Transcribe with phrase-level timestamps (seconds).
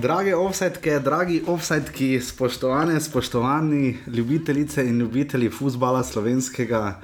[0.00, 7.00] Drage offsetke, dragi offsetki, spoštovane, spoštovani ljubitelice in ljubitelji futbola slovenskega,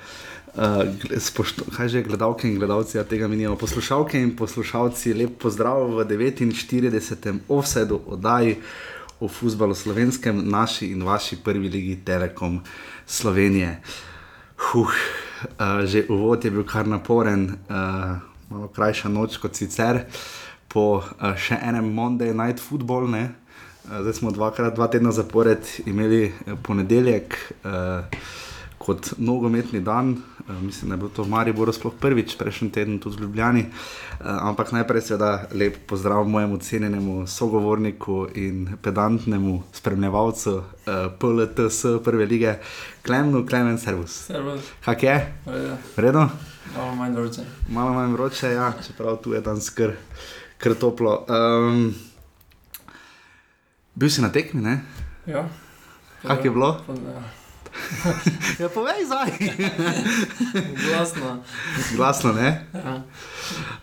[0.55, 0.63] uh,
[1.19, 6.05] spošto, kaj že gledalke in gledalci, ja, tega minijo, poslušalke in poslušalci, lep pozdrav v
[6.05, 7.35] 49.
[7.49, 8.57] offsetu oddaji
[9.21, 12.63] o futbalu slovenskem, naši in vaši prvi ligi Telekom
[13.07, 13.81] Slovenije.
[14.57, 18.17] Huh, uh, že uvod je bil kar naporen, uh,
[18.49, 20.07] malo krajša noč kot sicer
[20.69, 23.11] po uh, še enem Monday Night Football.
[23.11, 23.31] Ne?
[23.87, 28.03] Zdaj smo dvakrat, dva tedna zapored imeli ponedeljek uh,
[28.79, 30.11] kot nogometni dan,
[30.49, 33.63] uh, mislim, da je bilo to v Mariboru sploh prvič, prejšnji teden tudi v Ljubljani.
[33.63, 40.65] Uh, ampak najprej seveda lep pozdrav mojemu cenjenemu sogovorniku in pedantnemu spremljevalcu uh,
[41.19, 42.57] PLTS prve lige,
[43.07, 44.27] Klemnu, Klemen Servus.
[44.27, 44.67] Servus.
[44.85, 45.33] Kak je?
[45.97, 46.29] Vredno?
[46.77, 47.47] Malo manj vroče.
[47.69, 49.95] Malo manj vroče, ja, čeprav tu je dan skrb
[50.59, 51.25] kar toplo.
[51.29, 51.95] Um,
[53.95, 54.81] bil si na tekmi, ne?
[55.27, 55.49] Ja.
[56.23, 56.81] Kak je bilo?
[56.89, 57.23] Ja.
[58.61, 59.31] ja, povej zdaj.
[60.87, 61.45] Glasno.
[61.97, 62.67] Glasno, ne?
[62.73, 62.95] Ja.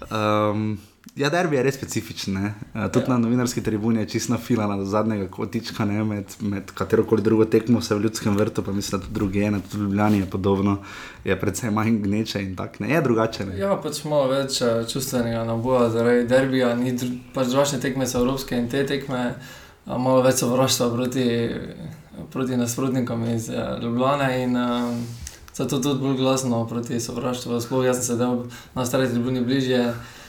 [0.09, 0.79] Um,
[1.15, 2.37] ja, derbi je res specifičen.
[2.37, 3.13] Uh, tudi ja.
[3.13, 6.03] na novinarski tribuni je čisto filana do zadnjega kotička, ne?
[6.03, 9.43] med, med katero koli drugo tekmo se v ljudskem vrtu, pa mislim, da tudi druge,
[9.43, 10.77] ena tudi Ljubljani je podobno,
[11.23, 13.45] je predvsem manj gneče in tako ne, je drugače.
[13.45, 13.57] Ne?
[13.59, 18.23] Ja, pač malo več uh, čustvenega naboja zaradi derbija, ni dru pač drugačne tekme so
[18.23, 19.35] evropske in te tekme,
[19.85, 21.27] malo več sovraštva proti,
[22.33, 24.97] proti nasprotnikom iz uh, Ljubljane in uh,
[25.53, 27.61] zato tudi bolj glasno proti sovraštvu.
[27.61, 29.85] Sploh jaz sem sedel na stari tribuni bližje.
[29.93, 30.19] Uh,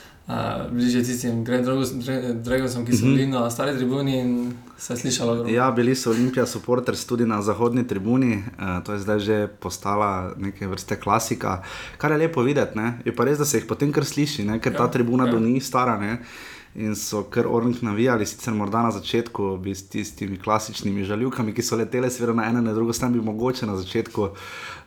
[0.71, 5.35] bližje tistim Dragosom, ki so bili na stari tribuni in se je slišalo.
[5.35, 5.49] Grobo.
[5.49, 10.33] Ja, bili so Olimpija, supporters tudi na zahodni tribuni, uh, to je zdaj že postala
[10.37, 11.61] neke vrste klasika,
[11.97, 12.77] kar je lepo videti.
[12.77, 12.99] Ne?
[13.05, 14.59] Je pa res, da se jih potem kar sliši, ne?
[14.59, 15.31] ker ja, ta tribuna ja.
[15.31, 15.99] do ni stara.
[16.01, 16.17] Ne?
[16.75, 21.63] In so kar ornih navijali, sicer morda na začetku, bi s tistimi klasičnimi žaljivkami, ki
[21.63, 24.29] so letele, seveda na eno in drugo stran, bi mogoče na začetku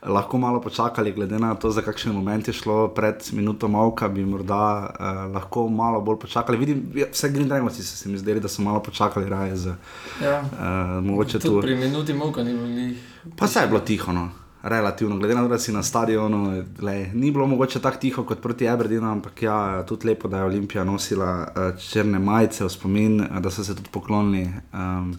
[0.02, 4.24] lahko malo počakali, glede na to, za kakšen moment je šlo pred minuto Mavka, bi
[4.24, 6.58] morda eh, lahko malo bolj počakali.
[6.58, 9.74] Vidim, ja, vse Green Dragons so se mi zdeli, da so malo počakali raje za
[10.22, 10.40] Ja.
[10.52, 11.60] eh, mogoče tu.
[11.60, 12.94] pri minuti Mavka ni bilo.
[13.36, 14.12] Pa saj je bilo tiho.
[14.12, 14.28] No.
[14.62, 18.40] Relativno, glede na to, da si na stadionu, lej, ni bilo mogoče tako tiho kot
[18.40, 23.20] proti Aberdeenu, ampak ja, tudi lepo, da je Olimpija nosila uh, črne majice v spomin,
[23.20, 25.14] uh, da so se tudi poklonili um,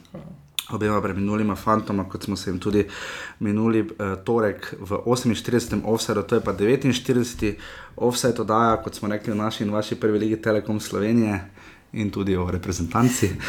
[0.71, 2.85] obema preminulima fantoma, kot smo se jim tudi
[3.39, 3.89] minuli uh,
[4.23, 5.81] torek v 48.
[5.85, 7.53] offsetu, to je pa 49.
[7.95, 11.39] offset oddaja, kot smo rekli v naši in vaši prvi ligi Telekom Slovenije
[11.93, 13.29] in tudi o reprezentanci.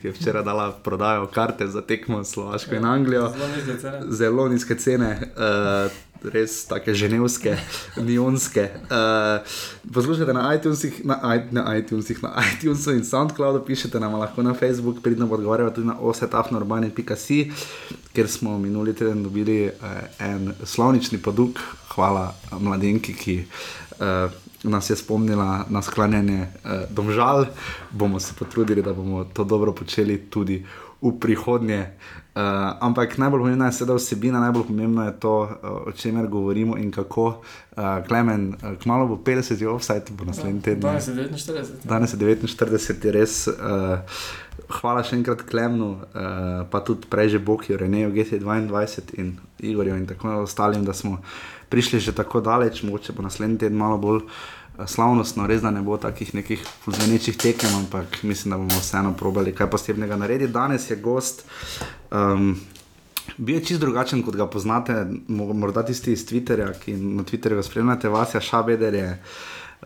[0.00, 3.32] ki je včeraj dala prodajo karte za tekmo Slovaško in Anglijo.
[3.32, 4.00] Zelo nizke cene.
[4.08, 5.92] Zelo nizke cene, uh,
[6.24, 7.56] res tako ženevske,
[7.98, 8.68] nionske.
[8.82, 9.46] Uh,
[9.88, 14.54] poslušajte na iTunesih, na, i- na iTunesih, na iTunesu in SoundCloudu, pišete nam lahko na
[14.54, 17.52] Facebook, pridno odgovarjate tudi na osetafnorbani.si,
[18.12, 19.72] kjer smo minuli teden dobili uh,
[20.20, 21.58] en slovnični poduk,
[21.88, 23.44] hvala mladenki, ki.
[23.92, 24.30] Uh,
[24.62, 26.50] Nas je spomnila na sklanjanje eh,
[26.90, 27.46] domžal,
[27.90, 30.66] bomo se potrudili, da bomo to dobro počeli tudi
[31.00, 31.86] v prihodnje.
[32.30, 32.42] Uh,
[32.80, 36.92] ampak najbolj pomembna je seveda vsebina, najbolj pomembno je to, uh, o čemer govorimo in
[36.94, 37.26] kako.
[37.26, 40.80] Uh, Klemen, uh, kmalo bo 50 offside, bo naslednji teden.
[40.80, 41.66] Danes je 49.
[41.84, 43.46] Danes je 49, je res.
[43.48, 43.98] Uh,
[44.80, 50.06] hvala še enkrat Klemnu, uh, pa tudi prej že Bokiju, Reneju, GT22 in Igorju in
[50.06, 51.18] tako ostalim, da smo
[51.70, 54.28] prišli že tako daleč, mogoče bo naslednji teden malo bolj eh,
[54.86, 59.54] slavnostno, res da ne bo takih nekih zvenečih tekem, ampak mislim, da bomo vseeno probali
[59.54, 60.52] kaj posebnega narediti.
[60.52, 61.44] Danes je gost.
[62.10, 62.56] Um,
[63.36, 67.62] Bil je čist drugačen, kot ga poznate, mo- morda tisti iz Twitterja, ki na Twitterju
[67.62, 69.22] spremljate, Vasja Šabeder je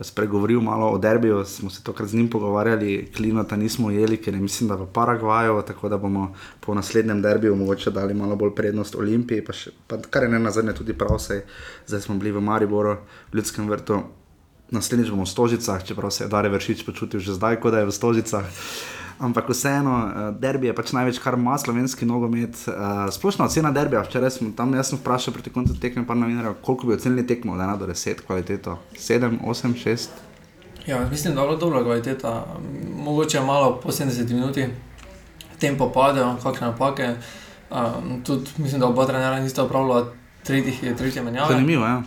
[0.01, 4.41] spregovoril malo o derbiju, smo se tokrat z njim pogovarjali, klinota nismo ujeli, ker je
[4.41, 8.95] mislim, da v Paragvaju, tako da bomo po naslednjem derbiju mogoče dali malo bolj prednost
[8.95, 11.45] Olimpiji, pa, še, pa kar je ne nazadnje tudi prav, saj
[11.87, 12.97] zdaj smo bili v Mariboru,
[13.33, 14.03] v Ljudskem vrtu.
[14.71, 17.87] Naslednjič bomo v Stožicah, čeprav se je Dare Vršič počutil že zdaj, kot da je
[17.87, 18.45] v Stožicah.
[19.19, 22.57] Ampak vseeno, eh, derbi je pač največ, kar ima slovenski nogomet.
[22.67, 26.55] Uh, splošna ocena derbija, včeraj smo tam, jaz sem vprašal proti koncu tekme, pa novinarjev,
[26.63, 28.79] koliko bi ocenili tekmo od 1 do 10 kvaliteto.
[28.99, 30.09] 7, 8, 6.
[30.87, 32.47] Ja, mislim, da je bila dobra kvaliteta.
[32.97, 34.67] Mogoče malo po 70 minuti
[35.61, 37.15] tempo pade, kakšne napake.
[37.71, 40.13] Um, tudi mislim, da oba trenera nista upravljala
[40.43, 41.55] tretjih, tretje menjave.
[41.55, 42.03] Zanimivo, ja.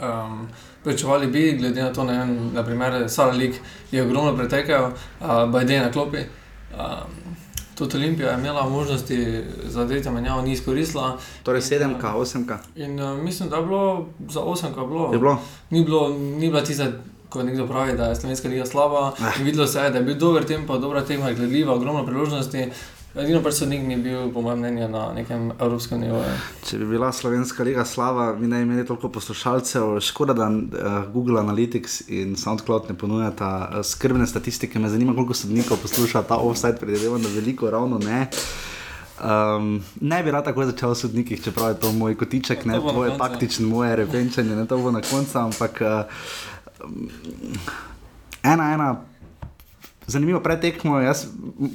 [0.00, 0.48] Um,
[0.86, 3.54] Pričakovali bi, glede na to, da je naprimer Sara Lik
[3.92, 6.18] je ogromno pretekel, uh, Bajden na klopi.
[6.18, 7.26] Um,
[7.74, 11.18] Tudi Olimpija je imela možnosti za tretjo menjavo, ni izkoristila.
[11.42, 12.56] Torej In, 7, eh, 8.
[12.76, 15.12] In uh, mislim, da je bilo za 8, ko je bilo.
[15.12, 15.38] Je bilo?
[15.70, 16.86] Ni, bilo, ni bila tista,
[17.28, 19.12] ko nekdo pravi, da je slovenska liga slaba.
[19.20, 19.42] Eh.
[19.42, 22.70] Videlo se je, da je bil dober tempo, dobra tekma, gledljiva, ogromno priložnosti.
[23.16, 26.32] Edino pač sodnik ni bil, po mojem mnenju, na nekem evropskem nivoju.
[26.68, 29.94] Če bi bila slovenska liga slava, mi ne bi imeli toliko poslušalcev.
[30.04, 34.78] Škoda, da uh, Google Analytics in SoundCloud ne ponujata uh, skrbne statistike.
[34.78, 38.26] Me zanima, koliko sodnikov posluša ta offside, predvidevam, da veliko ravno ne.
[39.16, 42.92] Um, ne bi rad tako začel v sodnikih, čeprav je to moj kotiček, ne To
[42.92, 46.90] tvoje taktično, moje repenčanje, ne to bo na koncu, ampak uh,
[48.44, 48.96] ena, ena.
[50.06, 51.26] Zanimivo pretekmo, jaz,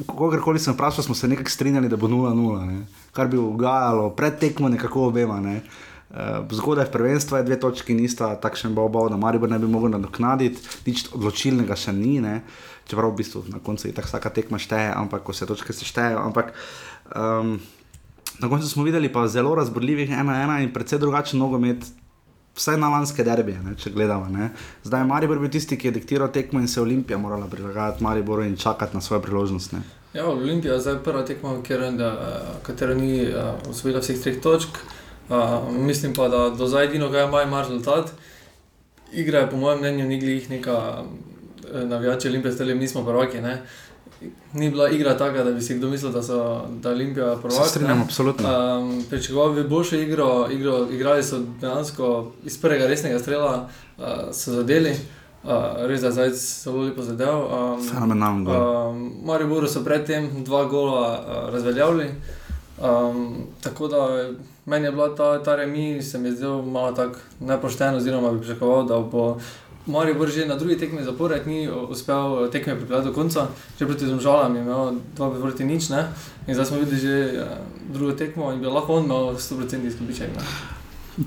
[0.07, 2.85] kogarkoli sem vprašal, smo se nekako strinjali, da bo 0-0, ne.
[3.11, 5.39] kar bi ugajalo, pretekmo nekako obema.
[5.39, 5.61] Ne.
[6.11, 9.67] Uh, zgodaj v prvenstvu je dve točki, nista takšen bal, bal, da Maribor ne bi
[9.67, 12.41] mogel nadoknaditi, nič odločilnega še ni, ne.
[12.87, 16.23] čeprav v bistvu na koncu je tako vsaka tekma šteje, ampak ko se točke seštejejo.
[16.23, 16.51] Ampak
[17.15, 17.59] um,
[18.39, 21.83] na koncu smo videli pa zelo razborljivih 1-1 in predvsej drugačen nogomet.
[22.55, 24.27] Vsaj na lanske derbije, ne, če gledamo.
[24.29, 24.49] Ne.
[24.83, 28.03] Zdaj je Maribor bil tisti, ki je diktiral tekmo in se je Olimpija morala prilagajati
[28.03, 29.71] Mariboru in čakati na svojo priložnost.
[29.71, 29.81] Ne.
[30.13, 31.55] Ja, Olimpija je zdaj prva tekma,
[32.63, 34.81] katera ni uh, osvojila vseh treh točk.
[35.29, 38.11] Uh, mislim pa, da do zdaj edino, kar ima, ima rezultat.
[39.13, 41.03] Igra je, po mojem mnenju, ni glih neka
[41.73, 43.41] eh, navijača Olimpije, stali mi smo prvaki.
[43.41, 43.61] Ne?
[44.53, 47.63] Ni bila igra taka, da bi si kdo mislil, da, so, da je Olimpija prvak.
[47.63, 48.49] Se strinjam, absolutno.
[48.79, 54.51] Um, Pričakoval bi boljšo igro, igro, igrali so dejansko iz prvega resnega strela, uh, so
[54.51, 54.91] zadeli,
[55.43, 55.49] uh,
[55.87, 57.35] res da je zdaj zelo lepo zadev.
[57.35, 58.89] Um, Fenomenalen gol.
[58.89, 62.09] Um, Mariboru so predtem dva gola uh, razveljavili.
[62.81, 64.29] Um, tako da
[64.65, 68.39] meni je bila ta, ta remi, se mi je zdel malo tako nepošten, oziroma bi
[68.39, 69.37] pričakoval, da bo
[69.85, 73.47] Maribor že na drugi tekmi zapored ni uspel tekme pripeljati do konca,
[73.79, 76.07] že proti Zomžalam je imel dva proti nič, ne?
[76.47, 77.47] in zdaj smo videli že uh,
[77.89, 80.29] drugo tekmo in bi lahko on imel 100% izkupiček.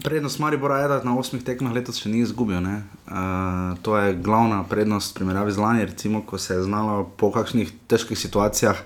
[0.02, 2.56] Prednost Maribora je, da na osmih tekmah letos še ni izgubil.
[2.56, 7.30] Uh, to je glavna prednost v primerjavi z lani, recimo, ko se je znalo po
[7.30, 8.80] kakšnih težkih situacijah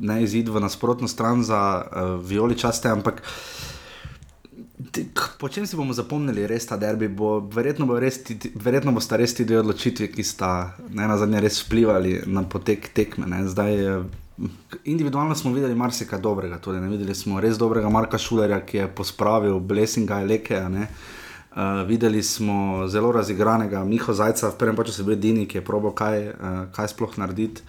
[0.00, 3.26] ne izid v nasprotno stran za uh, violi časte, ampak k-
[5.38, 7.08] po čem si bomo zapomnili res ta derbi?
[7.08, 11.16] Bo, verjetno, bo res, ti, verjetno bosta res ti dve odločitvi, ki sta ne na
[11.20, 13.26] zadnje res vplivali na potek tekme.
[13.30, 13.42] Ne?
[13.48, 14.48] Zdaj, eh,
[14.84, 16.60] individualno smo videli marsikaj dobrega.
[16.60, 16.92] Tudi, ne?
[16.92, 20.68] Videli smo res dobrega Marka Šulerja, ki je pospravil Blesinga in Lekeja.
[20.68, 20.88] ne.
[21.52, 25.64] Uh, videli smo zelo razigranega Miha Zajca, v prvem času je bil Dini, ki je
[25.64, 27.60] probo kaj, uh, kaj sploh narediti.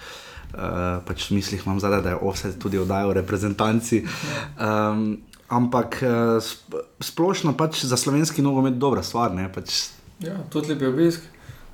[0.54, 4.06] Uh, pač v mislih imam zdaj, da je offset tudi oddajal reprezentanci.
[4.56, 5.20] Um,
[5.54, 6.02] ampak
[6.42, 9.34] sp splošno pač za slovenski nogomet dobra stvar.
[9.36, 9.50] Ne?
[9.54, 11.22] Pač, Ja, tudi lep obisk.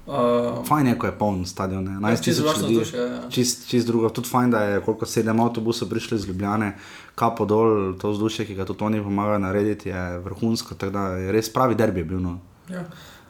[0.09, 1.83] Uh, fajn je, ko je poln stadion.
[1.83, 1.91] ne.
[1.91, 2.73] 11 čisto tisoč ljudi.
[2.73, 3.21] vzdušje, ja.
[3.29, 4.09] Čist, čist drugo.
[4.09, 6.77] Tudi fajn, da je koliko sedem avtobusov prišli iz Ljubljane,
[7.15, 10.75] kapo dol, to vzdušje, ki ga tudi oni pomagajo narediti, je vrhunsko.
[10.75, 12.19] Tako da je res pravi derbi bil.
[12.19, 12.39] No.
[12.69, 12.85] Ja.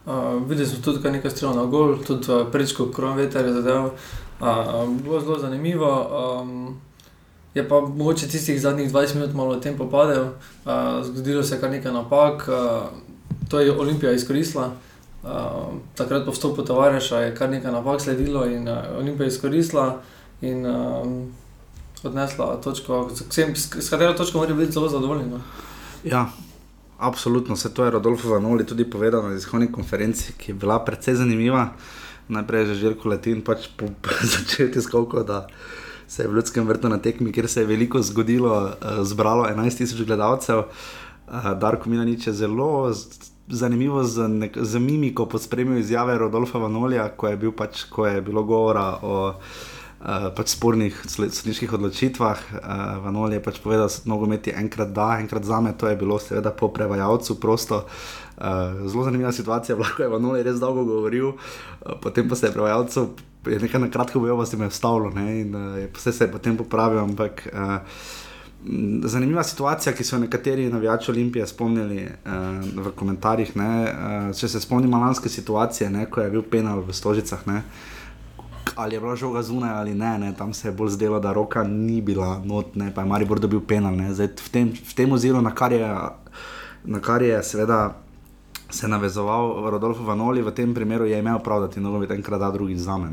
[0.05, 3.91] Uh, videli smo tudi nekaj strelov na gol, tudi uh, prečko kron veter je zadev.
[4.39, 5.91] Uh, bilo je zelo zanimivo.
[6.41, 6.79] Um,
[7.53, 10.31] je pa mogoče tistih zadnjih 20 minut malo tempo padel, uh,
[11.03, 12.89] zgodilo se je kar nekaj napak, uh,
[13.49, 14.71] to je Olimpija izkoristila.
[15.23, 15.29] Uh,
[15.95, 20.01] takrat po vstopu tovariša je kar nekaj napak sledilo in uh, Olimpija izkoristila
[20.41, 21.31] in um,
[22.03, 25.29] odnesla točko, s, vsem- s, s katero točko morajo biti zelo zadovoljni.
[25.29, 25.39] No?
[26.03, 26.29] Ja,
[26.99, 27.55] absolutno.
[27.55, 31.69] Se to je Rodolfo Vanoli tudi povedal na izhodni konferenci, ki je bila precej zanimiva.
[32.27, 33.89] Najprej je že Žirko Latin pač po,
[34.37, 35.47] začetku skovko, da
[36.09, 39.77] se je v ljudskem vrtu na tekmi, kjer se je veliko zgodilo, uh, zbralo 11
[39.77, 40.65] tisoč gledalcev.
[41.29, 42.89] Uh, Darko Milanič je zelo
[43.49, 48.21] zanimivo z, nek, z mimiko pospremil izjave Rodolfa Vanolija, ko je, bil pač, ko je
[48.21, 52.43] bilo govora o uh, pač spornih sodniških odločitvah.
[52.53, 55.97] Uh, Vanol je pač povedal, da nogomet je enkrat da, enkrat za me, to je
[55.99, 57.85] bilo seveda po prevajalcu prosto.
[58.39, 62.47] Uh, zelo zanimiva situacija, lahko je Vanol je res dolgo govoril, uh, potem pa se
[62.47, 63.09] je prevajalcu.
[63.45, 66.23] Je nekaj na kratko bojo, pa se me je vstavilo ne, in uh, vse se
[66.23, 66.99] je potem popravil.
[66.99, 67.77] Ampak uh,
[69.03, 73.55] zanimiva situacija, ki so jo nekateri navijači Olimpije spomnili uh, v komentarjih.
[73.55, 77.47] Ne, uh, če se spomnimo lanske situacije, ne, ko je bil penal v Stožicah.
[77.47, 77.61] Ne,
[78.75, 81.63] ali je bila žoga zunaj ali ne, ne, tam se je bolj zdelo, da roka
[81.63, 83.95] ni bila not, ne, pa je Maribor dobil penal.
[83.95, 85.95] Ne, Zdaj, v, tem, v tem oziru, na kar je,
[86.83, 87.95] na kar je seveda
[88.69, 92.51] se navezoval Rodolfo Vanoli, v tem primeru je imel prav, da ti nogomet enkrat da,
[92.51, 93.09] drugi za me.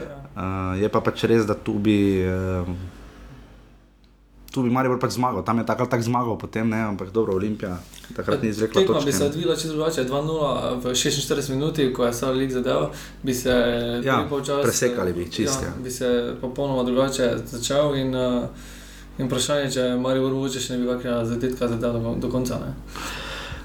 [0.00, 2.24] Uh, je pa pač res, da tu bi.
[2.24, 2.98] Uh,
[4.50, 7.36] tu bi Maribor pač zmagal, tam je tako ali tako zmagal, potem ne, ampak dobro,
[7.38, 7.78] Olimpija
[8.16, 12.12] takrat ni izrekla Tekma bi se odvila čisto drugače, 2-0 v 46 minuti, ko je
[12.12, 12.90] Star League zadeval,
[13.22, 13.54] bi se
[14.04, 15.74] Ja, polčas, presekali bi jih čisto, Ja, ja.
[15.78, 18.50] bi se popolnoma drugače začel in, uh,
[19.18, 22.58] in vprašanje, če Marijo Vrvuče še ne bi kakšnega zadetka zadeval do, do konca.
[22.58, 22.74] Ne?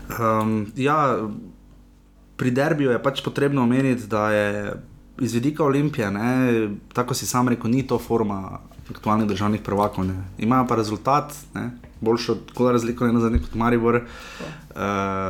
[0.09, 1.17] Um, ja,
[2.35, 4.73] pri derbiju je pač potrebno omeniti, da je
[5.19, 8.59] iz vidika Olimpije, ne, tako si sam rekel, ni to forma
[8.89, 10.05] aktualnih državnih prvakov.
[10.05, 10.23] Ne.
[10.37, 11.69] Imajo pa rezultat, ne,
[12.01, 13.95] boljšo kot razliko ne zadnji kot Maribor.
[13.95, 14.81] Uh,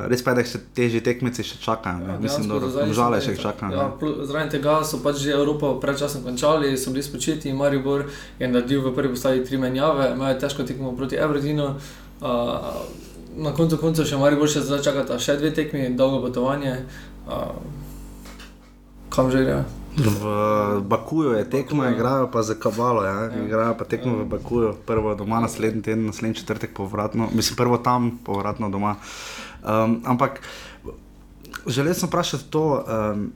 [0.10, 2.01] res pa je, da jih še težji tekmeci še čakajo.
[2.01, 2.17] Ne.
[2.20, 3.77] Mislim, da zdaj žale so- še čakajo.
[3.77, 8.08] Ja, Zraven tega so pač že Evropo predčasno končali, so bili spočiti in Maribor
[8.39, 11.75] je naredil v prvi postavi tri menjave, imel je težko tekmo proti Everdinu.
[12.20, 12.82] Uh,
[13.38, 16.86] na koncu koncev še Maribor še zdaj čakata še dve tekmi, dolgo potovanje.
[17.27, 17.58] Uh,
[19.10, 19.63] kam že gre?
[19.96, 20.22] V
[20.84, 21.96] Bakuju je tekmo, Bakuju, ja.
[21.96, 23.32] igrajo pa za Kabalo, ja.
[23.32, 23.46] Ja.
[23.46, 28.20] igrajo pa tekmo v Bakuju, prvo doma, naslednji teden, naslednji četrtek povratno, mislim prvo tam,
[28.25, 28.96] povratno doma.
[29.63, 30.42] Um, ampak
[31.68, 32.84] želel sem vprašati to.
[32.84, 33.32] Um,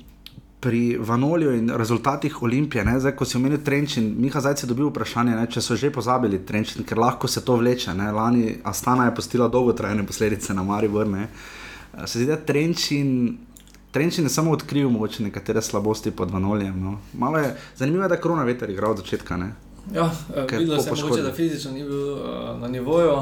[0.59, 4.89] Pri Vanolju in rezultatih Olimpije, ne, zdaj, ko si omenil Trenčin, Miha Zajec je dobil
[4.89, 7.93] vprašanje, ne, če so že pozabili Trenčin, ker lahko se to vleče.
[7.95, 8.11] Ne.
[8.11, 11.07] Lani Astana je postila dolgotrajne posledice na Maribor.
[11.07, 11.29] Ne.
[12.05, 13.37] Se zdi, da Trenčin,
[13.91, 16.83] Trenčin je samo odkril mogoče nekatere slabosti pod Vanoljem.
[16.83, 16.99] No.
[17.13, 19.37] Malo je zanimivo, je, da je korona veter igral od začetka.
[19.37, 19.53] Ne.
[19.93, 23.13] Ja, eh, Ker videlo po se je, mogoče, da fizično ni bil uh, na nivoju.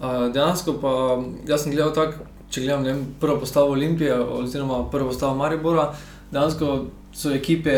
[0.00, 5.08] Uh, dejansko pa jaz sem gledal tako, če gledam vem, prvo postavo Olimpije oziroma prvo
[5.08, 5.92] postavo Maribora,
[6.32, 7.72] dejansko so ekipe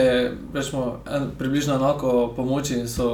[0.55, 2.89] rečemo, en, približno enako pomoči.
[2.89, 3.07] So,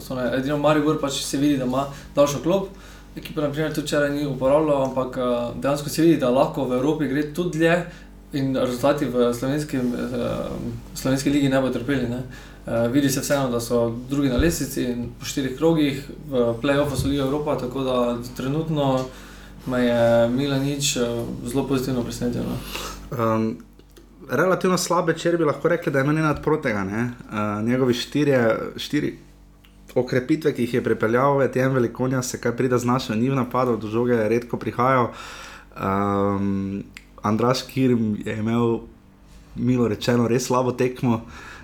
[0.00, 2.68] so ne, edino Maribor pač se vidi, da ima daljšo klop.
[3.16, 6.78] Ekipa, na primer, tudi včeraj ni uporabljala, ampak eh, dejansko se vidi, da lahko v
[6.78, 7.74] Evropi gre tudi dlje
[8.32, 9.34] in rezultati v eh,
[10.94, 12.08] slovenski ligi ne bodo trpeli.
[12.08, 12.22] Ne.
[12.62, 16.94] Uh, vidi se vseeno, da so drugi na lestvici in po štirih krogih, v play-offu
[16.96, 19.00] so Liga Evropa, tako da trenutno
[19.66, 21.02] me je Milanič uh,
[21.44, 22.42] zelo pozitivno presenetil.
[22.46, 22.56] no.
[23.18, 23.56] Um,
[24.32, 26.84] relativno slab večer bi lahko rekli, da je meni nadprotega.
[26.84, 29.18] Uh, njegovi štirje, štiri
[29.94, 33.76] okrepitve, ki jih je pripeljal, je tem velikonja, se kaj pride znašel, ni v napadu,
[33.76, 35.10] do žoge redko prihajajo.
[35.76, 36.82] Um,
[37.22, 38.80] Andraš Kirm je imel,
[39.54, 41.20] milo rečeno, res slabo tekmo.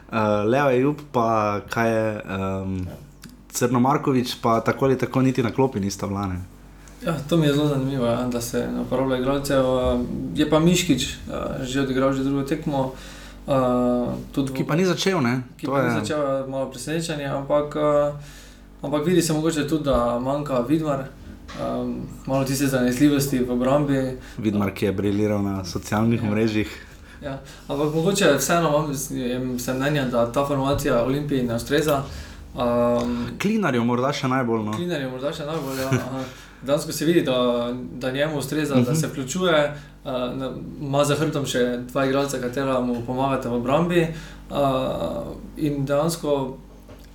[0.08, 2.08] Uh, Leo je jup, pa kaj je.
[2.38, 2.80] Um,
[3.48, 6.42] Crno Markovič, pa tako ali tako niti na klopi nista vlane.
[7.00, 9.64] Ja, to mi je zelo zanimivo, ja, da se ne uporablja igralcev.
[10.34, 11.16] Je pa Miškič
[11.62, 12.92] že odigral že drugo tekmo.
[13.48, 14.12] Uh,
[14.52, 15.40] Ki pa ni začel, ne?
[15.56, 18.12] ki To pa ni je- začel je malo presenečenje, ampak, uh,
[18.82, 21.04] ampak vidi se mogoče tudi, da manjka Vidmar,
[21.56, 24.18] um, malo tiste zanesljivosti v obrambi.
[24.38, 26.30] Vidmar, ki je briliral na socialnih Ja.
[26.30, 26.66] mrežah.
[27.22, 27.38] Ja,
[27.68, 28.68] ampak mogoče vseeno
[29.10, 32.02] imam mnenja, da ta formacija Olimpiji ne ustreza.
[32.54, 34.62] Um, Klinarjev morda še najbolj.
[34.62, 34.72] No.
[34.72, 35.78] Klinar je morda še najbolj.
[35.78, 35.90] Ja,
[36.62, 38.86] Danes se vidi, da, da njemu ustreza, uh -huh.
[38.86, 39.72] da se vključuje,
[40.04, 40.50] uh, na-
[40.80, 44.06] ima za hrbtom še dva igralca, katera mu pomagata v obrambi.
[44.50, 44.56] Uh,
[45.56, 46.56] in dejansko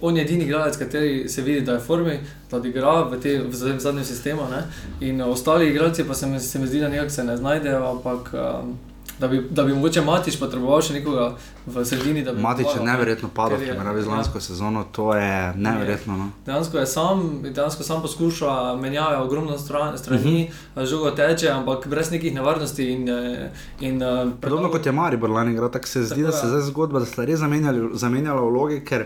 [0.02, 2.20] on je edini igralec, kateri se vidi, da je v formi,
[2.52, 4.42] da odigra v, te, v zadnjem- zadnjem sistemu.
[4.52, 4.64] Ne?
[5.02, 7.86] In ostali igralci pa se mi, se mi zdi, da nekako se ne znajdejo.
[7.88, 8.78] Ampak, um,
[9.24, 11.30] Da bi, da bi mogoče Matič potreboval še nekoga
[11.66, 12.26] v sredini.
[12.44, 14.12] Matič je neverjetno padel, je- primerjavi z ja.
[14.12, 16.18] lansko sezono, to je neverjetno.
[16.18, 16.28] No.
[16.46, 20.86] Dejansko je sam, dejansko sam poskuša menjati ogromno stran, strani, uh -huh.
[20.90, 22.90] žogo teče, ampak brez nekih nevarnosti.
[22.92, 26.46] In, eh, in, eh, Podobno kot je Maribor lani tako se zdi, Tako, da se
[26.46, 26.50] ja.
[26.50, 29.06] zdaj zgodba, da sta res zamenjali, zamenjala vloge, ker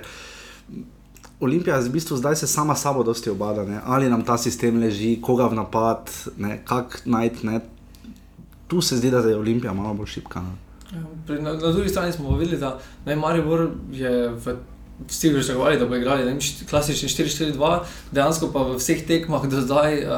[1.40, 3.82] Olimpija v bistvu zdaj se sama sabo dosti obada, ne?
[3.86, 6.62] ali nam ta sistem leži, koga v napad, ne?
[6.66, 7.48] kak najti.
[8.68, 10.44] Tu se zdi, da je Olimpija malo bolj šipka.
[10.94, 11.04] Ja,
[11.40, 14.58] na, na drugi strani smo videli, da ne, Maribor je v
[15.08, 17.80] vsi pričakovali, da bo igrali ne, klasični 4-4-2,
[18.12, 20.10] dejansko pa v vseh tekmah do zdaj, uh,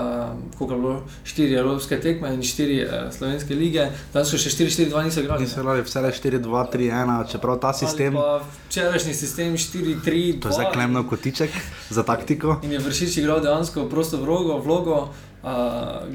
[0.57, 5.23] koliko je bilo, štiri evropske tekme in štiri uh, slovenske lige, dejansko še 4-4-2 niso
[5.23, 5.43] igrali.
[5.43, 8.15] Niso igrali vse le 4-2-3-1, čeprav ta sistem,
[8.69, 10.39] včerajšnji sistem 4-3-2.
[10.41, 11.51] to je zdaj klemno kotiček
[11.89, 15.09] za taktiko, In je vršič igral dejansko prosto vlogo, vlogo
[15.43, 15.49] uh,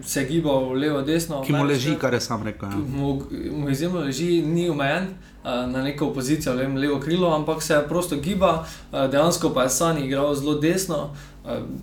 [0.05, 1.43] se gibal levo, desno.
[1.43, 2.69] ki mu leži, največkrat- kar je sam rekel.
[2.69, 2.77] Ja.
[2.77, 7.63] Mu, mu izjemno leži, ni omejen uh, na neko pozicijo, ne vem, levo krilo, ampak
[7.63, 10.97] se prosto giba, uh, dejansko pa je Sani igral zelo desno.
[10.97, 11.34] Uh,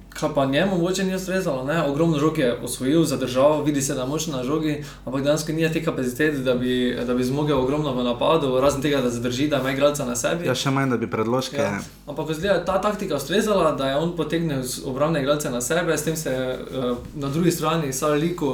[0.10, 1.84] kar pa njemu mogoče ni ustrezalo, ne?
[1.84, 5.52] ogromno žog je osvojil za državo, vidi se, da je močno na žogi, ampak dejansko
[5.52, 9.48] ni te kapacitete, da bi, da bi zmogel ogromno v napadu, razen tega, da zadrži,
[9.48, 10.48] da ima igralca na sebi.
[10.48, 11.58] Ja, še manj, da bi predložke.
[11.58, 11.80] Ja.
[12.08, 16.04] Ampak ko zgleda, ta taktika ustrezala, da je on potegnil obrambne igralce na sebe, s
[16.04, 18.48] tem se je uh, na drugi strani Saliku,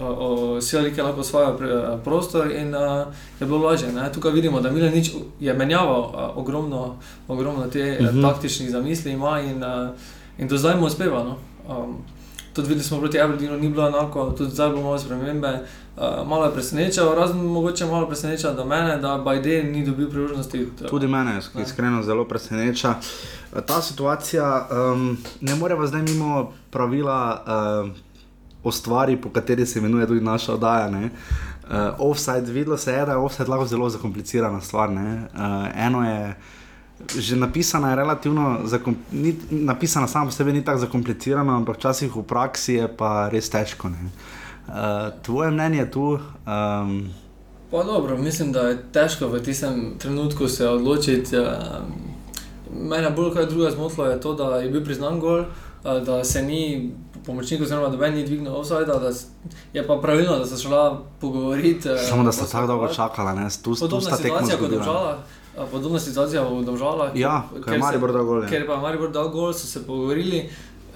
[0.00, 3.92] uh, Salik je lahko uh, prostor in uh, je bilo lažje.
[3.92, 4.12] Ne?
[4.12, 6.96] Tukaj vidimo, da Milanič je menjaval uh, ogromno,
[7.28, 8.18] ogromno te uh Mhm.
[8.18, 8.22] -huh.
[8.32, 9.90] taktičnih zamisli ima in, uh,
[10.38, 11.24] in do zdaj mu uspeva.
[11.24, 11.38] No?
[11.68, 11.96] Um,
[12.54, 15.60] tudi videli smo proti Aberdeenu, ni bilo enako, tudi zdaj bomo imeli spremembe.
[15.96, 20.68] Uh, malo je presenečalo, razen mogoče malo preseneča do mene, da Biden ni dobil priložnosti.
[20.90, 22.94] Tudi mene, iskreno, zelo preseneča.
[23.66, 27.92] Ta situacija um, ne more vas zdaj mimo pravila um,
[28.62, 30.88] o stvari, po kateri se imenuje tudi naša oddaja.
[30.88, 31.10] Uh,
[31.98, 34.90] offside, videlo se je, da je offside lahko zelo zakomplicirana stvar.
[34.90, 34.98] Uh,
[35.76, 36.34] eno je.
[37.18, 38.58] Že napisana je relativno,
[39.12, 43.50] ni, napisana sama po sebi ni tako zakomplicirana, ampak včasih v praksi je pa res
[43.50, 43.88] težko.
[43.88, 46.18] Uh, tvoje mnenje je tu?
[46.46, 47.10] Um...
[47.70, 51.38] Pa dobro, mislim, da je težko v tistem trenutku se odločiti.
[51.38, 51.84] Uh,
[52.72, 56.42] mene bolj kot druga zmotila je to, da je bil priznan gol, uh, da se
[56.42, 56.92] ni
[57.26, 58.92] pomočnik, oziroma da meni ni dvignil offside.
[59.72, 61.88] Je pa pravilno, da se šla pogovoriti.
[62.08, 63.48] Samo da so tako dolgo čakala, ne?
[63.62, 65.18] tu sta tekmo zgodila.
[65.70, 67.90] Podobna situacija v Dvožalah, ja, ker, ja.
[68.50, 70.40] ker pa Maribor dal gol, so se pogovorili,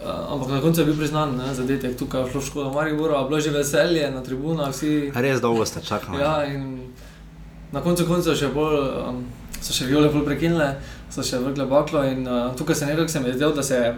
[0.03, 3.23] uh, ampak na koncu je bil priznan ne, za detek, tukaj je šlo škoda Maribora,
[3.29, 4.73] bilo je že veselje na tribunah.
[4.75, 5.13] Vsi...
[5.15, 6.19] Res dolgo ste čakali.
[6.19, 6.91] Ja, in
[7.73, 9.23] na koncu koncev še bolj, um,
[9.63, 10.73] so še viole prekinile,
[11.11, 13.95] so še vrgle baklo in uh, tukaj se nekako se je zdelo, da se je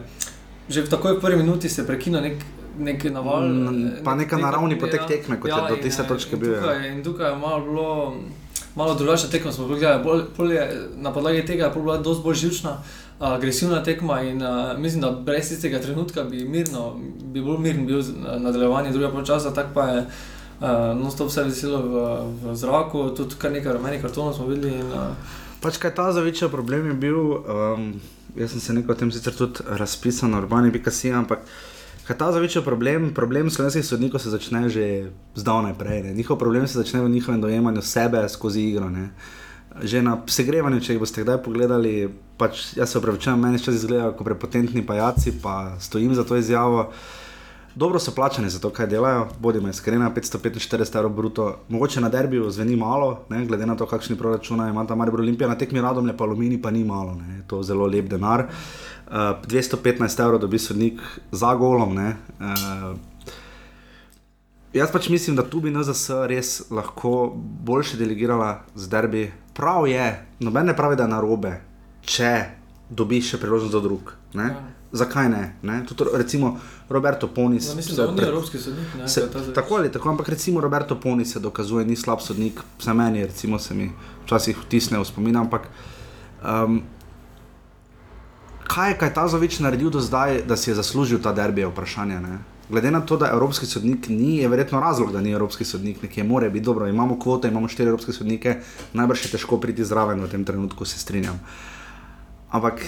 [0.70, 2.36] že v takoj prvi minuti prekinil nek,
[2.78, 3.42] nek naval.
[3.42, 6.54] Mm, pa neka naravni potek tekme, kot ja, je do tiste točke bil.
[6.54, 6.78] Ja.
[6.86, 7.88] In tukaj je malo bilo
[8.74, 9.52] malo drugačna tekma.
[9.68, 12.76] Gledali, bolj, je, na podlagi tega je bila precej bolj živčna,
[13.18, 14.22] agresivna tekma.
[14.22, 18.02] In, uh, mislim, da brez tistega trenutka bi, mirno, bi bolj miren bil
[18.38, 19.54] nadaljevanje drugega počasa.
[19.54, 20.66] Tako pa je uh,
[21.00, 22.06] non-stop vse veselo v,
[22.44, 24.78] v zraku, tudi kar nekaj rumenih kartonov smo videli.
[24.78, 27.92] In, uh, pač kaj ta zavečer problem je bil, um,
[28.36, 31.44] jaz sem se nekaj o tem sicer tudi razpisal urbani pikasi, ampak.
[31.44, 31.69] Kaj
[32.14, 36.02] ta zavečer problem, problem slovenskih sodnikov se začne že zdavnaj prej.
[36.02, 36.14] Ne.
[36.14, 38.90] Njihov problem se začne v njihovem dojemanju sebe skozi igro.
[38.90, 39.10] Ne.
[39.82, 44.16] Že na segrevanju, če jih boste kdaj pogledali, pač jaz se upravičujem, meni še izgledajo
[44.18, 46.90] kot prepotentni pajaci, pa stojim za to izjavo.
[47.74, 51.56] Dobro so plačani za to, kaj delajo, bodimo iskreni, 545 evrov bruto.
[51.68, 55.48] Mogoče na derbiju zveni malo, ne, glede na to, kakšni proračuna ima ta Maribor Olimpija,
[55.48, 57.42] na tekmi radom le pa alumini pa ni malo, ne.
[57.46, 58.46] to je zelo lep denar.
[59.06, 59.14] Uh,
[59.46, 61.00] 215 evrov dobi sodnik
[61.32, 61.96] za golom.
[61.96, 62.96] Uh,
[64.72, 67.32] jaz pač mislim, da tu bi NZS res lahko
[67.66, 69.30] boljše delegirala z derbi.
[69.54, 71.54] Prav je, noben ne pravi, da je narobe,
[72.02, 72.34] če
[72.90, 74.12] dobiš še priložnost za drug.
[74.34, 74.50] Ja.
[74.92, 75.42] Zakaj ne?
[75.62, 75.82] ne?
[75.86, 76.56] Tudi, recimo
[76.90, 78.28] Roberto Poni se je pred...
[78.28, 78.86] evropski sodnik.
[78.98, 82.94] Ne, se, tako ali tako, ampak recimo Roberto Poni se dokazuje, ni slab sodnik, vse
[82.94, 83.92] meni, recimo se mi
[84.24, 85.36] včasih vtisne v spomin.
[85.36, 85.68] Ampak
[86.42, 86.82] um,
[88.66, 91.70] kaj je kaj ta Zovič naredil do zdaj, da si je zaslužil ta derbi, je
[91.70, 92.20] vprašanje.
[92.20, 92.38] Ne?
[92.70, 96.24] Glede na to, da evropski sodnik ni, je verjetno razlog, da ni evropski sodnik, nekje
[96.24, 96.90] mora biti dobro.
[96.90, 98.58] Imamo kvote, imamo štiri evropske sodnike,
[98.92, 101.38] najbrž je težko priti zraven v tem trenutku, se strinjam.
[102.50, 102.82] Ampak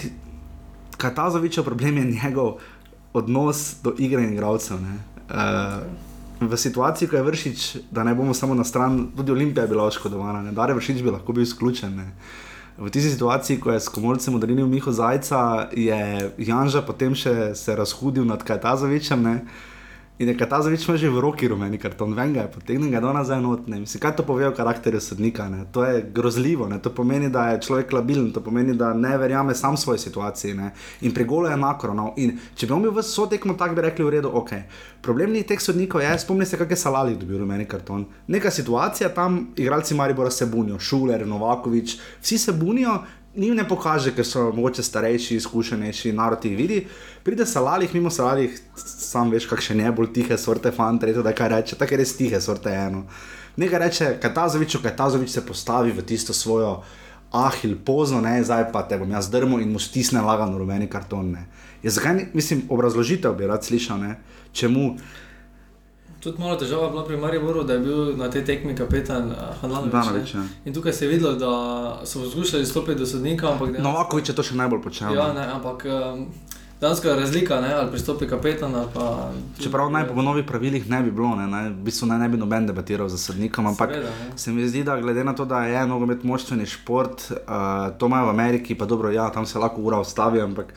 [0.98, 2.58] kaj ta Zovič je problem, je njegov
[3.12, 4.78] odnos do igre in igralcev.
[4.78, 5.82] Uh,
[6.40, 9.86] v situaciji, ko je vršič, da ne bomo samo na stran, tudi Olimpija je bila
[9.86, 11.96] oškodovana, da je vršič bi lahko bil izključen.
[11.96, 12.12] Ne?
[12.78, 17.76] v tisti situaciji, ko je s komorcem odrinil Miho Zajca, je Janža potem še se
[17.76, 19.22] razhudil nad Kajtazovičem.
[20.22, 23.42] In je Katazovič že v roki rumeni karton, vem ga je, potegne ga do nazaj
[23.42, 23.82] notne.
[23.82, 25.48] Mislim, kaj to pove o karakterju sodnika?
[25.50, 25.66] Ne?
[25.74, 26.78] To je grozljivo, ne?
[26.78, 30.54] to pomeni, da je človek labilen, to pomeni, da ne verjame sam svoje situacije.
[30.54, 30.70] Ne?
[31.00, 31.90] In pri golu je enako.
[31.94, 32.14] No?
[32.22, 34.52] In če bi on bil v sotekmo, tako bi rekli, v redu, ok.
[35.02, 38.06] Problem teh sodnikov, je, spomni se, kakšne salali dobil rumeni karton.
[38.30, 43.00] Neka situacija tam, igralci Maribora se bunijo, Šuler, Novakovič, vsi se bunijo,
[43.36, 46.80] njim ne pokaže, ker so morda starejši, izkušenejši, narod jih vidi.
[47.24, 51.48] Pride salalih, mimo salalih, sam veš, kakšne ne bolj tihe sorte, fante, reče, da kaj
[51.48, 53.06] reče, tako je res tihe sorte eno.
[53.56, 56.82] Nekaj reče, Katazovič, Katazovič se postavi v tisto svojo
[57.32, 61.36] ahil pozno, ne, zdaj pa te bom jaz drmo in mu stisne lagano rumeni karton.
[61.82, 64.16] Je, zakaj, mislim, obrazložitev bi rad slišal, ne,
[64.52, 64.96] čemu.
[66.22, 70.34] Tudi malo težava bila pri Mariboru, da je bil na tej tekmi kapetan uh, Hanlanovič.
[70.34, 70.42] Ja.
[70.64, 73.56] In tukaj se je videlo, da so poskušali stopiti do sodnika.
[73.78, 75.16] No, lahko je to še najbolj počelo.
[75.18, 76.28] Ja, ne, ampak um,
[76.78, 78.76] danska razlika, ne, ali pristopi kapetan.
[78.94, 82.28] Pa, Čeprav naj po novih pravilih ne bi bilo, ne, naj, v bistvu naj ne
[82.30, 85.64] bi noben debatiral za sodnikom, ampak Seveda, se mi zdi, da glede na to, da
[85.66, 89.82] je nogomet močtveni šport, uh, to imajo v Ameriki, pa dobro, ja, tam se lahko
[89.82, 90.70] ura ustavi, ampak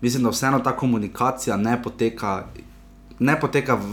[0.00, 2.46] mislim, da vseeno ta komunikacija ne poteka.
[3.18, 3.92] Ne poteka v,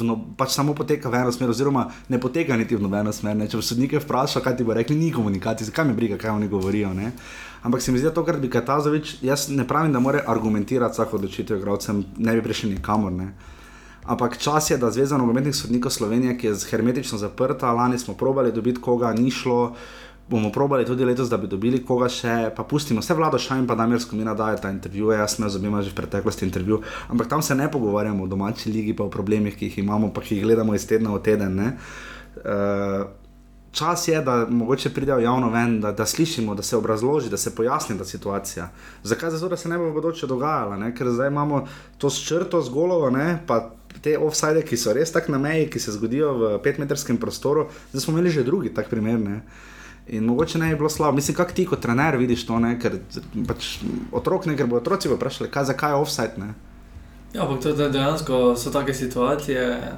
[0.00, 3.36] no, pač samo poteka v eno smer, oziroma ne poteka niti v nobeno smer.
[3.36, 3.48] Ne.
[3.48, 6.48] Če bi sodnike vprašal, kaj ti bo rekli, ni komunikacije, kaj me briga, kaj oni
[6.48, 6.94] govorijo.
[6.94, 7.12] Ne.
[7.62, 10.98] Ampak se mi zdi, da to, kar bi Katazovič, jaz ne pravim, da mora argumentirati
[10.98, 13.12] vsako odločitev, igralcem ne bi prišli nikamor.
[13.12, 13.32] Ne.
[14.08, 18.52] Ampak čas je, da Zveza nogometnih sodnikov Slovenije, ki je hermetično zaprta, lani smo probali
[18.52, 19.74] dobiti koga, ni šlo.
[20.30, 23.00] Bomo probali tudi letos, da bi dobili koga še, pa pustimo.
[23.00, 26.00] Vse vlado šajn, pa Damirsko mi nadaje ta intervju, jaz sem z obima že v
[26.02, 29.78] preteklosti intervju, ampak tam se ne pogovarjamo o domači ligi, pa o problemih, ki jih
[29.84, 31.56] imamo, pa ki jih gledamo iz tedna v teden.
[31.56, 31.72] Ne?
[32.38, 33.08] Uh,
[33.72, 37.54] čas je, da mogoče pridejo javno ven, da, da slišimo, da se obrazloži, da se
[37.54, 38.68] pojasni ta situacija.
[39.02, 39.30] Zakaj?
[39.30, 40.92] Zato, da se ne bo v bodoče dogajalo, ne?
[40.94, 41.66] ker zdaj imamo
[41.98, 43.38] to s črto, z golovo, ne?
[43.46, 43.70] pa
[44.02, 48.04] te offside, ki so res tako na meji, ki se zgodijo v petmetrskem prostoru, zdaj
[48.04, 49.18] smo imeli že drugi tak primer.
[49.20, 49.40] Ne?
[50.08, 52.78] In mogoče ne bi bilo slabo, mislim, kako ti kot trener vidiš to, ne?
[52.80, 52.98] ker
[53.46, 53.78] pač
[54.12, 56.32] otrok ne, ker bo otroci vprašali, kaj, zakaj je offside.
[56.36, 56.54] Ne?
[57.34, 59.92] Ja, ampak to je dejansko so take situacije.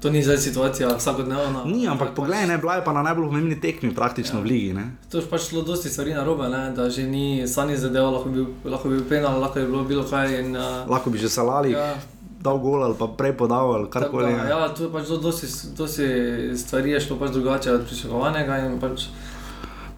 [0.00, 1.64] To ni zdaj situacija vsakodnevna.
[1.66, 4.42] Ni, ampak pač, poglej, ne, bila je pa na najbolj pomembni tekmi praktično Ja.
[4.42, 4.72] v ligi.
[4.72, 4.96] Ne?
[5.10, 6.72] To je pač šlo dosti stvari na robe, ne?
[6.72, 10.40] da že ni sani zadev, lahko bi, lahko bi penal, lahko bi bilo bilo kaj.
[10.40, 11.98] In, uh, Lahko bi že salali, ja.
[12.40, 14.32] dal gol ali pa prej podal ali karkoli.
[14.32, 15.46] ja, tu je pač zelo dosti,
[15.76, 16.06] dosti
[16.56, 18.58] stvari je šlo pač drugače od pričakovanega.
[18.58, 19.04] in Pač,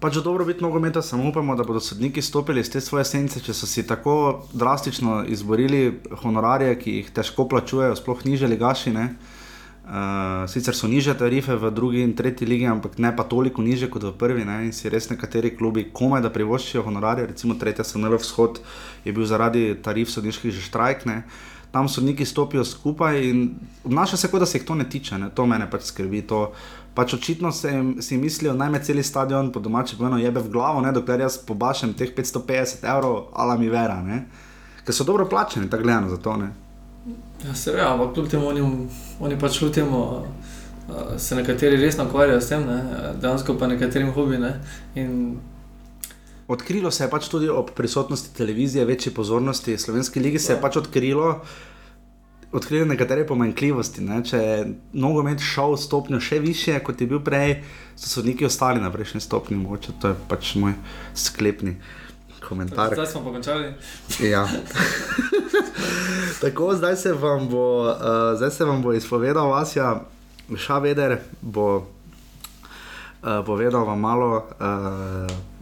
[0.03, 3.63] Pač dobrobit nogometa samo upamo, da bodo sodniki stopili iz te svoje sence, če so
[3.63, 8.91] si tako drastično izborili honorarje, ki jih težko plačujejo, sploh niže ligaši.
[8.91, 9.05] Ne?
[9.83, 13.87] Uh, sicer so niže tarife v drugi in tretji ligi, ampak ne pa toliko niže
[13.87, 14.43] kot v prvi.
[14.43, 14.65] Ne?
[14.67, 18.59] In si res nekateri klubi komaj da privoščijo honorarje, recimo tretja SNL vzhod
[19.07, 21.07] je bil zaradi tarif sodniških že štrajk.
[21.07, 21.21] Ne?
[21.71, 23.55] Tam sodniki stopijo skupaj in
[23.87, 25.31] obnaša se, kot da se jih to ne tiče, ne?
[25.31, 26.27] to mene pač skrbi.
[26.27, 26.49] To,
[26.95, 30.49] pač očitno se jim, si mislijo, naj me cel stadion po domači povedano jebe v
[30.49, 30.91] glavo, ne?
[30.91, 34.25] dokler jaz pobašem teh 550 evrov, ala mi vera, ne?
[34.85, 36.37] ker so dobro plačeni, tako gledano za to.
[36.37, 36.51] Ne?
[37.47, 38.61] ja, se ve, ampak kljub temu oni,
[39.19, 40.03] oni pač kljub temu.
[40.03, 43.13] uh, Se nekateri resno ukvarjajo s tem, ne?
[43.21, 44.37] dejansko pa nekaterim hobi.
[44.37, 44.59] Ne?
[44.95, 45.39] In
[46.47, 49.77] Odkrilo se je pač tudi ob prisotnosti televizije, večji pozornosti.
[49.77, 51.39] Slovenski ligi se je pač odkrilo,
[52.53, 54.01] odkrilo nekatere pomanjkljivosti.
[54.01, 54.21] Ne?
[54.25, 54.57] Če je
[54.93, 57.61] nogomet šel stopnjo še više, kot je bil prej,
[57.95, 59.57] so sodniki ostali na prejšnji stopnji.
[59.57, 60.77] Mogoče to je pač moj
[61.15, 61.77] sklepni
[62.43, 62.93] komentar.
[62.93, 63.73] zdaj smo pa končali.
[64.19, 64.47] Ja.
[66.41, 67.95] Tako, zdaj se vam bo, uh,
[68.37, 70.01] zdaj se vam bo izpovedal Vasja
[70.57, 71.85] Šaveder, bo uh,
[73.45, 74.45] povedal vam malo.
[74.59, 75.52] Uh,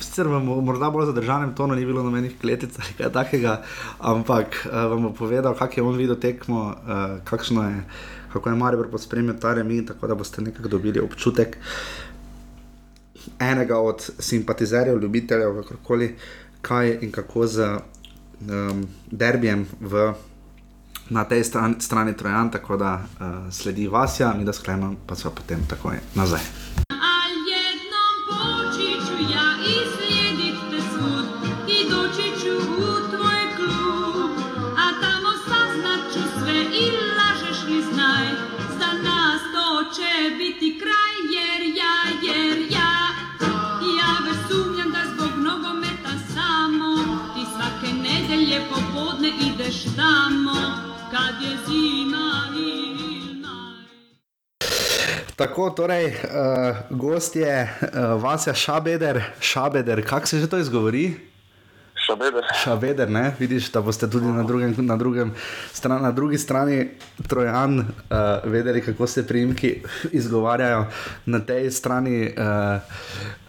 [0.00, 3.58] Sicer vam morda bolj zadržanem tonu, ni bilo nobenih kletic ali kaj takega,
[3.98, 7.82] ampak uh, vam bo povedal, kak je on videl tekmo, uh, kakšno je,
[8.32, 11.58] kako je Maribor pospremil ta remi, tako da boste nekako dobili občutek
[13.38, 16.16] enega od simpatizerjev, ljubiteljev, kakorkoli,
[16.62, 17.68] kaj in kako z
[18.40, 20.12] um, derbijem v,
[21.10, 25.30] na tej strani, strani Trojan, tako da uh, sledi Vasja, mi da sklenemo, pa so
[25.30, 26.40] potem takoj nazaj.
[55.38, 61.14] Tako, torej, uh, gost je uh, Vasja Šabeder, Šabeder, kako se že to izgovori?
[62.08, 62.44] Šabeder.
[62.64, 63.34] Šabeder, ne?
[63.38, 65.34] vidiš, da boste tudi na, drugem, na, drugem
[65.72, 66.88] stran, na drugi strani
[67.26, 67.84] Trojan uh,
[68.44, 70.86] vedeli, kako se priimki izgovarjajo.
[71.26, 72.80] Na tej strani uh,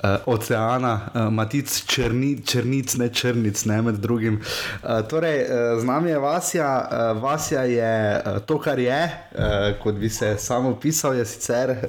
[0.03, 4.41] uh, oceana, uh, Matic, črni, črnic, ne črnic, ne med drugim.
[4.83, 6.89] Uh, torej, uh, z nami je Vasja.
[6.91, 8.99] Uh, Vasja je uh, to, kar je,
[9.31, 11.79] uh, kot bi se samo opisal, je sicer uh,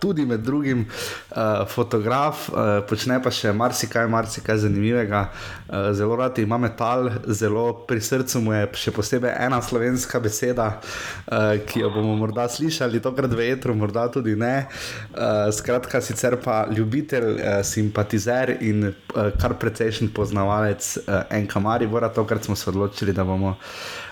[0.00, 1.36] tudi med drugim uh,
[1.68, 5.28] fotograf, uh, počne pa še marsikaj, marsikaj zanimivega.
[5.68, 10.68] Uh, zelo rad ima metal, zelo pri srcu mu je še posebej ena slovenska beseda,
[10.78, 14.66] uh, ki jo bomo morda slišali, tokrat v etru, morda tudi ne.
[15.12, 22.12] Uh, skratka, sicer pa ljubitelj, uh, simpatizer in uh, kar precejšen poznavalec uh, Enka Maribora,
[22.12, 23.56] tokrat smo se odločili, da bomo.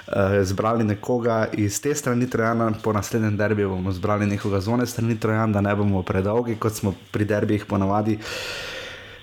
[0.04, 4.86] Uh, zbrali nekoga iz te strani Trojana, po naslednjem derbiju bomo zbrali nekoga z one
[4.86, 8.18] strani Trojana, da ne bomo predolgi, kot smo pri derbijih ponavadi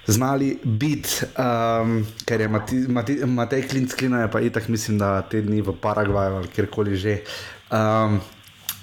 [0.07, 5.21] znali biti, um, ker je Mati- Mati- Matej Klinc Klina, je pa itak, mislim, da
[5.21, 7.17] te dni v Paragvaju ali kjerkoli že.
[7.71, 8.21] Um,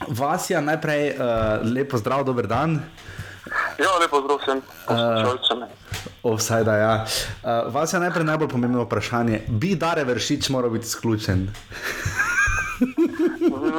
[0.09, 1.19] Vasja, najprej uh,
[1.75, 2.79] lepo zdrav, dober dan.
[3.79, 5.59] Ja, lepo zdrav vsem poslušalcem.
[6.23, 7.05] Offside, ja.
[7.43, 9.43] Uh, Vasja, najprej najbolj pomembno vprašanje.
[9.49, 11.49] Bi Dare Vršič moral biti izključen?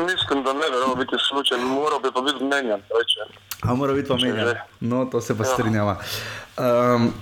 [0.10, 2.76] Mislim, da ne bi moral biti slučajen, moral bi pa biti mnenja.
[2.76, 3.49] Reče.
[3.62, 4.48] A mora biti pa menjen.
[4.48, 4.56] že.
[4.82, 5.50] No, to se pa Ja.
[5.50, 5.98] strinjava.
[6.58, 7.14] Um,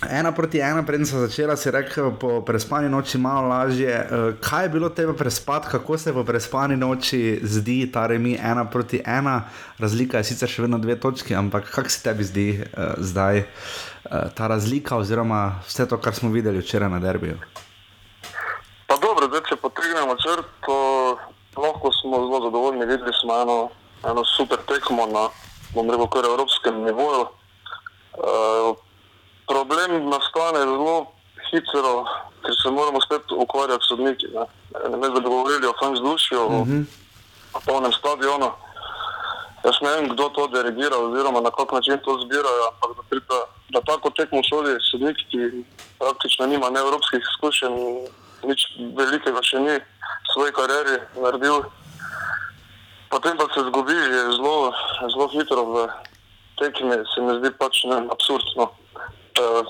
[0.00, 3.90] Ena proti ena, preden sem začela, si rekel, po prespani noči malo lažje.
[3.90, 4.06] Eh,
[4.40, 9.02] Kaj je bilo tebe prespati, kako se po prespani noči zdi ta remi ena proti
[9.04, 9.42] ena?
[9.78, 13.50] Razlika je sicer še vedno dve točki, ampak kako se tebi zdi uh, zdaj uh,
[14.30, 17.34] ta razlika, oziroma vse to, kar smo videli včeraj na derbiju?
[18.86, 20.78] Pa dobro, zdaj če potegnemo črto,
[21.56, 23.58] lahko smo zelo zadovoljni, videli smo eno,
[24.10, 25.28] eno super tekmo na,
[25.74, 27.26] bom rekel, kar evropskem nivoju.
[28.18, 28.76] Uh,
[29.46, 30.96] problem nastane zelo
[31.50, 32.04] hitro,
[32.44, 34.26] ker se moramo spet ukvarjati s sodniki.
[34.34, 34.44] Ne,
[34.96, 36.84] ne da bi govorili o fanz dušju, mm -hmm.
[37.54, 38.50] o polnem stadionu.
[39.64, 43.38] Jaz ne vem, kdo to dirigira oziroma na kak način to zbirajo, ampak da, prita,
[43.70, 45.64] da tako tekmo sodi sodnik, ki
[45.98, 47.76] praktično nima ne evropskih izkušenj,
[48.42, 48.60] nič
[48.96, 51.62] velikega še ni v svoji karieri naredil.
[53.08, 54.72] Potem pa se zgubi že zelo,
[55.12, 55.88] zelo hitro v
[56.60, 58.64] tekmi, se mi zdi pač ne, absurdno.
[59.38, 59.64] Uh,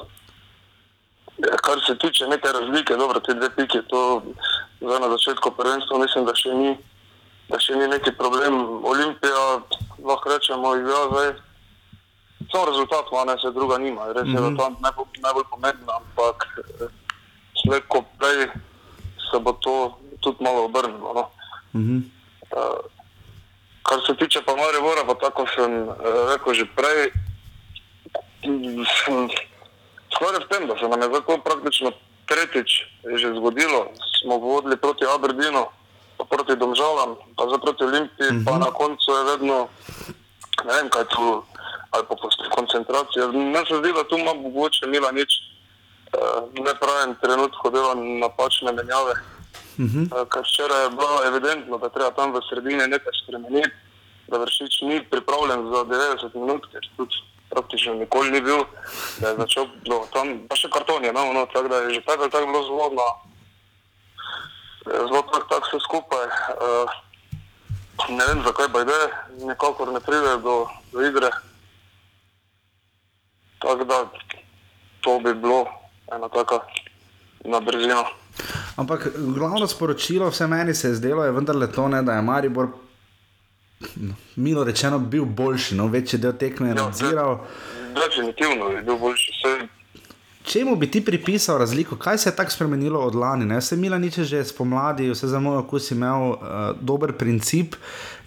[1.63, 4.23] kar se tiče neke razlike, dobro, te dve piki, to
[4.81, 6.73] zdaj na začetku prvenstva mislim, da še ni,
[7.49, 8.83] da še ni neki problem.
[8.85, 9.63] Olimpija,
[10.03, 11.31] lahko rečemo, igra zdaj.
[12.49, 14.13] Samo rezultat ima, ne se druga nima.
[14.17, 14.57] Res je, mm -hmm.
[14.57, 16.89] da to najbolj, najbolj pomembno, ampak eh,
[17.63, 18.49] slej ko prej
[19.31, 21.13] se bo to tudi malo obrnilo.
[21.15, 21.25] No.
[21.75, 22.01] Mm -hmm.
[22.57, 22.98] uh,
[23.89, 25.97] kar se tiče pa Maribora, pa tako sem uh,
[26.33, 27.13] rekel že prej,
[29.05, 29.29] sem
[30.09, 31.93] Stvar je v tem, da se nam je zato praktično
[32.27, 32.71] tretjič
[33.17, 33.93] že zgodilo.
[34.21, 35.67] Smo vodili proti Aberdeenu,
[36.19, 38.45] pa proti Domžalam, pa zdaj proti Olimpiji, -hmm.
[38.45, 39.69] pa na koncu je vedno,
[40.65, 41.43] ne vem kaj tu,
[41.91, 43.27] ali pa postoji koncentracija.
[43.27, 48.73] Meni se zdi, da tu ima mogoče Mila nič, uh, ne pravim trenutku dela napačne
[48.73, 49.15] menjave.
[49.79, 50.05] Mm -hmm.
[50.11, 53.71] uh, ker včeraj je bilo evidentno, da treba tam v sredini nekaj spremeniti,
[54.29, 57.15] da vršič ni pripravljen za 90 minut, ker tudi
[57.51, 58.65] praktično nikoli ni bil,
[59.21, 62.01] da je začel do tam, pa še karton je, no, no tako da je že
[62.07, 63.09] tako, tako bilo zelo, na,
[65.09, 66.27] zelo tako, tako vse skupaj.
[66.27, 66.91] Uh,
[68.09, 69.01] ne vem, zakaj pa ide,
[69.47, 71.31] nikakor ne pride do, do igre.
[73.59, 74.07] Tako da
[75.01, 75.67] to bi bilo
[76.15, 76.61] ena taka
[77.45, 78.05] na brzino.
[78.79, 82.69] Ampak glavno sporočilo, vse meni se je zdelo, je vendarle to, ne, da je Maribor
[83.97, 87.41] no, milo rečeno, bil boljši, no, večji del tekme je nadziral.
[87.95, 89.33] Definitivno je bil boljši.
[89.35, 89.78] Vse.
[90.49, 93.45] Čemu bi ti pripisal razliko, kaj se je tako spremenilo od lani?
[93.45, 93.59] Ne?
[93.59, 96.39] Vse Mila niče že spomladi, vse za moj okus imel uh,
[96.81, 97.75] dober princip.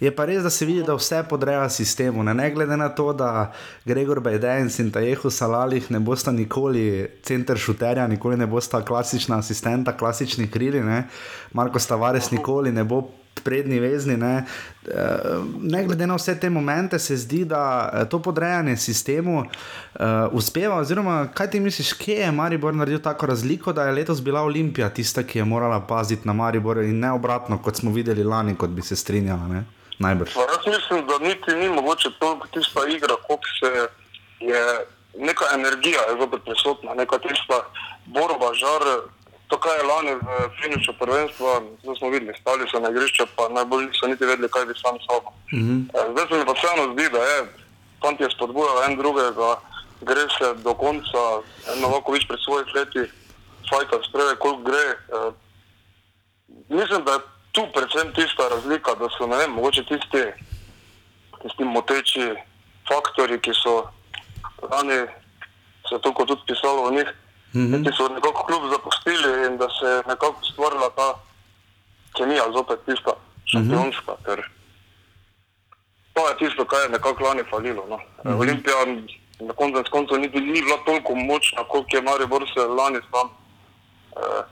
[0.00, 2.22] Je pa res, da se vidi, da vse podreja sistemu.
[2.22, 3.52] Ne, ne glede na to, da
[3.84, 9.96] Gregor Bajdens in Tajehu Salalih ne bosta nikoli center šuterja, nikoli ne bosta klasična asistenta,
[9.96, 11.08] klasični krili, ne?
[11.52, 13.02] Marko Stavares nikoli ne bo
[13.44, 14.16] prednji vezni.
[14.16, 14.44] Ne?
[15.60, 19.46] ne glede na vse te momente, se zdi, da to podrejanje sistemu uh,
[20.32, 20.76] uspeva.
[20.76, 24.88] Oziroma, kaj ti misliš, kje je Maribor naredil tako razliko, da je letos bila Olimpija
[24.90, 28.70] tista, ki je morala paziti na Maribor in ne obratno, kot smo videli lani, kot
[28.70, 29.48] bi se strinjala.
[29.48, 29.64] Ne?
[29.98, 30.30] Najbrž.
[30.36, 33.88] Jaz mislim, da niti ni mogoče to, tista igra, kot se
[34.40, 34.64] je.
[35.18, 37.58] Neka energija je zopet prisotna, neka tista
[38.06, 38.82] borba, žar,
[39.52, 43.52] to, kar je lani v finišu prvenstva, zdaj smo videli, stali so na igrišču, pa
[43.52, 45.28] najbolj niso niti vedeli, kaj bi sami sabo.
[45.52, 45.80] Mm -hmm.
[46.12, 47.38] Zdaj se mi pa vseeno zdi, da je
[48.02, 49.60] tam je spodbujal en drugega,
[50.00, 51.22] gre se do konca,
[51.76, 53.08] eno lahko več pri svojih letih,
[53.70, 54.86] fajta spreve, koliko gre.
[55.08, 55.34] Uh,
[56.68, 60.24] mislim, da je tu predvsem tista razlika, da so, ne vem, mogoče tisti,
[61.42, 62.26] tisti moteči
[62.88, 63.86] faktori, ki so
[64.70, 65.06] lani
[65.88, 67.08] se to kot tudi pisalo o njih,
[67.60, 67.84] -hmm.
[67.84, 71.14] Ti so nekako kljub zapustili in da se je nekako stvorila ta
[72.16, 73.12] kemija, zopet tista
[73.44, 74.12] šampionska.
[74.12, 74.42] Mm -hmm.
[76.14, 77.86] To je tisto, kar je nekako lani falilo.
[77.88, 77.96] No.
[77.96, 78.40] Mm -hmm.
[78.40, 78.76] Olimpija
[79.40, 83.28] na koncu koncev ni, ni bila toliko močna, kot je Maribor se lani sam.
[84.16, 84.42] Eh,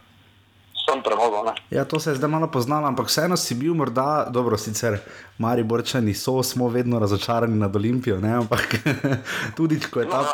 [1.05, 4.99] Premagal, ja, to se je zdaj malo poznalo, ampak vseeno si bil morda, dobro, sicer
[5.39, 8.33] Mari Borčani so, smo vedno razočarani nad Olimpijo, ne?
[8.43, 8.75] ampak
[9.57, 10.25] tudi ko, ta,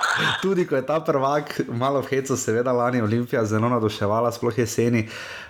[0.42, 5.06] tudi ko je ta prvak, malo v hecu, seveda lani Olimpija zelo naduševala, sploh jeseni.
[5.06, 5.45] Uh,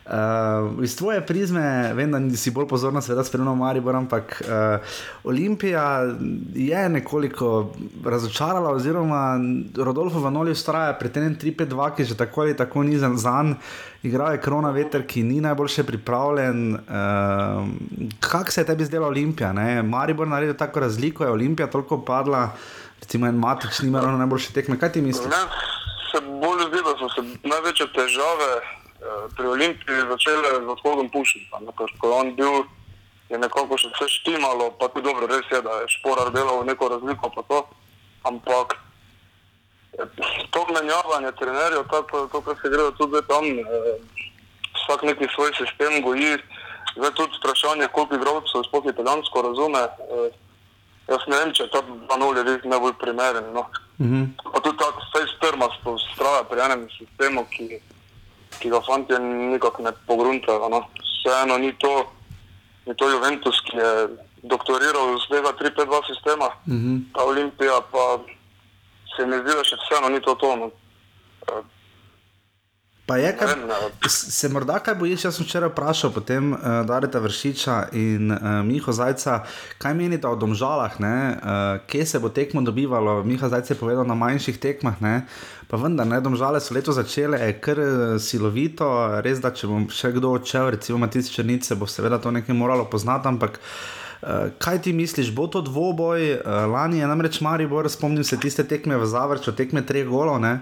[0.82, 4.84] iz tvoje prizme, vem, da si bolj pozorna, seveda spremljamo Maribor, ampak uh,
[5.24, 6.14] Olimpija
[6.54, 7.72] je nekoliko
[8.04, 9.38] razočarala, oziroma
[9.76, 13.56] Rodolfo Vanoli ustraja pri tem 3-5-2, ki že tako ali tako ni za zanj,
[14.02, 16.74] igral je krona veter, ki ni najboljše pripravljen.
[16.74, 17.66] Uh,
[18.20, 19.52] Kako se je tebi zdela Olimpija?
[19.52, 19.82] Ne?
[19.82, 22.52] Maribor naredil tako razliko, je Olimpija toliko padla,
[23.00, 24.78] recimo en matič, ni imel najboljše tekme.
[24.78, 25.34] Kaj ti misliš?
[25.34, 25.44] Ne,
[26.12, 28.85] se bolj zdi, da so se največje težave
[29.36, 31.60] pri Olimpiji začele z odhodom Pušnika.
[32.00, 32.64] Ko je on bil,
[33.28, 36.88] je nekako še vse štimalo, pa tudi dobro, res je, da je šporar delal neko
[36.88, 37.58] razliko, pa to.
[38.26, 38.76] Ampak
[39.98, 40.06] eh,
[40.50, 43.98] to, menjavanje trenerjev, tako to, kar se gredo tudi tam, eh,
[44.82, 46.38] vsak neki svoj sistem goji.
[46.96, 49.82] Zdaj tudi vprašanje, koliko igralcev sploh italijansko razume.
[49.84, 50.30] Eh,
[51.10, 53.52] jaz ne vem, če je ta 2-0 res najbolj primeren.
[53.52, 53.66] No.
[53.98, 54.22] Mhm.
[54.52, 57.80] Pa tudi tako face trmasto ustraja pri enem sistemu, ki,
[58.60, 60.68] ki ga fanti nikako ne pogruntajo.
[60.68, 60.84] No.
[61.02, 62.06] Vseeno ni to,
[62.86, 63.90] ni to Juventus, ki je
[64.42, 66.98] doktoriral z tega 3-5-2 sistema, Mhm.
[67.14, 68.18] ta Olimpija pa
[69.16, 70.70] se mi zdi, da še vseeno ni to to.
[73.06, 73.48] Eh, Pa je, kar,
[74.08, 75.24] se morda kaj bojiš?
[75.24, 79.44] Jaz sem včeraj vprašal potem uh, Dareta Vršiča in uh, Miho Zajca,
[79.78, 81.38] kaj menite o domžalah, ne?
[81.38, 83.22] uh, kje se bo tekmo dobivalo.
[83.22, 85.22] Miha Zajc je povedal na manjših tekmah, ne?
[85.70, 88.86] pa vendar, ne, domžale so leto začele eh, kar eh, silovito,
[89.22, 92.86] res da če bom še kdo odšel, recimo Matic Črnice, bo seveda to nekaj moralo
[92.90, 93.58] poznati, ampak.
[93.58, 94.05] Uh,
[94.58, 96.32] kaj ti misliš, bo to dvoboj?
[96.32, 96.40] Uh,
[96.72, 100.60] lani je namreč Maribor, spomnim se tiste tekme v Zavrču, tekme treh golov, ne?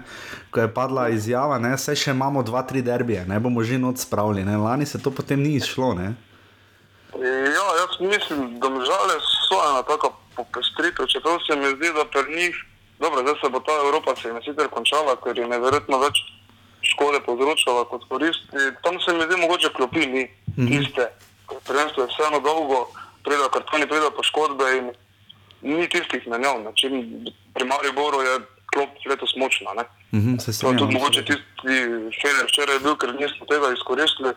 [0.51, 1.77] ko je padla izjava, ne?
[1.77, 4.43] saj še imamo dva, tri derbije, ne bomo že noč spravili.
[4.45, 4.57] Ne?
[4.57, 5.93] Lani se to potem ni izšlo.
[5.95, 6.13] Ne?
[7.15, 12.35] Ja, jaz mislim, da žale so ena taka popestritev, čeprav se mi zdi, da pri
[12.35, 12.55] njih,
[12.99, 16.19] dobro, zdaj se bo ta Evropa se jim sicer končala, ker je neverjetno več
[16.91, 18.67] škode povzročala kot koristi.
[18.83, 20.23] Tam se mi zdi mogoče klopi ni
[20.55, 21.07] tiste,
[21.47, 22.87] ker prvenstvo je vseeno dolgo,
[23.25, 24.91] pridejo kartoni, pridejo poškodbe in
[25.61, 26.39] ni tistih ne.
[26.75, 28.39] Čim Pri Mariboru je
[28.73, 29.73] klop letos močna.
[29.73, 29.83] Ne?
[30.19, 31.75] Mhm, se To je tudi mogoče tisti
[32.21, 34.33] feler včeraj bil, ker nismo tega izkoristili.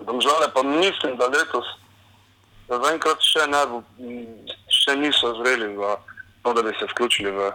[0.00, 1.66] Domžale pa mislim, da letos,
[2.68, 3.62] zaenkrat še, ne,
[4.68, 5.96] še niso zreli za
[6.42, 7.52] to, da bi se vključili v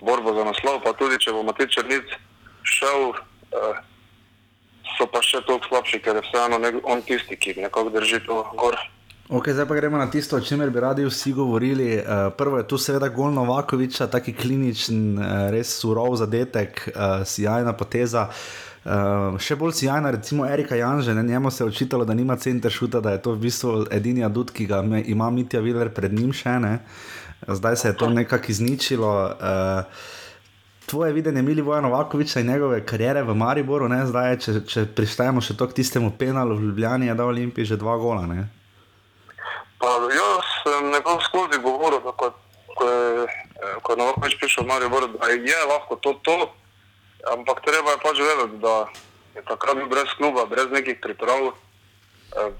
[0.00, 0.80] borbo za naslov.
[0.84, 2.16] Pa tudi, če bo Matej Črnic
[2.62, 3.12] šel,
[3.52, 3.82] eh,
[4.96, 8.76] so pa še toliko slabši, ker je vseeno on tisti, ki nekako drži to gor.
[9.28, 11.94] Ok, zdaj pa gremo na tisto, o čemer bi radi vsi govorili.
[11.96, 17.72] Uh, prvo je tu seveda gol Novakoviča, taki kliničen, uh, res surov zadetek, uh, sjajna
[17.72, 18.26] poteza.
[18.84, 22.72] Uh, še bolj sjajna, recimo Erika Janže, ne, njemu se je očitalo, da nima center
[22.72, 26.12] šuta, da je to v bistvu edini adut, ki ga me, ima Mitja Viler pred
[26.12, 26.78] njim še ne.
[27.46, 29.12] Zdaj se je to nekako izničilo.
[29.38, 30.08] Uh,
[30.86, 35.54] Tvoje videnje Milivoja Novakoviča in njegove kariere v Mariboru, ne, zdaj, če, če prištejemo še
[35.56, 38.26] to k tistemu penalu v Ljubljani, je dal Olimpiji že dva gola.
[38.26, 38.48] Ne?
[39.82, 42.30] Pa jaz sem nekako skozi govoril, da ko,
[42.78, 46.36] ko je, eh, ko je Novakovič prišel v Maribor, da je lahko to to,
[47.34, 48.86] ampak treba je pač vedeti, da
[49.34, 51.50] je takrat bil brez kluba, brez nekih priprav.
[52.38, 52.52] Eh,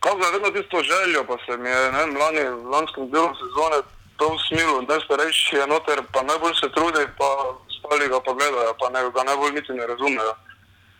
[0.00, 3.84] Kako je vedno tisto željo, pa se mi je ne, lani, v lanskem delu sezone
[4.16, 7.28] to usmilo, najstarejši je noter, pa najbolj se trudi, pa
[7.68, 10.34] ostali ga pa gledajo, pa ne, ga najbolj niti ne razumejo.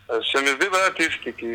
[0.09, 1.49] Eh, Se mi zdi, da je tisti, ki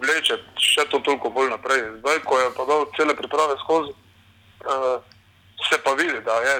[0.00, 1.82] vleče še to toliko bolj naprej.
[2.00, 5.02] Zdaj, ko je pa dal cele priprave skozi, uh,
[5.68, 6.56] se pa vidi, da je,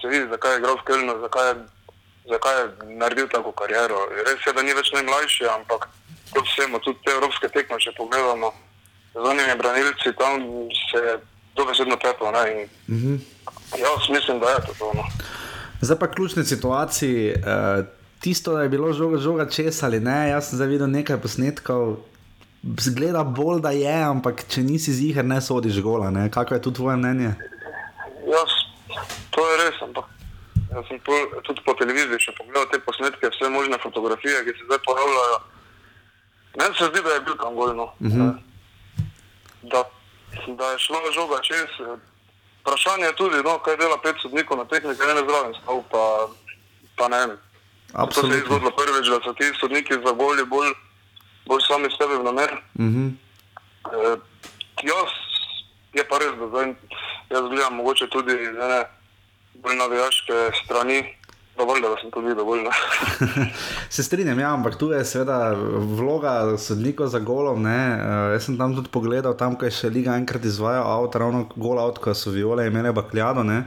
[0.00, 1.54] se vidi, zakaj je igral v Kelnu, zakaj je,
[2.32, 2.64] zakaj je
[2.96, 4.06] naredil tako kariero.
[4.26, 5.88] Res je, da ni več najmlajši, ampak
[6.32, 8.52] kljub vsemu, tudi te evropske tekme, če pogledamo,
[9.14, 10.42] z onimi branilci tam
[10.90, 11.14] se je
[11.58, 12.30] dobesedno teplo.
[12.30, 13.14] ne, in Mhm.
[13.78, 14.72] Jaz mislim, da je to.
[14.78, 15.04] to no.
[15.80, 17.42] Zdaj pa ključne situacije.
[17.46, 17.84] Uh,
[18.20, 21.96] tisto, da je bilo žoga, žoga česa ali ne, jaz sem zdaj videl nekaj posnetkov.
[22.62, 26.10] Zgleda bolj, da je, ampak če nisi ziger, ne sodiš gola.
[26.10, 26.28] Ne?
[26.30, 27.32] Kako je tu tvoje mnenje?
[28.28, 28.52] Jaz,
[29.32, 30.04] to je res, ampak
[30.68, 34.68] jaz sem pol, tudi po televiziji še pogledal te posnetke, vse možne fotografije, ki se
[34.68, 35.38] zdaj pojavljajo.
[36.60, 37.86] Meni se zdi, da je bil tam golno.
[38.00, 38.30] Uh -huh.
[39.72, 39.80] da,
[40.60, 41.72] da je šlo žoga čez.
[42.60, 46.28] Vprašanje je tudi, no, kaj dela pet sodnikov na tehniki, ne zraven stav, pa,
[46.96, 47.30] pa ne vem.
[47.30, 48.46] To se je Absolutno.
[48.46, 50.89] zgodilo prvič, da so ti sodniki za goli bolj, bolj
[51.58, 52.50] sami sebi v namer.
[52.78, 53.06] Mhm.
[53.90, 54.16] Eh,
[54.82, 55.12] jaz
[55.92, 56.74] je pa res, da zdaj
[57.30, 58.84] jaz gledam mogoče tudi iz ene
[59.54, 61.02] bolj navijaške strani,
[61.60, 62.64] dovolj, da sem tudi dovolj.
[62.64, 62.72] ne.
[63.90, 65.52] Se strinjam, ja, ampak tu je seveda
[65.92, 67.62] vloga sodnikov za golom.
[67.62, 67.78] Ne?
[67.92, 71.44] Uh, jaz sem tam tudi pogledal, tam, ko je še Liga enkrat izvajal avto, ravno
[71.54, 73.44] gol avto, ko so viole imele bakljado.
[73.44, 73.64] Ne?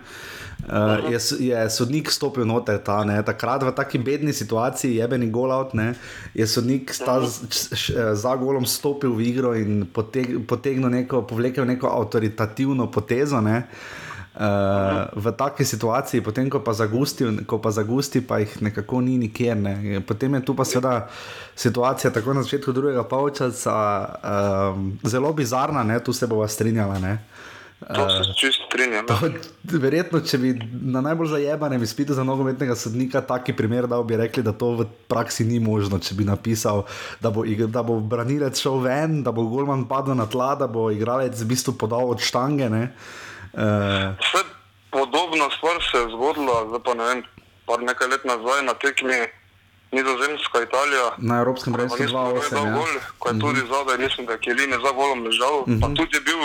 [0.64, 5.52] Uh, je, je sodnik stopil noter, ta, ne, takrat v taki bedni situaciji, jebeni gol
[5.52, 5.90] out, ne,
[6.32, 7.04] je sodnik z-
[7.50, 13.42] č- š- za golom stopil v igro in poteg, potegnil neko, povlekel neko avtoritativno potezo.
[13.44, 13.66] Ne.
[14.34, 19.18] Uh, v taki situaciji, potem ko pa zagusti, ko pa zagusti, pa jih nekako ni
[19.22, 19.58] nikjer.
[19.58, 20.02] Ne.
[20.02, 21.08] Potem je tu pa seveda
[21.56, 23.78] situacija, tako na začetku drugega polčasa,
[24.74, 26.00] um, zelo bizarna, ne.
[26.02, 26.98] tu se bova strinjala.
[27.00, 27.20] Ne.
[27.96, 29.06] To se čisto strinjam.
[29.10, 29.16] ja.
[29.20, 34.18] To, verjetno, če bi na najbolj zajebanem izpitu za nogometnega sodnika taki primer dal, bi
[34.18, 36.00] rekli, da to v praksi ni možno.
[36.00, 36.86] Če bi napisal,
[37.22, 40.90] da bo, da bo branilec šel ven, da bo golman padel na tla, da bo
[40.92, 42.70] igralec v bistvu podal od štange.
[42.72, 42.88] Ne?
[43.54, 44.42] Uh, Vse
[44.92, 47.24] podobna stvar se je zgodila, zdaj pa ne vem,
[47.66, 49.20] par nekaj let nazaj na tekmi
[49.94, 51.08] Nizozemska, Italija.
[51.18, 52.66] Na Evropskem Pa prvenstvu nismo dal 2-8.
[52.66, 52.74] Ja.
[52.74, 56.22] gol, ko je tudi zadaj, mislim, da je Kelini za golom ležal, pa tudi je
[56.22, 56.42] bil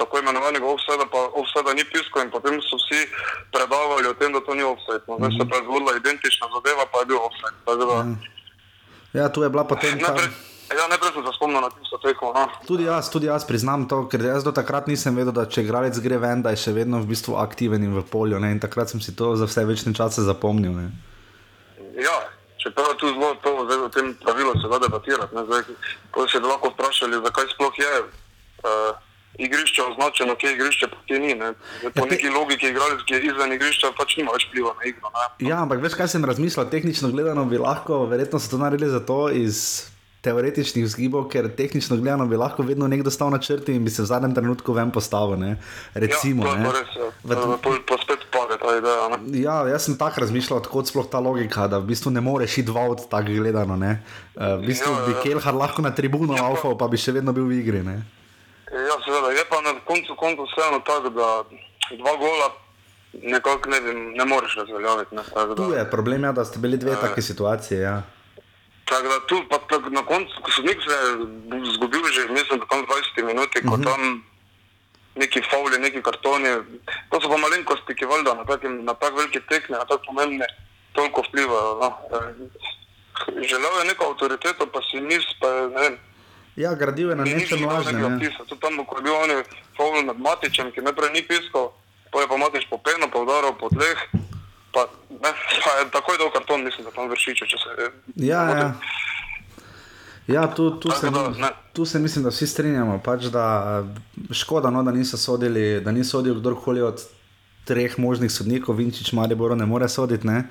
[0.00, 3.00] tako imenovanega offsajda, pa offsajda ni pisko in potem so vsi
[3.54, 5.02] predavali o tem, da to ni offsajd.
[5.08, 7.54] No, zdaj se pa je zgodila identična zadeva, pa je bil offsajd.
[7.66, 7.94] Da,
[9.20, 10.02] ja, tu je bila potem ta.
[10.06, 10.28] najprej,
[10.76, 12.32] ja, najprej sem se spomnil na tisto tekmo.
[12.34, 12.46] No.
[12.66, 15.98] Tudi jaz, tudi jaz priznam to, ker jaz do takrat nisem vedel, da če igralec
[16.04, 18.38] gre ven, da je še vedno v bistvu aktiven in v polju.
[18.38, 18.52] Ne?
[18.54, 20.72] In takrat sem si to za vse večne čase zapomnil.
[20.72, 20.86] Ne?
[21.98, 22.16] Ja,
[22.62, 25.76] čeprav tu zelo to, zdaj o tem pravilu se da debatirati.
[26.10, 28.94] Ko se lahko vprašali, zakaj sploh je uh,
[29.38, 31.34] igrišče označeno, kje je igrišče, pa kje ni.
[31.34, 31.52] Ne.
[31.80, 34.74] Zdaj, po Ja, te- neki logiki igralec, ki je izven igrišča, pač nima več vpliva
[34.78, 35.12] na igro.
[35.14, 35.48] Ne.
[35.48, 39.30] Ja, ampak veš, kaj sem razmišljal, tehnično gledano bi lahko, verjetno so to naredili zato
[39.30, 39.86] iz
[40.20, 44.02] teoretičnih vzgibov, ker tehnično gledano bi lahko vedno nekdo stal na črti in bi se
[44.02, 45.36] v zadnjem trenutku ven postavil.
[45.36, 45.56] Ne?
[45.94, 46.44] Recimo.
[46.44, 46.68] ja, ne.
[46.70, 47.08] res, ja.
[47.24, 49.08] V- pa spet pade ta ideja.
[49.10, 49.38] Ne.
[49.38, 52.66] Ja, jaz sem tako razmišljal, odkot sploh ta logika, da v bistvu ne moreš iti
[52.66, 53.76] dva od tako gledano.
[53.76, 54.02] Ne?
[54.34, 55.22] Uh, v bistvu Ja, ja, bi ja.
[55.22, 57.80] Kelhar lahko na tribuno Ja, laufal, pa bi še vedno bil v igri.
[57.80, 57.96] Ne?
[58.68, 61.28] Ja, seveda, je pa na koncu koncu vseeno tako, da
[61.92, 62.48] dva gola
[63.14, 65.14] nekako ne, vem, ne moreš razveljaviti.
[65.14, 65.22] Ne.
[65.24, 67.00] Tako Tu da- je problem, ja, da ste bili dve Ja.
[67.00, 67.80] take situacije.
[67.80, 68.02] Ja.
[68.90, 71.06] Tako da tu pa tak, na koncu, ko sodnik se je
[71.74, 73.84] zgubil že, mislim, da tam 20 minut, ko Mhm.
[73.84, 74.00] tam
[75.14, 76.48] neki fauli, neki kartoni,
[77.10, 80.46] to so pa malenkosti, ki valjda na, takim, na tak veliki tekmi, na tako pomembne,
[80.92, 81.78] toliko vplivajo.
[81.78, 81.88] No.
[82.10, 82.34] Eh,
[83.42, 85.94] Želel je neko avtoriteto, pa si nis, pa ne vem,
[86.56, 88.00] ja, gradil je na nečem lažnem.
[88.20, 88.30] Ja.
[88.42, 89.30] Tudi tam, ko je bil on
[89.76, 91.70] faul nad Matičem, ki najprej ni piskal,
[92.10, 93.98] pa je pa Matič po penu, pa udaril po tleh.
[94.72, 95.30] Pa, ne,
[95.64, 98.72] pa takoj dal karton, mislim, da tam vršiče, če se Ja, ja.
[100.26, 101.48] Ja, tu, tu, se, da, ne.
[101.72, 103.00] tu se mislim, da vsi strinjamo.
[103.04, 103.46] Pač, da,
[103.82, 107.02] eh, škoda, no, da niso sodili, da ni sodil kdorkoli od
[107.66, 110.26] treh možnih sodnikov, Vinčič, Maribor ne more soditi.
[110.26, 110.44] Ne?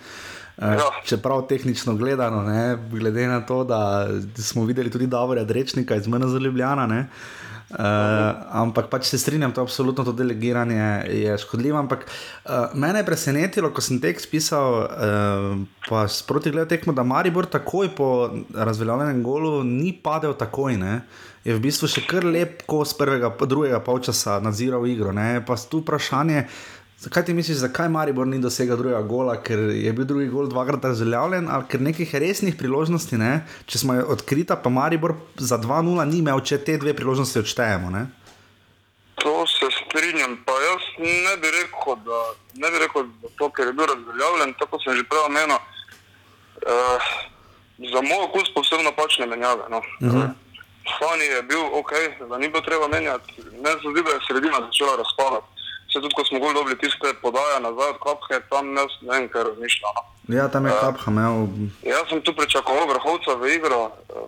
[0.58, 0.90] Eh, Ja.
[1.06, 6.42] Čeprav tehnično gledano, ne, glede na to, da smo videli tudi Davora Drečnika iz MNZ
[6.44, 6.88] Ljubljana.
[6.88, 11.78] Ne, Uh, ampak pač se strinjam, to absolutno to delegiranje je škodljivo.
[11.78, 15.60] Ampak uh, mene je presenetilo, ko sem tekst pisal, uh,
[15.90, 18.10] pa sproti gledal tekmo, da Maribor takoj po
[18.56, 20.78] razveljavljenem golu ni padel takoj.
[20.82, 21.02] Ne?
[21.46, 25.14] Je v bistvu še kar lep, ko z prvega, drugega polčasa nadziral igro.
[25.16, 25.40] Ne?
[25.46, 26.48] Pa tu vprašanje,
[27.00, 30.84] zakaj ti misliš, zakaj Maribor ni dosegel drugega gola, ker je bil drugi gol dvakrat
[30.84, 33.46] razveljavljen, ali ker nekih resnih priložnosti, ne?
[33.66, 37.92] če smo jo odkrita, pa Maribor za 2-0 ni imel, če te dve priložnosti odštejemo.
[37.96, 38.06] Ne?
[39.24, 42.20] To se strinjam, pa jaz ne bi rekel, da,
[42.64, 47.10] ne bi rekel, da to, ker je bil razveljavljen, tako sem že prej omenil, uh,
[47.80, 49.72] za moj okus posebno napačne menjave.
[49.72, 49.78] No.
[49.78, 50.30] Uh -huh.
[51.00, 51.92] Fani je bil ok,
[52.30, 53.34] da ni bilo treba menjati,
[53.64, 55.59] ne se zdi, da je sredina začela razpadati.
[55.90, 59.26] Se tudi, ko smo gol dobili tiste podaje nazaj od Kapke, tam ne, ne vem,
[59.28, 59.94] kaj razmišljam.
[59.96, 60.36] No.
[60.38, 61.48] Ja, tam je Kapha imel.
[61.84, 64.28] Jaz sem tu pričakoval vrhovca v igro, eh,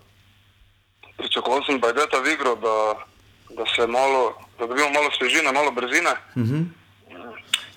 [1.16, 2.76] pričakoval sem Bajdeta v igro, da,
[3.50, 6.10] da se malo, da dobimo malo svežine, malo brzine.
[6.34, 6.64] Uh -huh.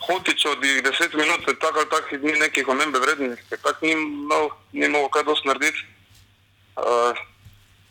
[0.08, 3.92] Hotič od tih 10 minut, tako ali tako ni nekih omembe vrednih, ker tako ni,
[3.94, 5.86] imel- ni mogel kaj dosti narediti.
[6.78, 7.18] Uh,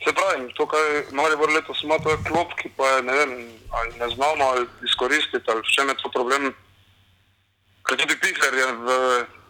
[0.05, 0.79] se pravi, to, kar
[1.11, 3.31] Maribor letos ima, to je klop, ki pa je ne vem,
[3.77, 6.53] ali ne znamo ali izkoristiti, ali v čem je to problem.
[7.85, 8.89] Ker tudi Piher je v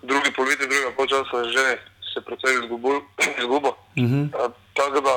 [0.07, 1.65] drugi polovici drugega polčasa že
[2.13, 3.03] se precej izgubil.
[3.41, 3.75] izgubil.
[3.99, 4.25] Uh -huh.
[4.31, 5.15] Uh, tako da,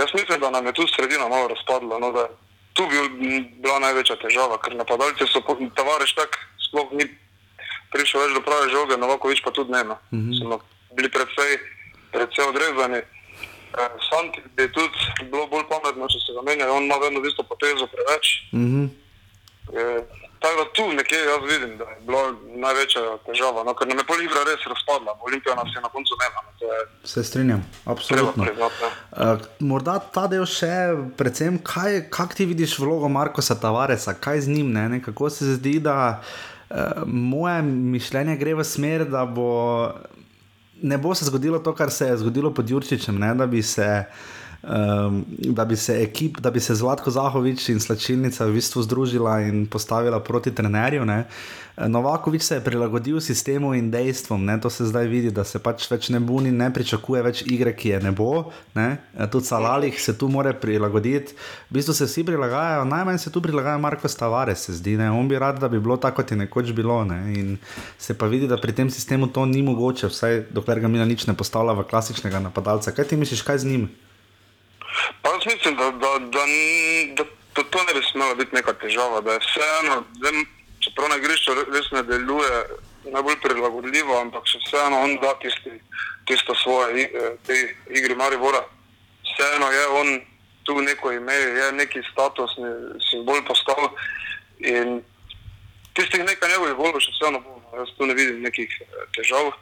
[0.00, 1.98] jaz mislim, da nam je tu sredina malo razpadla.
[1.98, 2.28] No, da
[2.72, 5.40] tu bil, m, bila največja težava, ker napadalci so,
[5.74, 6.30] Tavares tak
[6.68, 7.04] sploh ni
[7.92, 9.84] prišel več do prave žoge, Novakovič pa tudi ne.
[9.84, 9.96] No.
[10.12, 10.40] Mm -hmm.
[10.40, 10.60] Smo
[10.96, 11.58] bili predvsej,
[12.12, 13.00] predvsej odrezani.
[13.78, 14.98] Eh, Santi bi tudi
[15.30, 18.26] bilo bolj pametno, če se zamenja, on ima vedno isto potezo preveč.
[18.52, 18.88] Uh -huh.
[19.78, 20.02] Eh,
[20.40, 22.34] Tako da tu nekje jaz vidim, da je bila
[22.66, 26.14] največja težava, no, ker nam je pol igra res razpadla, Olimpija nas je na koncu
[26.22, 26.40] nema.
[26.46, 28.44] No, Se strinjam, absolutno.
[28.44, 28.74] priznati.
[28.82, 29.32] ne.
[29.32, 30.70] Uh, morda ta del še,
[31.18, 34.88] predvsem, kaj, kak ti vidiš vlogo Markoša Tavaresa, kaj z njim, ne?
[34.88, 35.02] ne?
[35.02, 39.90] kako se zdi, da uh, moje mišljenje gre v smer, da bo,
[40.82, 43.34] ne bo se zgodilo to, kar se je zgodilo pod Jurčičem, ne?
[43.34, 44.04] da bi se.
[44.62, 49.40] Um, da, bi se ekip, da bi se Zlatko Zahovič in Slačilnica v bistvu združila
[49.46, 51.04] in postavila proti trenerju.
[51.06, 51.24] Ne.
[51.86, 54.58] Novakovič se je prilagodil sistemu in dejstvom, ne.
[54.60, 57.92] to se zdaj vidi, da se pač več ne buni, ne pričakuje več igre, ki
[57.92, 58.50] je ne bo.
[58.74, 58.98] Ne.
[59.30, 61.38] Tudi Salalih se tu more prilagoditi.
[61.70, 64.96] V bistvu se vsi prilagajajo, najmanj se tu prilagaja Marko Tavares, se zdi.
[64.98, 65.06] Ne.
[65.14, 67.04] On bi rad, da bi bilo tako, kot je nekoč bilo.
[67.06, 67.20] Ne.
[67.38, 67.54] In
[67.94, 71.30] se pa vidi, da pri tem sistemu to ni mogoče, vsaj dokler ga Mila nič
[71.30, 72.90] ne postavlja v klasičnega napadalca.
[72.90, 73.88] Kaj ti misliš, kaj z njim?
[75.22, 76.44] Pa jaz mislim, da, da, da,
[77.16, 77.24] da,
[77.56, 80.04] da to ne bi smela biti neka težava, da je vseeno,
[80.84, 82.62] čeprav na igrišču re- res ne deluje
[83.12, 85.74] najbolj prilagodljivo, ampak še vseeno on da tisti,
[86.28, 87.58] tisto svoje eh, te
[87.90, 88.62] igre Maribora.
[89.24, 90.20] Vseeno je on
[90.64, 93.88] tu neko ime, je neki statusni simbol postal
[94.58, 95.00] in
[95.96, 97.56] tistih nekaj njegovih golov še vseeno bo.
[97.78, 99.52] Jaz tu ne vidim nekih eh, težav.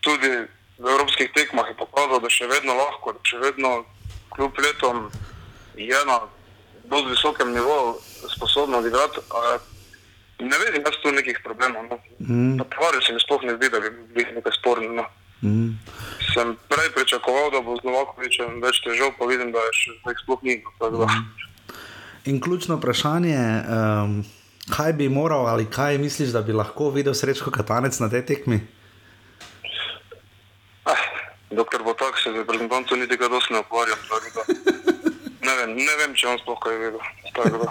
[0.00, 0.30] Tudi
[0.80, 3.84] v evropskih tekmah je pokazal, da še vedno lahko, da še vedno
[4.34, 5.10] kljub letom
[5.76, 6.20] je na
[6.90, 7.94] bolj visokem nivoju
[8.34, 9.20] sposobno odigrati.
[9.30, 9.58] a
[10.40, 11.84] Ne vidim jaz tu nekih problemov.
[11.90, 11.96] No.
[12.18, 12.56] Mm.
[12.56, 14.92] Tvari se mi sploh ne zdi, da bi bil nekaj spornega.
[14.92, 15.04] No.
[15.42, 15.76] Mm.
[16.32, 20.16] Sem prej pričakoval, da bo z Novakovičem več težav, pa vidim, da je še zdaj
[20.24, 20.56] sploh ni.
[20.80, 21.08] da.
[22.24, 24.16] In ključno vprašanje, um,
[24.72, 28.60] kaj bi moral ali kaj misliš, da bi lahko videl srečko katanec na tej tekmi?
[31.50, 34.44] Eh, dokler bo tako, se z reprezentantom niti kaj dosti ne da
[35.40, 36.90] Ne vem, ne vem, če on sploh kaj
[37.50, 37.70] da.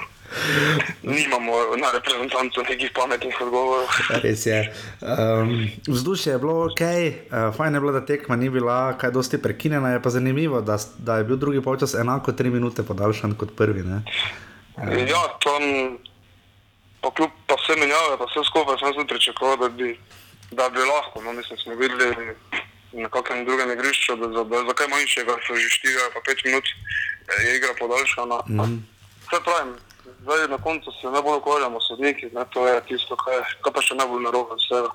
[1.01, 3.87] Nimamo na reprezentantu nekih pametnih odgovorov.
[4.23, 4.59] Res je.
[5.01, 9.41] Um, vzdušje je bilo ok, uh, fajn je bilo, da tekma ni bila kaj dosti
[9.41, 9.93] prekinjena.
[9.93, 13.85] Je pa zanimivo, da, da je bil drugi polčas enako tri minute podaljšan kot prvi.
[13.85, 14.01] Ne?
[15.09, 15.97] Ja, tam,
[17.01, 19.93] pa kljub pa vse menjave, pa vse skupaj sem tudi pričakoval, da bi,
[20.51, 21.21] da bi lahko.
[21.21, 22.35] No, mislim, smo videli
[22.93, 26.21] na kakem drugem igrišču, da za, da za kaj manjšega so že 4 ali pa
[26.31, 28.37] 5 minut eh, je igra podaljšana.
[28.49, 28.79] Mm.
[29.27, 29.73] Vse pravim,
[30.23, 33.73] zdaj na koncu se ne bolj ukvarjamo s sodniki, ne, to je tisto, kaj, kaj
[33.73, 34.91] pa še najbolj narobe vsega.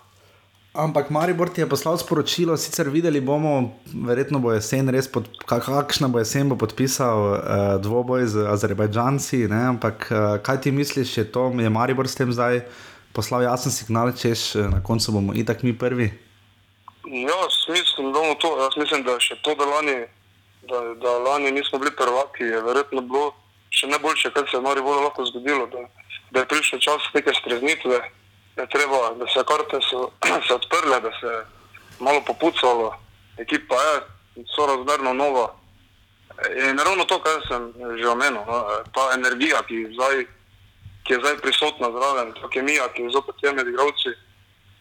[0.75, 5.63] Ampak Maribor ti je poslal sporočilo, sicer videli bomo, verjetno bo jesen res, pod, ka-
[5.63, 7.39] kakšna bo jesen, bo podpisal uh,
[7.79, 9.47] dvoboj z Azerbajdžanci.
[9.47, 9.61] Ne?
[9.71, 12.65] Ampak uh, kaj ti misliš, je to, je Maribor s tem zdaj
[13.15, 16.11] poslal jasen signal, češ na koncu bomo itak mi prvi?
[17.07, 18.57] Ja, jaz mislim, da bomo to.
[18.63, 19.97] Jaz mislim, da še to, da lani,
[20.63, 23.35] da, da lani nismo bili prvaki, je verjetno bilo
[23.71, 25.67] še najboljše, kar se je Mariboru lahko zgodilo.
[25.67, 25.85] Da,
[26.31, 28.01] da je prišel čas neke streznitve,
[28.57, 30.11] da, je treba, da se karte so
[30.49, 31.45] se odprle, da se je
[32.01, 32.95] malo popucalo,
[33.39, 34.01] ekipa je
[34.57, 35.53] sorazmerno nova.
[36.57, 38.59] In ravno to, kar sem že omenil, no,
[38.97, 40.25] ta energija, ki zdaj,
[41.05, 44.17] ki je zdaj prisotna zraven, ta kemija, ki je zopet je med igravci.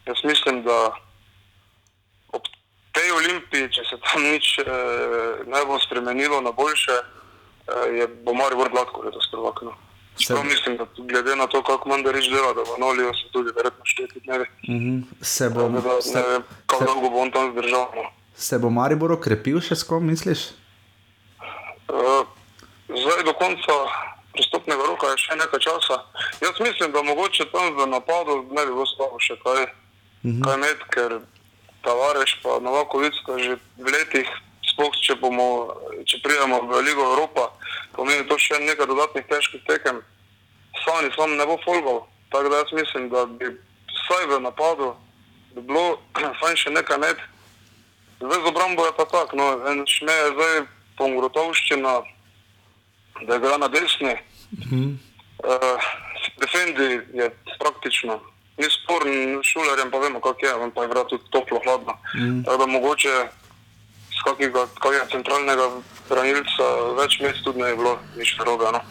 [0.07, 0.95] Jaz mislim, da
[2.93, 4.67] tej olimpiji, če se tam nič eh,
[5.49, 9.61] ne bo spremenilo na boljše, eh, je, bo Maribor gladko letos prvak.
[9.61, 9.73] No.
[10.27, 13.85] Prav mislim, da glede na to, kako Mandarič dela, da bo nolijo se tudi verjetno
[13.85, 14.45] šteti dnevi.
[14.45, 15.03] Uh -huh.
[15.21, 17.87] Se bo, Tako da se, Ne vem, kako se, dolgo bo on tam zdržal.
[17.95, 18.03] No.
[18.35, 20.39] se bo Maribor okrepil še s kom, misliš?
[21.89, 22.23] Eh,
[22.87, 23.73] Zdaj do konca
[24.33, 25.97] pristopnega roka je še nekaj časa.
[26.41, 29.65] Jaz mislim, da mogoče tam v napadu ne bi bilo slabo še kaj,
[30.23, 30.43] mm -hmm.
[30.43, 31.19] kaj imeti, ker
[31.84, 34.29] Tavares pa Novakovic sta že v letih,
[34.73, 35.75] sploh če, bomo,
[36.07, 37.51] če pridemo v Ligo Evropa,
[37.93, 39.99] pomeni to še nekaj dodatnih težkih tekem.
[40.84, 43.51] Sani sam ne bo folgal, tako da jaz mislim, da bi
[43.91, 44.93] vsaj v napadu
[45.53, 45.99] bi bilo
[46.41, 47.29] fajn še nekaj imeti.
[48.23, 50.59] Zdaj z obrambo je pa tako, no, en šme je zdaj
[50.97, 51.93] pongrotovščina,
[53.27, 54.15] da igra na desni.
[54.63, 54.93] Mhm.
[55.43, 55.88] Uh,
[56.39, 57.25] defendi je
[57.59, 58.21] praktično,
[58.57, 61.97] ni sporen, šulerjem pa vemo, kako je, on pa igra tudi toplo, hladno.
[62.15, 62.43] Mm.
[62.43, 63.13] Tako da mogoče
[64.13, 65.67] z kakega, kakega centralnega
[66.09, 68.69] branilca več mest tudi ne je bilo nič narobe.
[68.75, 68.81] No.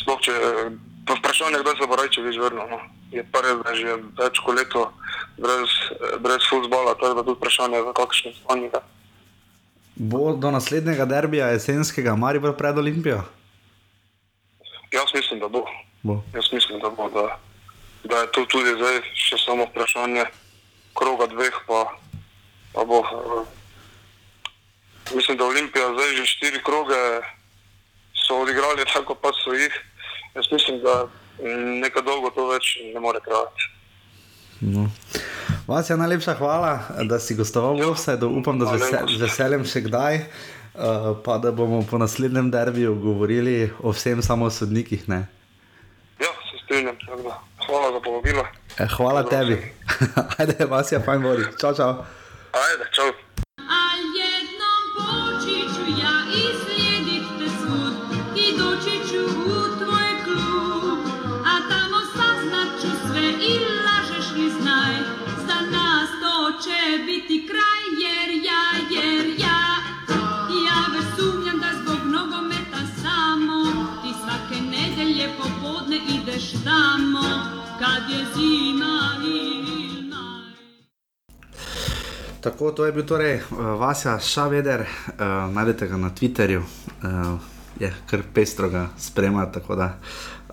[0.00, 0.34] Sploh če,
[1.06, 2.66] pa vprašanje, kdaj se bo Rajče več vrnil.
[2.72, 2.80] No.
[3.14, 4.88] Je pa res, da je že več kot leto
[5.38, 5.70] brez,
[6.24, 8.32] brez futbola, tako da tudi vprašanje, kakšne
[8.64, 8.82] je.
[9.94, 13.22] Bo do naslednjega derbija jesenskega Maribor pred Olimpijo?
[14.90, 15.62] Jaz mislim, da bo.
[16.02, 16.22] Bo.
[16.34, 17.38] Jaz mislim, da bo, da,
[18.04, 20.24] da je to tudi zdaj še samo vprašanje
[20.94, 21.84] kroga dveh, pa,
[22.72, 23.00] pa bo.
[23.04, 23.44] eh,
[25.14, 26.96] Mislim, da Olimpija zdaj že štiri kroge
[28.26, 29.74] so odigrali tako, pa so jih.
[30.34, 31.06] Jaz mislim, da
[31.80, 33.70] nekaj dolgo to več ne more trajati.
[34.60, 34.88] No.
[35.66, 38.30] Vasja, najlepša hvala, da si gostoval v Offsideu.
[38.38, 40.24] Upam, da z, vese, z veseljem še kdaj.
[40.74, 45.04] Uh, pa da bomo po naslednjem derbiju govorili o vsem, samo o sodnikih.
[45.08, 45.26] Ne?
[46.20, 46.96] Ja, se strinjam.
[47.66, 48.46] Hvala za povabilo.
[48.78, 49.72] Eh, Hvala tebi.
[50.38, 51.44] Ajde, Vasja, fajn vodi.
[51.60, 52.04] Čau, čau.
[52.52, 53.23] Ajde, čau.
[82.44, 87.38] Tako, to je bil torej uh, Vasja Šaveder, uh, najdete ga na Twitterju, uh,
[87.80, 89.46] je kar pestro ga spremlja.
[89.52, 89.94] tako da,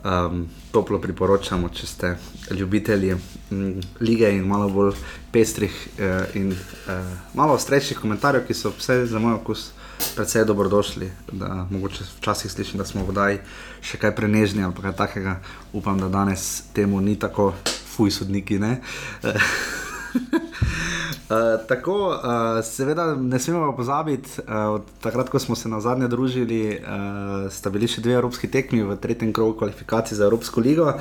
[0.04, 2.10] Um, toplo priporočamo, če ste
[2.58, 3.12] ljubitelji
[3.52, 4.96] m, lige in malo bolj
[5.32, 9.68] pestrih uh, in uh, malo ostrejših komentarjev, ki so vse za moj okus
[10.16, 11.12] precej dobrodošli.
[11.32, 13.44] Da, mogoče včasih slišim, da smo vodaj
[13.86, 15.38] še kaj prenežni ali kaj takega.
[15.74, 17.52] Upam, da danes temu ni tako,
[17.94, 18.58] fuj sodniki.
[20.14, 26.08] Uh, tako, uh, seveda, ne smemo pozabiti, uh, od takrat, ko smo se na zadnje
[26.08, 30.92] družili, uh, sta bili še dve evropski tekmi v tretjem krogu kvalifikacij za Evropsko ligo.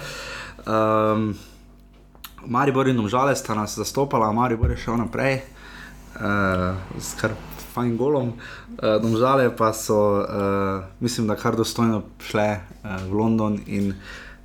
[0.67, 1.35] Um,
[2.47, 5.43] Maribor in Omžale sta nas zastopala, Maribor je šel naprej,
[6.17, 7.35] uh, s kar
[7.75, 8.35] fajn golom.
[8.79, 13.95] Uh, Omžale pa so, uh, mislim, da kar dostojno šle uh, v London in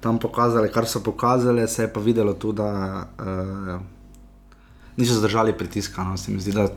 [0.01, 3.05] tam pokazali, kar so pokazali, se je pa videlo tudi, da.
[3.22, 3.95] Uh,
[4.98, 6.04] niso zdržali pritiska.
[6.04, 6.68] No, se mi zdi, da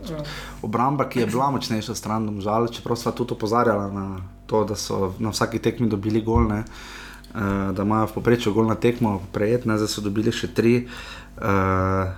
[0.63, 4.07] obramba, ki je bila močnejša stran, žal, čeprav sva tudi opozarjala na
[4.47, 6.65] to, da so na vsaki tekmi dobili golne.
[7.29, 10.89] Uh, da imajo v povprečju gol na tekmo, prejetne, zdaj so dobili še tri,
[11.37, 12.09] uh,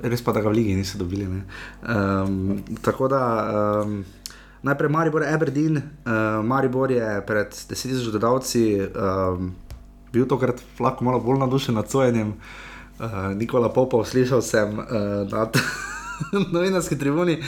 [0.00, 1.28] res pa da ga v Ligi niso dobili.
[1.28, 3.20] Um, tako da
[3.84, 4.00] um,
[4.64, 9.52] najprej Maribor Aberdeen, uh, Maribor je pred desetimi gledalci um,
[10.16, 12.32] bil tokrat lahko malo bolj nadušen nad sojenjem.
[12.32, 12.65] Uh,
[12.96, 15.50] Uh, Nikola Popov, slišal sem uh, na
[16.52, 17.42] novinarski tribuni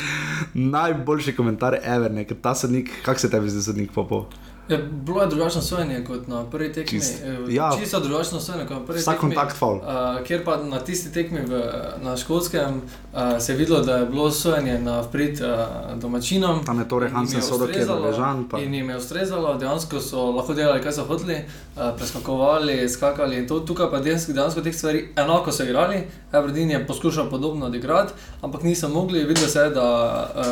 [0.54, 4.26] najboljši komentar, Ever, ker ta sodnik, kako se tebi zdi, sodnik Popov?
[4.68, 7.00] Ja, bilo je drugačno sojenje kot na prvi tekmi.
[7.00, 7.70] Čist- eh, ja.
[7.74, 9.30] Čisto drugačno sojenje kot na prvi Vsak tekmi.
[9.30, 9.76] kontakt faul.
[9.76, 9.82] Uh,
[10.22, 11.62] kjer pa na tisti tekmi v,
[12.00, 15.48] na Škotskem uh, se je videlo, da je bilo sojenje na prid uh,
[15.94, 16.64] domačinom.
[16.64, 19.54] Tam je torej In jim Hansen Sodo, ki je naležan, pa- In jim je ustrezalo,
[19.54, 21.38] dejansko so lahko delali, kaj so hoteli,
[21.76, 23.46] uh, preskakovali, skakali.
[23.46, 26.02] To, tukaj pa dejansko, dejansko teh stvari enako so igrali.
[26.32, 28.12] Aberdeen je poskušal podobno odigrati,
[28.42, 29.24] ampak niso mogli.
[29.24, 29.88] Videlo se je, da,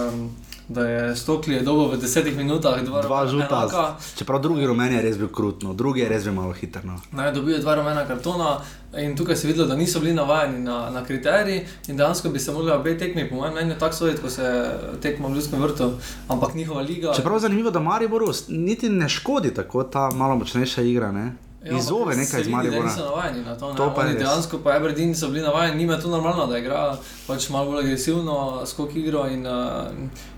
[0.08, 0.30] um,
[0.68, 3.96] da je Stokli dobil v desetih minutah dva, Dva žuta, enaka.
[4.16, 6.84] čeprav drugi rumen je res bil krutno, drugi je res bil malo hiter.
[6.84, 6.98] No.
[7.12, 8.58] Ne, dobijo dva rumena kartona
[8.98, 12.38] in tukaj se je videlo, da niso bili navajeni na, na kriterij in dejansko bi
[12.38, 14.70] se morali obe tekmi, po mojem mnenju, tako soditi, ko se
[15.02, 15.90] tekmo v Ljudskem vrtu,
[16.28, 17.12] ampak njihova liga.
[17.14, 21.12] Čeprav je zanimivo, da Mariboru niti ne škodi tako ta malo močnejša igra.
[21.12, 21.32] Ne?
[21.66, 22.84] Ja, Izove nekaj iz Maribora.
[22.84, 23.66] Niso navajeni na to.
[23.66, 26.46] To to pa je Oni dejansko pa Aberdeen so bili navajeni, njima je to normalno,
[26.46, 26.96] da igra
[27.26, 28.36] pač malo bolj agresivno,
[28.66, 29.52] skok igro in, uh,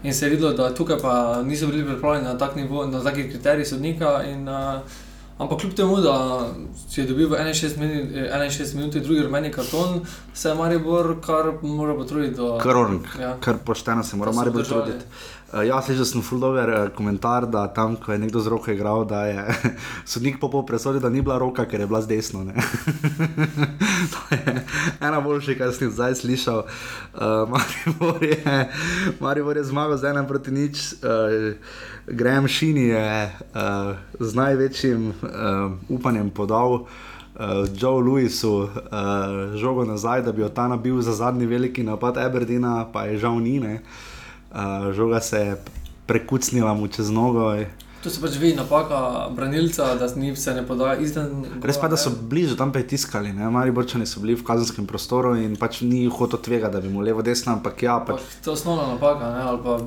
[0.02, 1.12] in se je videlo, da tukaj pa
[1.42, 4.22] niso bili pripravljeni na tak nivo, na taki kriterij sodnika.
[4.24, 4.80] In, uh,
[5.38, 6.46] Ampak kljub temu, da
[6.88, 10.00] si je dobil v 61 minut, 61 minut drugi rumeni karton,
[10.34, 12.34] se je Maribor kar mora potruditi.
[12.34, 13.36] do- Krorn, Ja.
[13.40, 14.82] kar pošteno se mora Maribor držali.
[14.82, 15.04] truditi.
[15.48, 19.06] Uh, ja, slišal sem fuldober uh, komentar, da tam, ko je nekdo z roko igral,
[19.08, 19.40] da je
[20.12, 22.44] sodnik popol presodil, da ni bila roka, ker je bila z desno.
[24.12, 24.44] to je
[25.00, 26.68] ena boljša, kar sem zdaj slišal.
[27.16, 28.68] Uh, Maribor, je,
[29.24, 31.00] Maribor je zmagal z enem proti nič.
[31.00, 31.56] Uh,
[32.12, 38.68] Graham Šini je uh, z največjim uh, upanjem podal uh, Joe Lewisu uh,
[39.56, 43.40] žogo nazaj, da bi jo ta nabil za zadnji veliki napad Aberdeena, pa je žal
[43.40, 43.56] ni.
[43.64, 43.80] ne.
[44.48, 45.56] Uh, žoga se je
[46.06, 47.52] prekucnila mu čez nogo.
[48.02, 51.44] Tu se pač vidi napaka branilca, da ni se ne podaja izven.
[51.62, 55.56] Res pa, da so blizu tam pritiskali, mali borčani so bili v kazenskem prostoru in
[55.58, 58.60] pač ni hotel tvega, da bi mu levo, desno, ampak ja, pač Pač, to je
[58.60, 59.32] osnovna napaka.
[59.34, 59.80] Ne, ali pa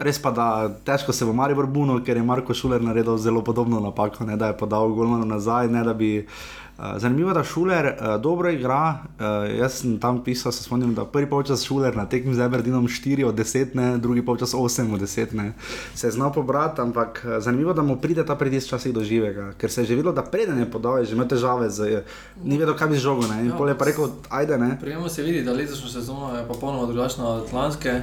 [0.00, 0.46] Res pa, da
[0.84, 4.48] težko se bo Maribor bunil, ker je Marko Šuler naredil zelo podobno napako, ne, da
[4.48, 5.68] je podal golno nazaj.
[5.68, 8.96] Ne, bi, uh, zanimivo je, da Šuler uh, dobro igra.
[8.96, 12.88] Uh, jaz sem tam pisal, se spomnim, da prvi polčas Šuler na tekmi z Eberdinom
[12.88, 15.36] 4 od 10, ne, drugi polčas 8 od 10.
[15.36, 15.52] Ne.
[15.94, 19.04] Se je znal pobrati, ampak uh, zanimivo je, da mu pride ta pritisk včasih do
[19.04, 22.02] živega, ker se je že videlo, da preden je podal, je že imel težave, z,
[22.40, 23.28] ni vedel, kaj bi žogo.
[23.28, 24.78] Ne, in Ja, pol je pa rekel, ajde ne.
[24.80, 28.00] Pri njemu se vidi, da letošnja sezona je popolnoma drugačna od lanske.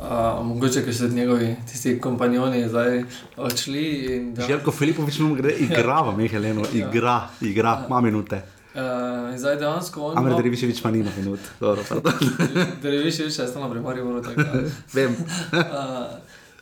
[0.00, 0.06] Uh,
[0.42, 3.02] mogoče, ker so njegovi tisti kompanjoni zdaj
[3.36, 3.84] odšli.
[4.26, 8.42] da- Željko Filipovič mu gre, igra v Mehelenu, igra, igra, ima minute.
[8.70, 8.80] Uh,
[9.36, 10.18] zdaj dejansko on.
[10.18, 11.40] Amir Dreviševič pa nima minut.
[12.82, 14.22] Dreviš je še stano pri Mariboru.
[14.22, 14.62] tako da.
[14.94, 15.16] Vem.
[15.52, 15.58] Uh,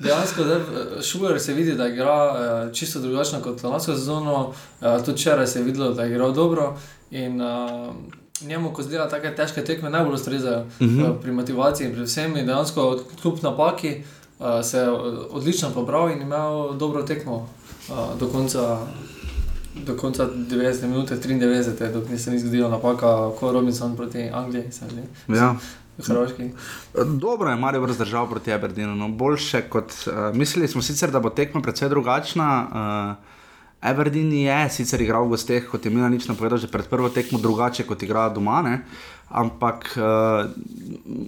[0.00, 0.60] Dejansko, zdaj,
[1.02, 2.38] Šuler se vidi, da igra uh,
[2.72, 4.54] čisto drugačno kot lansko sezono.
[4.80, 6.76] Uh, tudi včeraj se je videlo, da je igral dobro.
[7.10, 7.94] In uh,
[8.42, 11.00] njemu, ko zdela take težke tekme, najbolj ustrezajo uh Mhm.
[11.00, 11.20] -huh.
[11.22, 12.36] pri motivaciji in pri vsem.
[12.36, 14.02] In dejansko, kljub napaki,
[14.38, 14.88] uh, se je
[15.30, 18.78] odlično pobral in imel dobro tekmo uh, do konca.
[19.86, 24.64] Do konca 90 minut, 93, dokler se ni zgodila napaka, kot Robinson proti Angliji.
[25.28, 25.54] Ja.
[26.06, 26.50] Hrvaški.
[27.20, 31.30] Dobro je Marijo zdržal proti Aberdeenu, no boljše kot uh, mislili smo sicer, da bo
[31.30, 32.66] tekma precej drugačna.
[32.70, 33.37] Uh,
[33.80, 37.38] Aberdeen je sicer igral v gosteh, kot je Mila nič napovedal, že pred prvo tekmo
[37.38, 38.58] drugače kot igra doma.
[38.62, 38.82] Ne?
[39.28, 40.50] Ampak uh,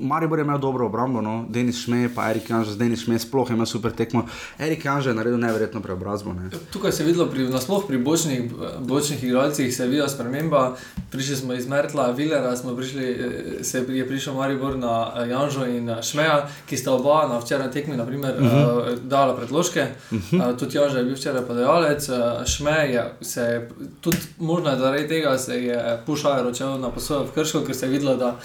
[0.01, 1.45] Maribor je imel dobro obrambo, no?
[1.49, 4.25] Denis Šmej, pa Erik Janž, Denis Šmej sploh je imel super tekmo.
[4.59, 6.33] Erik Janž je naredil neverjetno preobrazbo.
[6.33, 6.51] Ne?
[6.73, 10.77] Tukaj se je videlo, pri, nasploh pri bočnih, bočnih igralcih se je videla sprememba.
[11.11, 15.91] Prišli smo iz Mertla, Vilera, prišli, eh, se je prišel Maribor na eh, Janžo in
[16.03, 18.93] Šmeja, ki sta oba na včeraj tekmi naprimer, uh -huh.
[18.93, 19.87] uh, dala predložke.
[20.11, 20.51] Uh -huh.
[20.51, 23.69] uh, tudi Janžo je bil včeraj podajalec, uh, Šmej je se,
[24.01, 27.90] tudi možno zaradi tega se je pušal ročev na posojo v Krško, ker se je
[27.91, 28.37] videlo, da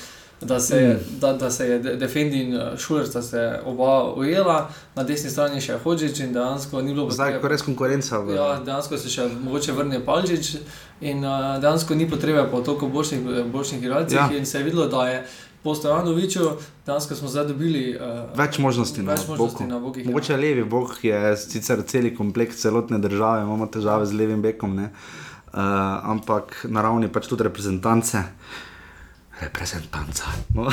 [0.41, 1.20] da se, je, Mm.
[1.20, 4.58] da, da se je De- Defendi in eh, Šuler sta se oba ujela,
[4.96, 8.20] na desni strani še Hodžič in dejansko ni bilo Zdaj, ko je res konkurenca.
[8.20, 10.58] V, Ja, dejansko se še mogoče vrne Palčič
[11.02, 14.18] in uh, dejansko ni potrebe po toliko boljših, boljših igralcih.
[14.18, 14.28] Ja.
[14.28, 14.38] Ja.
[14.38, 15.24] In se je videlo, da je
[15.64, 16.52] po Stojanoviču
[16.86, 19.70] dejansko smo zdaj dobili uh, Več možnosti na več možnosti boku.
[19.70, 20.06] na bokih.
[20.06, 24.91] Mogoče levi bok je sicer cel kompleks celotne države, imamo težave z levim bekom, ne?
[25.48, 25.60] uh,
[26.06, 28.20] ampak na ravni pač tudi reprezentance.
[29.42, 30.32] Reprezentanca.
[30.56, 30.70] No.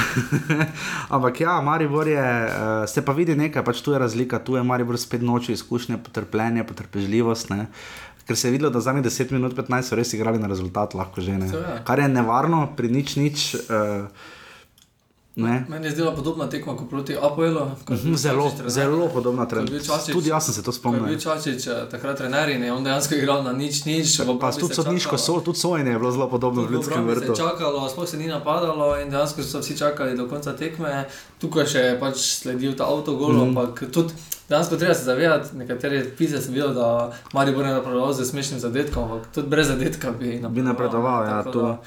[1.14, 4.62] ampak ja, Maribor je, uh, se pa vidi nekaj, pač tu je razlika, tu je
[4.62, 7.50] Maribor spet noči izkušnje, potrpljenje, potrpežljivost.
[7.50, 7.66] Ne?
[8.26, 11.20] Ker se je videlo, da zadnjih 10 minut 15 so res igrali na rezultat, lahko
[11.20, 11.50] že ne.
[11.84, 13.48] Kar je nevarno pri nič nič.
[13.66, 14.06] Uh,
[15.36, 15.64] ne?
[15.68, 17.60] Meni je zdela podobna tekma kot proti Apoelu.
[17.90, 18.70] Mhm, Zelo, trener.
[18.70, 19.46] zelo podobna.
[19.46, 21.04] Čačić- Tudi jaz sem se to spomnil.
[21.04, 24.20] bil Čačič eh, takrat trener in je on dejansko igral na nič, nič.
[24.40, 27.36] Pa tudi sodniško, so, tudi sojenje je bilo zelo podobno v ljudskem vrtu.
[27.36, 31.08] Čakalo, sploh se ni napadalo in dejansko so vsi čakali do konca tekme.
[31.38, 33.42] Tukaj še je pač sledil ta avtogol, mm.
[33.42, 34.12] ampak tudi
[34.48, 39.02] dejansko treba se zavedati, nekatere pize sem videl, da Maribor je napredoval z smešnim zadetkom,
[39.04, 40.50] ampak tudi brez zadetka bi napredoval.
[40.50, 41.60] Bi napredoval, ja, to.
[41.62, 41.78] da-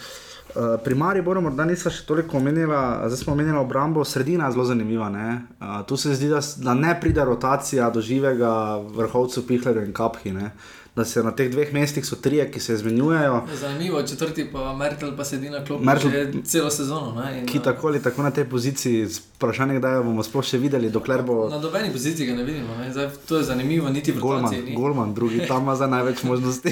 [0.56, 4.66] Uh, pri Mariboru morda nismo še toliko omenila, zdaj smo omenili obrambo, sredina je zelo
[4.66, 5.10] zanimiva.
[5.10, 5.42] ne.
[5.60, 10.32] Uh, tu se zdi, da, da ne pride rotacija do živega vrhovca Pihlerja in Kaphi.
[10.32, 10.52] Ne.
[10.96, 15.18] Da se na teh dveh mestih so trije, ki se izmenjujejo, Zanimivo, četrti pa Merkel
[15.18, 17.22] pa sedi na klopi Merkel- že celo sezono.
[17.22, 20.58] Ne, in, ki tako ali tako na tej poziciji, vprašanje, kdaj jo bomo sploh še
[20.58, 22.78] videli, dokler bo Na nobeni poziciji ga ne vidimo.
[22.80, 22.94] Ne.
[22.94, 24.76] Zdaj, to je zanimivo, niti v Golman, ni.
[24.76, 26.72] Golman, drugi tam ima za največ možnosti.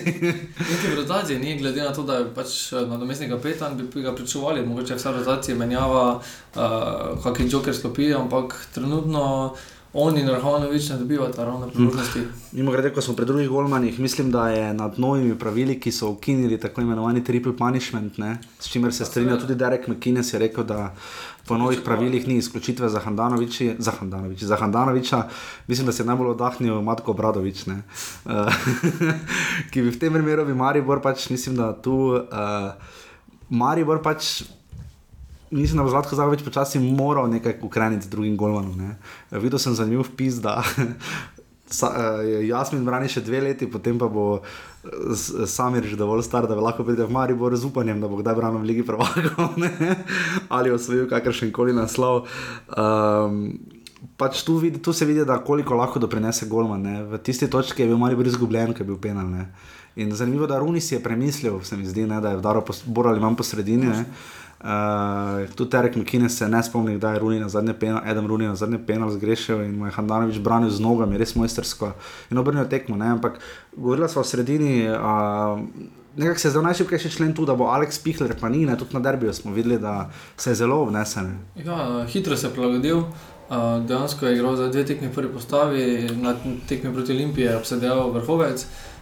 [0.72, 4.66] Niti v rotaciji ni, glede na to, da je pač nadomestni kapetan, bi ga pričakovali,
[4.66, 6.22] mogoče vsa rotacija menjava,
[6.56, 9.56] uh, kakšen joker sklopi, ampak trenutno
[9.94, 12.20] on in Rahmanovič ne dobivata ravno priložnosti.
[12.52, 16.10] Mimo grede, ko smo pri drugih golmanih, mislim, da je nad novimi pravili, ki so
[16.10, 20.64] ukinili tako imenovani triple punishment, ne, s čimer se strinja tudi Derek McKinnon, je rekel,
[20.64, 20.96] da
[21.48, 25.24] po novih pravilih ni izključitve za Handanoviča, za Handanoviča, za Handanoviča,
[25.68, 27.82] mislim, da se je najbolj oddahnil Matko Bradovič, ne,
[28.26, 28.32] uh,
[29.72, 32.74] ki bi v tem primeru bi Maribor pač, mislim, da tu uh,
[33.50, 34.42] Maribor pač
[35.54, 38.74] Mislim, da bo Zlatko Zagovič počasi moral nekaj ukreniti z drugim golmanom.
[38.74, 38.96] Ne.
[39.32, 40.64] Videl sem zanimiv pis, da
[41.70, 44.42] sa, uh, Jasmin brani še dve leti, potem pa bo
[45.10, 48.18] s- Samir že dovolj star, da bi lahko pride v Maribor z upanjem, da bo
[48.18, 49.56] kdaj branil v Ligi prvakov
[50.56, 52.26] ali osvojil kakršen koli naslov.
[52.74, 53.54] Um,
[54.20, 56.84] Pač tu, vidi, tu se vidi, koliko lahko doprinese Golman.
[57.08, 59.32] V tisti točki je bil Maribor izgubljen, ker je bil penal.
[59.96, 63.48] Zanimivo, da Runi si je premislil, zdi, ne, da je vdaro bolj ali manj po
[63.48, 63.88] sredini.
[63.88, 64.04] Ne.
[64.64, 68.48] Uh, tudi Terek McKinnon se ne spomni, da je Runi na zadnje penal, Adam Runi
[68.48, 71.92] na zadnje penal zgrešil in mu je Handanovič branil z nogami, res mojstersko
[72.32, 72.96] in obrnil tekmo.
[72.96, 73.12] Ne?
[73.12, 73.40] Ampak
[73.76, 74.88] govorila smo o sredini.
[74.88, 75.60] Uh,
[76.16, 78.94] Nekako se je zdaj najšipkejši člen tu, da bo Alex Pihler, pa ni, ne, tudi
[78.94, 81.40] na derbiju smo videli, da se je zelo obnesen.
[81.58, 82.98] Ja, hitro se je prilagodil.
[82.98, 86.36] Uh, dejansko je igral za dve tekmi v prvi postavi, na
[86.70, 88.62] tekmi proti Olimpiji je obsedel vrhovec.
[88.62, 88.93] Uh,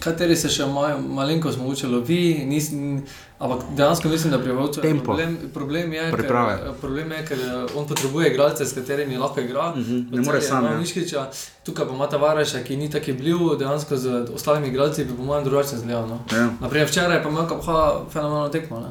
[0.00, 3.02] kateri se še imajo, malenkost mogoče lovi, nis, n-
[3.38, 5.04] ampak dejansko mislim, da Vovcu je Tempo.
[5.04, 6.58] problem, problem, je, Priprave.
[6.58, 9.70] ker, problem je, ker eh, on potrebuje igralce, s katerimi lahko igra.
[9.70, 10.64] Mhm, V ne more sam,
[11.12, 11.30] ja.
[11.62, 15.44] Tukaj pa ima Tavareša, ki ni tako bliv, dejansko z ostalimi igralci bi po mojem
[15.44, 16.08] drugače zgledal.
[16.08, 16.18] No.
[16.32, 16.48] Ja.
[16.60, 17.76] Naprimer, včeraj pa ima kapha
[18.10, 18.80] fenomenalno tekmo.
[18.80, 18.88] Ne?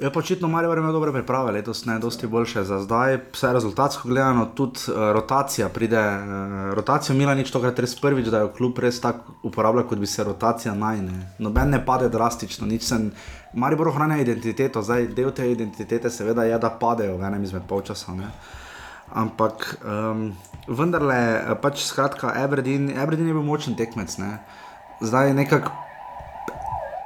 [0.00, 3.18] Je pa očitno Marijo imel dobre priprave, letos ne, dosti boljše za zdaj.
[3.32, 6.00] Vse rezultatsko gledano, tudi uh, rotacija pride.
[6.00, 10.06] Uh, rotacijo Mila nič tokrat res prvič, da jo kljub res tako uporablja, kot bi
[10.06, 11.14] se rotacija najne.
[11.38, 12.98] Noben ne pade drastično, nič se.
[13.54, 18.14] Marijo ohranja identiteto, zdaj del te identitete seveda je, da padejo v enem izmed polčasa.
[18.18, 18.32] Ne.
[19.14, 20.32] Ampak um,
[20.66, 24.18] vendarle, eh, pač skratka, Aberdeen je bil močen tekmec.
[24.18, 24.38] Ne.
[25.00, 25.70] Zdaj nekako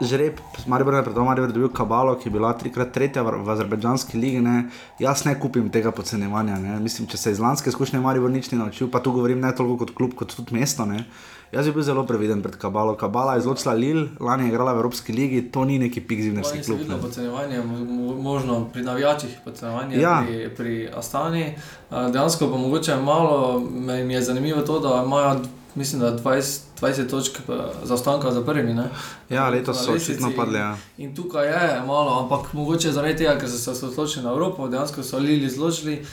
[0.00, 4.18] žreb, Maribor je Maribor je dobil kabalo, ki je bila trikrat tretja v, v azerbajdžanski
[4.18, 4.40] ligi.
[4.40, 4.68] Ne.
[4.98, 6.58] Jaz ne kupim tega podcenjevanja.
[6.58, 6.80] Ne.
[6.80, 9.76] Mislim, če se iz lanske izkušnje Maribor nič ni naučil, pa tu govorim ne toliko
[9.78, 10.84] kot klub, kot tudi mesto.
[10.84, 11.04] Ne.
[11.48, 12.94] Jaz bi bil zelo previden pred kabalo.
[12.94, 16.62] Kabala je izločila Lil, lani je igrala v Evropski ligi, to ni neki pik zimnerski
[16.62, 16.78] klub.
[16.78, 17.02] vidno Ne.
[17.02, 20.22] podcenjevanje, mo- mo- možno pri navijačih podcenjevanje Ja.
[20.26, 21.54] pri, pri Astani.
[21.90, 25.40] Dejansko pa mogoče malo, mi je zanimivo to, da imajo
[25.78, 27.52] mislim, da 20, 20 točk eh,
[27.84, 28.74] zaostanka za prvimi.
[28.74, 28.84] Ne?
[29.28, 30.58] Ja, letos so lestvici očitno padli.
[30.58, 30.76] Ja.
[30.98, 35.02] In tukaj je malo, ampak mogoče zaradi tega, ker so se osredotočili na Evropo, dejansko
[35.02, 36.06] so Lili zložili.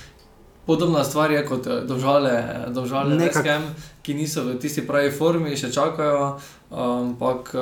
[0.65, 2.33] Podobna stvar je kot eh, države,
[2.69, 3.61] države Nekak- Neskem,
[4.05, 6.35] ki niso v tisti pravi formi, še čakajo.
[6.67, 7.53] Ampak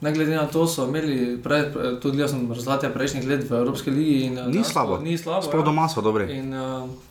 [0.00, 3.90] ne glede na to, so imeli pred, eh, tudi jaz rezultate prejšnjih let v Evropski
[3.90, 4.16] ligi.
[4.22, 4.98] In, Ni dejansko slabo.
[4.98, 5.42] Ni slabo.
[5.42, 5.66] Sploh ja.
[5.66, 6.28] doma so dobri.
[6.30, 6.52] In,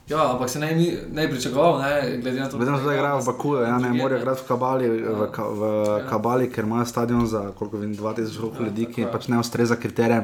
[0.07, 0.69] ja, ampak se ne
[1.11, 3.93] ne pričakoval, ne, glede na to, Glede na to, da igrajo v Bakuju, ja, ne
[3.93, 6.07] morejo igrati v Kabali, v, Ka- v Ja.
[6.07, 10.23] Kabali, ker imajo stadion za koliko vem, 2000 Ja, ljudi, ki pač ne ustreza kriterijem.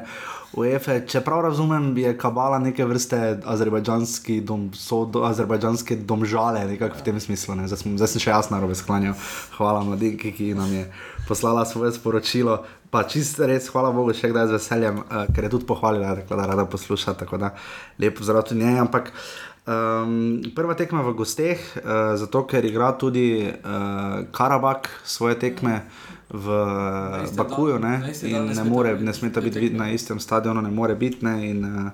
[0.51, 6.95] UEFA, če prav razumem, je Kabala neke vrste azerbajdžanski dom, so do, azerbajdžanske domžale, nekako
[6.95, 7.55] v tem smislu.
[7.55, 7.67] Ne.
[7.67, 9.17] Zdaj, zdaj sem še jaz narobe sklanjal.
[9.57, 10.85] Hvala mladinki, ki nam je
[11.27, 12.63] poslala svoje sporočilo.
[12.89, 16.39] Pa čisto res, hvala Bogu, še kdaj z veseljem, uh, ker je tudi pohvalila, rekla,
[16.39, 17.51] da rada posluša, tako da
[17.99, 18.79] lepo zdrav tudi njej.
[18.81, 19.11] Ampak
[19.67, 25.83] um, prva tekma v gosteh, uh, zato ker igra tudi uh, Karabak svoje tekme
[26.29, 26.57] v
[27.37, 29.77] Bakuju ne, ne ne, more, ne smeta te biti tekme.
[29.77, 31.25] na istem stadionu, ne more biti.
[31.25, 31.91] Ne, in, uh,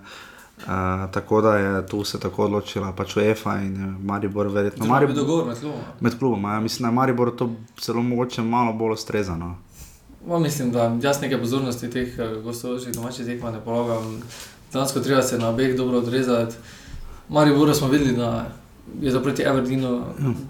[0.66, 0.72] Uh,
[1.12, 4.86] tako da je tu se tako odločila, pač UEFA in uh, Maribor, verjetno.
[4.86, 5.80] Mari Maribor, dogovor med klubom.
[6.00, 7.50] med klubom, ja, mislim, da je Maribor to
[7.80, 9.58] celo mogoče malo bolj ustrezano.
[10.28, 14.22] Ma, mislim, da jaz nekaj pozornosti teh eh, gostujočih domačih tekma ne polagam.
[14.74, 16.56] Dansko treba se na obeh dobro odrezati.
[17.30, 18.48] Mari Bora smo videli, da
[19.02, 20.04] je za proti Everdeenu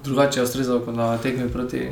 [0.03, 1.89] drugače ustrezal kot na tekmi proti.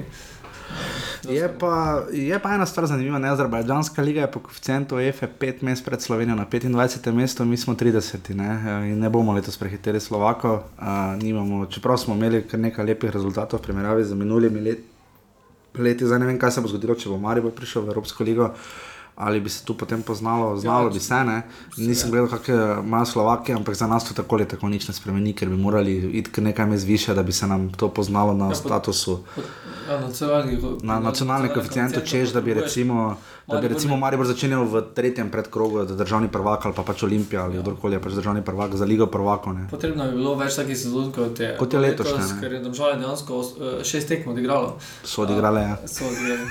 [1.30, 5.64] Je pa, je pa ena stvar zanimiva, ne Azerbajdžanska liga je po koeficientu EFE 5
[5.64, 7.12] mest pred Slovenijo na 25.
[7.12, 8.34] mestu, mi smo 30.
[8.36, 10.54] Ne, eh, in ne bomo letos prehiteli Slovako.
[10.54, 14.84] Uh, nimamo, čeprav smo imeli kar nekaj lepih rezultatov v primerjavi z minulimi leti.
[15.78, 16.06] leti.
[16.06, 18.54] Zdaj ne vem, kaj se bo zgodilo, če bo Maribor prišel v Evropsko ligo.
[19.16, 21.44] Ali bi se tu potem poznalo, znalo bi se, ne?
[21.78, 25.34] Nisem gledal, kakšne imajo Slovakije, ampak za nas to tako ali tako nič ne spremeni,
[25.38, 28.56] ker bi morali iti nekaj mest više, da bi se nam to poznalo na Ja,
[28.56, 29.20] statusu
[29.90, 33.18] Ja, nacionalni, na nacionalnem koeficientu, češ, da bi recimo,
[33.48, 37.44] da bi recimo Maribor začenjal v tretjem predkrogu, da državni prvak ali pa pač Olimpija
[37.44, 39.58] ali kdorkoli je pač državni prvak za ligo prvakov.
[39.72, 42.40] Potrebno bi bilo več takih sezon, kot je, Kot je letošnja, ne.
[42.42, 44.78] Ker je država dejansko eh, šest tekmo odigralo.
[45.04, 45.78] So odigrale, ja.
[45.88, 46.48] So odigrali.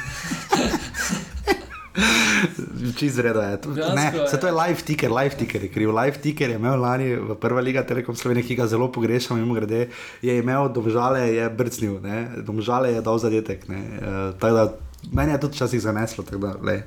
[2.99, 3.59] Čist zredo je.
[3.95, 4.28] Ne, je.
[4.28, 5.90] se to je live ticker, live ticker je kriv.
[5.90, 9.55] Live ticker je imel lani v prva liga Telekom Slovenije, ki ga zelo pogrešam, mimo
[9.55, 9.88] grede,
[10.22, 12.28] je imel domžale, je brcnil, ne.
[12.47, 13.68] domžale je dal zadetek.
[13.68, 13.82] ne.
[13.97, 14.72] Eh, tako da
[15.11, 16.82] Meni je tudi včasih zaneslo, da, lej.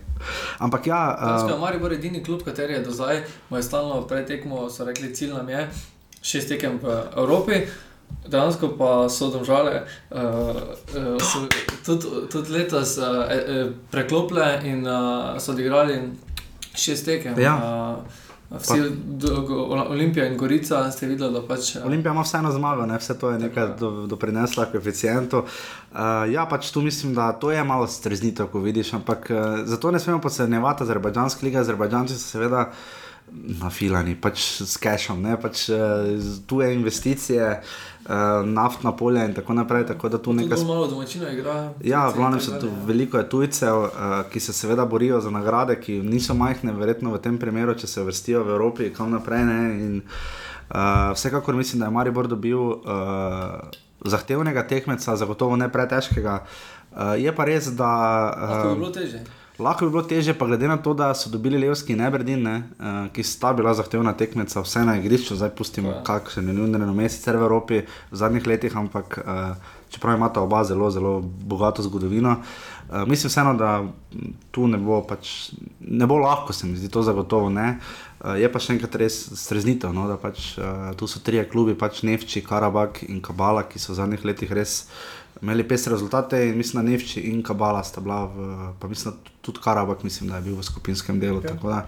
[0.58, 4.01] Ampak ja, Dejansko je uh, Maribor edini klub, kateri je do zdaj, mu je stalno
[4.08, 5.68] pred tekmo, so rekli, cilj nam je
[6.22, 7.68] šest tekem v Evropi.
[8.28, 11.45] Dejansko pa so domžale, uh, uh, so
[11.86, 15.99] tudi, tudi letos uh, uh, preklopile in uh, so odigrali
[16.74, 17.39] šest tekem.
[17.39, 17.56] Ja.
[17.56, 18.82] Uh, Vsi,
[19.89, 21.76] Olimpija in Gorica ste videli, da pač.
[21.76, 22.97] eh, Olimpija ima vseeno zmago, ne?
[22.97, 25.38] vse to je nekaj do, doprinesla koeficientu.
[25.38, 25.99] Uh,
[26.32, 29.99] ja, pač tu mislim, da to je malo streznitev, ko vidiš, ampak uh, zato ne
[29.99, 31.58] smemo podcenjevati Azerbajdžanske lige.
[31.58, 32.70] Azerbajdžanci so seveda
[33.62, 35.41] nafilani, pač s cashom, ne?
[35.41, 35.78] pač uh,
[36.47, 37.94] tuje investicije, uh,
[38.45, 39.86] naftna polja in tako naprej.
[39.86, 41.74] Tako da tu nekaj bolj malo domačino igra.
[41.84, 42.86] Ja, v glavnem so tu dalje.
[42.86, 43.89] veliko je tujcev, uh,
[44.32, 48.03] ki se seveda borijo za nagrade, ki niso majhne, verjetno v tem primeru, če se
[48.03, 49.45] vrstijo v Evropi, kam naprej.
[49.45, 50.01] Ne, in,
[50.70, 52.78] uh, vsekakor mislim, da je Maribor dobil uh,
[54.06, 56.43] zahtevnega tekmeca, zagotovo ne pretežkega.
[56.91, 57.89] Uh, je pa res, da.
[58.38, 59.24] Lahko bi Uh, bilo teže.
[59.60, 62.56] Lahko bi bilo teže, pa glede na to, da so dobili Levski in Eberdin, ne,
[62.80, 66.03] uh, ki sta bila zahtevna tekmeca, vse na igrišču, zdaj pustimo, Ja.
[66.03, 67.82] kakšen je nujno mesec v Evropi
[68.12, 69.56] v zadnjih letih, ampak uh,
[69.89, 72.36] čeprav imata oba zelo, zelo bogato zgodovino.
[72.89, 73.84] Uh, mislim vseeno, da
[74.51, 77.80] tu ne bo, pač, ne bo lahko, se mi zdi to zagotovo ne.
[78.20, 81.80] Uh, je pa še enkrat res streznitev, no, da pač, uh, tu so trije klubi,
[81.80, 84.89] pač Nevči, Karabak in Kabala, ki so v zadnjih letih res
[85.45, 89.59] imeli pestre rezultate in mislim, da Nevči in Kabala sta bila, v, pa mislim, tudi
[89.63, 91.41] Karabak, mislim, da je bil v skupinskem delu.
[91.41, 91.85] Okay.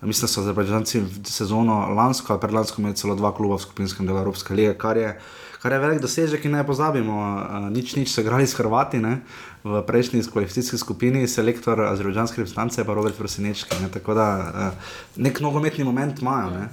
[0.00, 3.64] Da mislim, da so Azerbajdžanci v sezono lansko ali predlansko imeli celo dva kluba v
[3.64, 5.18] skupinskem delu Evropske lige, kar je.
[5.58, 9.16] Kar je velik dosežek, in ne pozabimo, uh, nič, nič so igrali s Hrvati ne?
[9.64, 13.80] v prejšnji kvalifikacijski skupini, selektor azerbajdžanske reprezentance pa Robert Prosinečki.
[13.82, 13.88] Ne?
[13.90, 16.52] Tako da uh, nek nogometni moment imajo.
[16.54, 16.68] ne.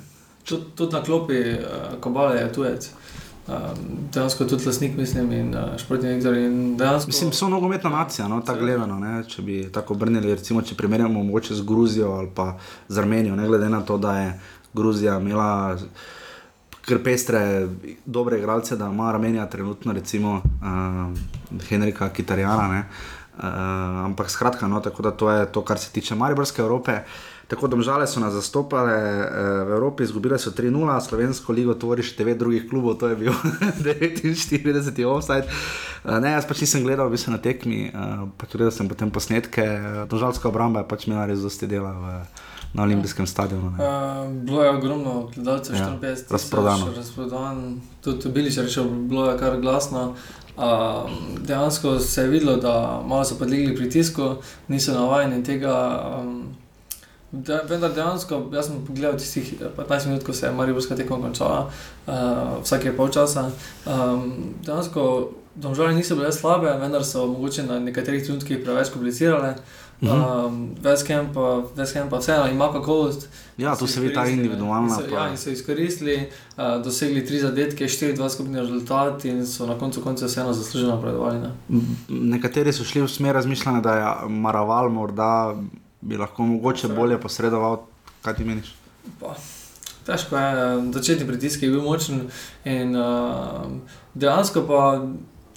[0.45, 2.91] Tudi, na klopi uh, Kobale je tujec.
[3.47, 8.41] Um, dejansko tudi lasnik, mislim, in uh, športni in Dejansko, Mislim, so nogometna nacija, no,
[8.41, 8.99] tako gledano.
[8.99, 12.55] Ne, če bi tako obrnili, recimo, če primerjamo mogoče z Gruzijo ali pa
[12.87, 14.39] z Armenijo, ne glede na to, da je
[14.73, 15.77] Gruzija imela
[16.85, 17.67] kar pestre,
[18.05, 22.67] dobre igralce, da ima Armenija trenutno, recimo, uh, Henrika Kitarjana.
[22.67, 22.83] Ne,
[23.35, 23.43] Uh,
[24.05, 27.01] ampak skratka, no, tako da to je to, kar se tiče Mariborske Evrope.
[27.47, 29.25] Tako domžale so nas zastopale uh,
[29.63, 33.33] v Evropi, izgubile so 3-0, slovensko ligo tvori še 9 drugih klubov, to je bil
[33.85, 35.45] 49 offside.
[36.03, 38.89] Uh, ne, jaz pač nisem gledal, bi se na tekmi, uh, pa tudi da sem
[38.89, 39.61] potem posnetke.
[40.09, 42.05] Domžalska obramba je pač imela res dosti dela v,
[42.73, 43.71] na olimpijskem stadionu.
[43.71, 43.77] ne.
[43.77, 43.87] Uh,
[44.41, 46.89] bilo je ogromno gledalcev, Ja, 54 tisoč, razprodano.
[46.97, 47.63] razprodan.
[48.01, 50.15] Tudi bili še reče, bilo je kar glasno.
[50.55, 54.35] Uh, dejansko se je videlo, da malo so podlegli pritisku,
[54.67, 55.73] niso navajeni tega.
[56.17, 56.55] Um,
[57.31, 61.69] de, vendar dejansko, jaz sem pogledal tistih 15 minut, ko se je Mariborska tekma končala,
[62.07, 62.13] uh,
[62.63, 63.49] vsake pol časa.
[63.85, 64.29] Um,
[64.63, 69.55] dejansko domžale niso bile slabe, vendar so mogoče na nekaterih trenutkih preveč komplicirale.
[70.01, 73.29] Um, Veskem pa, Veskem pa vseeno ima kakovost.
[73.57, 74.87] Ja, tu se vidi ta individualna.
[74.87, 79.45] in so- Ja, in so izkoristili, uh, dosegli tri zadetke, štiri, dva skupni rezultat in
[79.47, 81.39] so na koncu konca vseeno zasluženo napredovali.
[81.39, 81.51] Ne?
[82.09, 85.55] Nekateri so šli v smer razmišljanja, da je Maraval morda
[86.01, 87.81] bi lahko mogoče bolje posredoval.
[88.21, 88.73] Kaj ti meniš?
[89.19, 89.35] Pa,
[90.05, 90.53] težko je,
[90.93, 92.27] začetni pritisk je bil močen
[92.65, 93.65] in uh,
[94.15, 94.81] dejansko pa.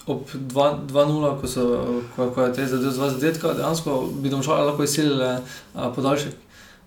[0.07, 0.89] Ob 2-0,
[1.37, 1.81] ko, so-
[2.17, 6.33] ko, ko je te zadeve z zadetka, dejansko bi domšale lahko izsilile uh, podaljšek.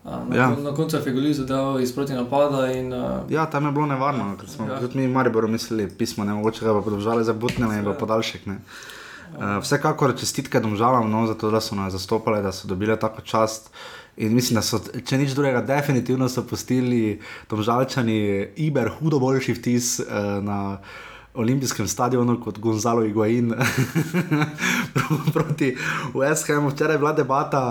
[0.04, 0.48] Uh, na, Ja.
[0.58, 4.38] na koncu je Fegoli zadeval iz proti napada in uh, Ja, tam je bilo nevarno,
[4.38, 4.80] ker smo Ja.
[4.80, 8.46] tudi mi, Maribor, mislili, pismo ne mogoče ga bo podržali za butnele in podaljšek.
[8.46, 8.58] Ne.
[9.32, 13.72] Uh, vsekakor čestitke domžalam, no, zato da so nas zastopale, da so dobile tako čast.
[14.18, 18.18] In mislim, da so, če nič drugega, definitivno so postili domžalčani
[18.60, 20.60] Iber hudo boljši vtis uh, na
[21.34, 23.54] olimpijskem stadionu kot Gonzalo Iguain
[25.34, 25.78] proti
[26.14, 26.70] West Hamu.
[26.70, 27.62] Včeraj je bila debata,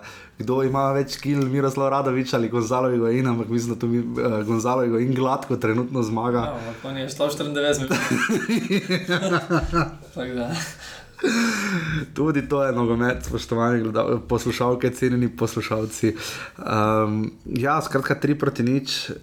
[0.00, 0.06] uh,
[0.38, 4.84] kdo ima več kil, Miroslav Radovič ali Gonzalo Iguain, ampak mislim, da tu uh, Gonzalo
[4.84, 6.38] Iguain gladko trenutno zmaga.
[6.38, 7.94] Ja, on je šlo 94 minut.
[12.14, 16.16] Tudi to je nogomet, spoštovani gledal- poslušalke, cenjeni poslušalci.
[16.58, 19.16] Um, ja, skratka, tri proti nič, uh,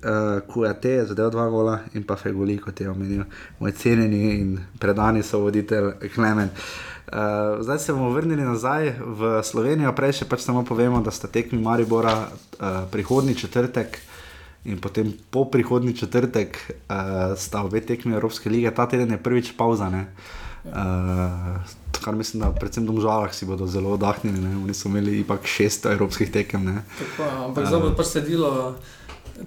[0.47, 3.23] QT je zadev dva gola in pa Fegoli, kot je omenil,
[3.59, 6.49] moj cenjeni in predani sovoditelj Klemen.
[7.13, 11.27] Uh, zdaj se bomo vrnili nazaj v Slovenijo, prej še pač samo povemo, da sta
[11.27, 13.99] tekmi Maribora uh, prihodni četrtek.
[14.65, 19.51] In potem po prihodnji četrtek uh, sta obe tekmi Evropske lige, ta teden je prvič
[19.57, 19.89] pauza.
[19.89, 20.07] ne.
[20.07, 20.42] Uh,
[22.03, 24.41] kar mislim, da predvsem Domžalah si bodo zelo oddahnili.
[24.41, 24.55] ne.
[24.63, 26.65] Oni so imeli ipak šest evropskih tekem.
[26.65, 26.83] Ne.
[26.99, 28.75] Tako, ampak zdaj bo pač sledilo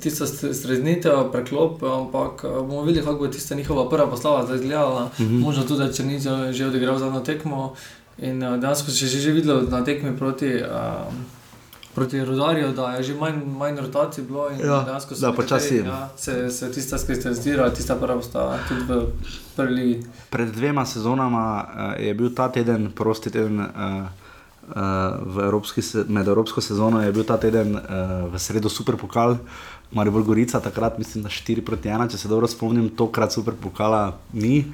[0.01, 4.57] tisto st- streznitev, preklop, ampak eh, bomo videli, kako bo tista njihova prva poslava zdaj
[4.57, 5.11] izgledala.
[5.19, 5.41] Mm -hmm.
[5.41, 6.21] Možno tudi, če ni
[6.53, 7.75] že odigral zadnjo tekmo.
[8.19, 10.55] In uh, dejansko se je že, videlo na tekmi proti.
[10.55, 11.12] Uh,
[11.97, 14.84] Proti rodarju, da je že manj, manj rotacij bilo Ja,
[15.20, 19.07] da počasi- Ja, se, se tista skristalizira, tista prva postava tudi v
[19.57, 20.05] prvi ligi.
[20.30, 23.61] Pred dvema sezonama uh, je bil ta teden, prosti teden.
[23.61, 24.26] Uh,
[24.75, 29.37] evropski, med evropsko sezono je bil ta teden uh, v sredo super pokal,
[29.93, 34.17] Maribor Gorica, takrat mislim, da 4 proti 1, če se dobro spomnim, tokrat super pokala
[34.33, 34.64] ni.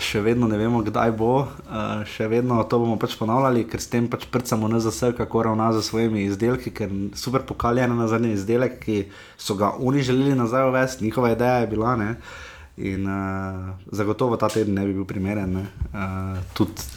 [0.00, 3.92] še vedno ne vemo, kdaj bo, uh, še vedno to bomo pač ponavljali, ker s
[3.92, 8.08] tem pač prcamo NZS, kako ravna za svojimi izdelki, ker super pokal je ena na
[8.08, 8.98] zadnji izdelek, ki
[9.36, 11.96] so ga oni želeli nazaj uvesti, njihova ideja je bila.
[12.00, 12.14] Ne?
[12.76, 15.66] In uh, zagotovo ta teden ne bi bil primeren, ne?
[15.92, 16.95] uh, tudi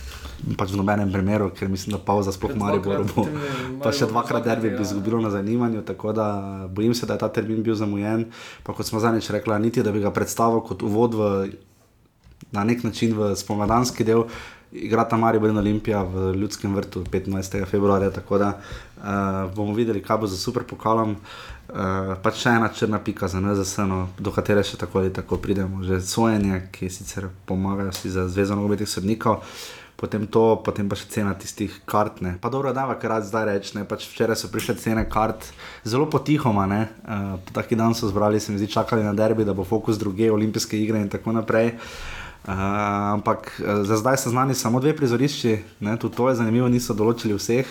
[0.57, 2.79] pač v nobenem primeru, ker mislim, da pauza sploh bo.
[2.81, 4.87] potem je Pa še dvakrat derbi bi ja.
[4.87, 6.27] izgubilo na zanimanju, tako da
[6.67, 8.29] bojim se, da je ta termin bil zamujen.
[8.63, 11.33] Pa kot smo zadnjič rekli, niti da bi ga predstavil kot uvod v
[12.51, 14.23] na nek način v spomladanski del.
[14.71, 17.65] Igrata Maribor in Olimpija v Ljudskem vrtu 15.
[17.65, 21.15] februarja, tako da uh, bomo videli, kaj bo za super pokalom.
[21.69, 25.37] Uh, pač še ena črna pika za NZS, no, do katere še tako ali tako
[25.41, 25.81] pridemo.
[25.85, 29.41] Že sojenje, ki sicer pomagajo si za zvezo nogometnih sodnikov,
[29.99, 32.21] potem to, potem pa še cena tistih kart.
[32.23, 32.37] Ne.
[32.39, 33.83] Pa dobro, da kar rad zdaj rečem.
[33.83, 35.43] Pač včeraj so prišle cene kart
[35.83, 36.65] zelo potihoma.
[36.69, 40.31] Uh, taki dan so zbrali, se mi zdi, čakali na derbi, da bo fokus druge,
[40.31, 41.75] olimpijske igre in tako naprej.
[42.47, 42.55] Uh,
[43.19, 46.95] ampak uh, za zdaj so znani samo dve prizorišči, ne, tudi to je zanimivo, niso
[46.95, 47.67] določili vseh.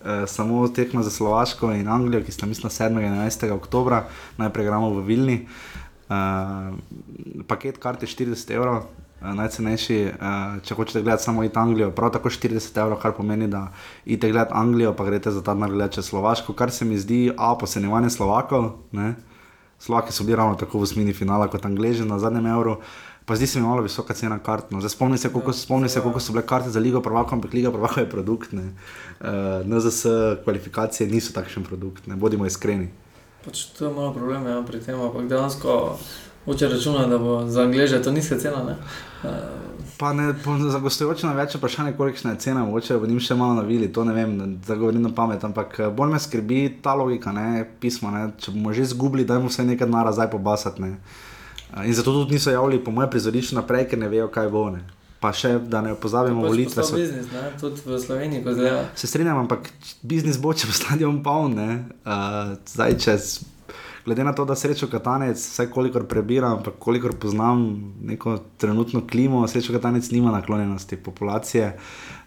[0.00, 3.00] Uh, samo tekma za Slovaško in Anglijo, ki sta mislim 7.
[3.00, 3.48] in 11.
[3.56, 4.04] oktober,
[4.36, 5.38] najprej gremo v Vilni.
[6.10, 6.76] Uh,
[7.48, 8.84] paket karte 40 evrov,
[9.20, 13.66] najcenejši, uh, če hočete gledati samo iti Anglijo, prav tako 40 evrov, kar pomeni, da
[14.04, 17.28] idete gledati Anglijo, pa greste za ta denar gledati še Slovaško, kar se mi zdi,
[17.36, 18.72] a posenjevanje Slovakov.
[18.96, 19.14] Ne?
[19.80, 22.76] Slovaki so bili ravno tako v osmini finala kot Angleži na zadnjem evru.
[23.24, 24.72] Pa zdi se mi malo visoka cena kart.
[24.72, 24.80] No.
[24.80, 27.70] Zdaj spomni se, koliko, spomni se, koliko so bile karte za Ligo prvakov, ampak Liga
[27.72, 28.52] prvakov je produkt.
[28.52, 28.72] Ne.
[29.20, 30.06] Uh, NZS
[30.44, 32.90] kvalifikacije niso takšen produkt, ne bodimo iskreni.
[33.44, 35.76] Pač to je malo problem ja, pri tem, ampak dejansko
[36.50, 38.64] Hoče računa, da bo za Angleže to nizka cena.
[38.64, 38.74] Ne?
[39.22, 39.30] Uh,
[39.96, 40.30] Pa ne,
[40.66, 44.00] za gostujoče na več vprašanje, kolikšna je cena, mogoče bo njim še malo navili, to
[44.02, 47.44] ne vem, da govorim na pamet, ampak eh, bolj me skrbi ta logika, ne,
[47.76, 50.80] pismo, ne, če bomo že izgubili, dajmo vse nekaj denarja zdaj pobasati.
[50.80, 50.94] Ne.
[51.74, 54.70] Eh, In zato tudi niso javili, po mojem, prizorišču naprej, ker ne vejo, kaj bo.
[54.70, 54.80] Ne.
[55.20, 56.96] Pa še, da ne pozabimo, pač volitve postal so.
[56.96, 57.44] biznis, ne?
[57.60, 58.78] tudi v Sloveniji, ko zdaj.
[58.96, 59.68] Se strinjam, ampak
[60.02, 61.54] biznis bo, če bo stadion poln.
[61.54, 61.70] ne.
[62.00, 63.44] Uh, zdaj, če, s-
[64.04, 69.48] glede na to, da srečo Katanec, vsaj kolikor prebiram, ampak kolikor poznam neko trenutno klimo,
[69.48, 71.76] srečo Katanec nima naklonjenosti populacije.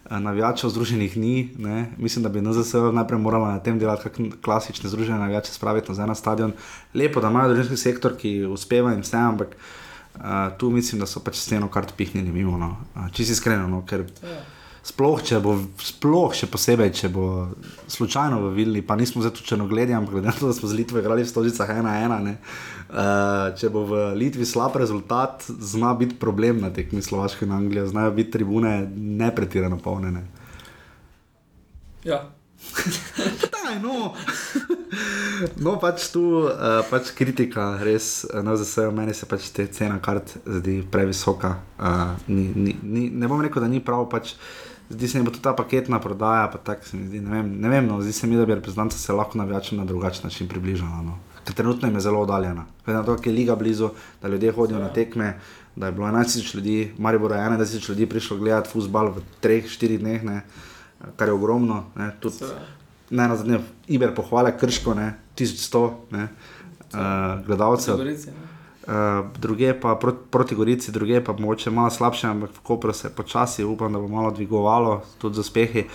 [0.10, 1.92] eh, Navijačev združenih ni, ne.
[1.98, 6.04] mislim, da bi NZS najprej morala na tem delati, kako klasične združene navijače spraviti na
[6.04, 6.54] en stadion.
[6.94, 9.56] Lepo, da imajo družinski sektor, ki uspeva in vse, ampak
[10.16, 10.22] uh,
[10.58, 12.58] tu mislim, da so pač sceno kart pihnili mimo.
[12.58, 12.78] No.
[12.96, 14.06] Uh, Čisto iskreno, no, ker
[14.84, 17.26] Sploh, če bo, sploh še posebej, če bo
[17.88, 20.76] slučajno v Vilni, pa nismo zdaj tu črnogledi, ampak glede na to, da smo z
[20.76, 26.60] Litvo igrali v Stožicah 1-1, uh, če bo v Litvi slab rezultat, zna biti problem
[26.60, 30.26] na tekmi Slovaške in Anglije, znajo biti tribune ne pretirano polnjene.
[32.04, 32.26] Ja.
[33.56, 34.12] Daj, no.
[35.64, 39.68] no, pač tu uh, pač kritika, res, eh, no, za vse, meni se pač te
[39.72, 41.56] cena kart zdi previsoka.
[41.80, 44.36] Uh, ni, ni, ni, ne bom rekel, da ni prav, pač
[44.94, 47.52] zdi se mi, da tudi ta paketna prodaja, pa tako se mi zdi, ne vem,
[47.62, 50.48] ne vem no, zdi se mi, da bi reprezentanca se lahko navijačem na drugačen način
[50.48, 51.02] približala.
[51.02, 51.18] No.
[51.44, 52.66] Ker trenutno je zelo oddaljena.
[52.86, 53.90] Glede na to, da je liga blizu,
[54.22, 55.34] da ljudje hodijo na tekme,
[55.76, 59.26] da je bilo 11 tisoč ljudi, Maribor je 21 tisoč ljudi prišlo gledati futbal v
[59.44, 60.42] 3-4 dneh, ne,
[61.16, 61.84] kar je ogromno.
[61.96, 62.54] Ne, tudi,
[63.10, 66.28] ne na zadnje, Iber pohvale krško, ne, 1100 ne,
[66.94, 67.98] uh, gledalcev.
[67.98, 68.43] Gorici, ne.
[68.84, 73.16] Uh, druge pa proti, proti Gorici, druge pa mogoče malo slabše, ampak v Kopru se
[73.16, 75.86] počasi upam, da bo malo dvigovalo, tudi z uspehi.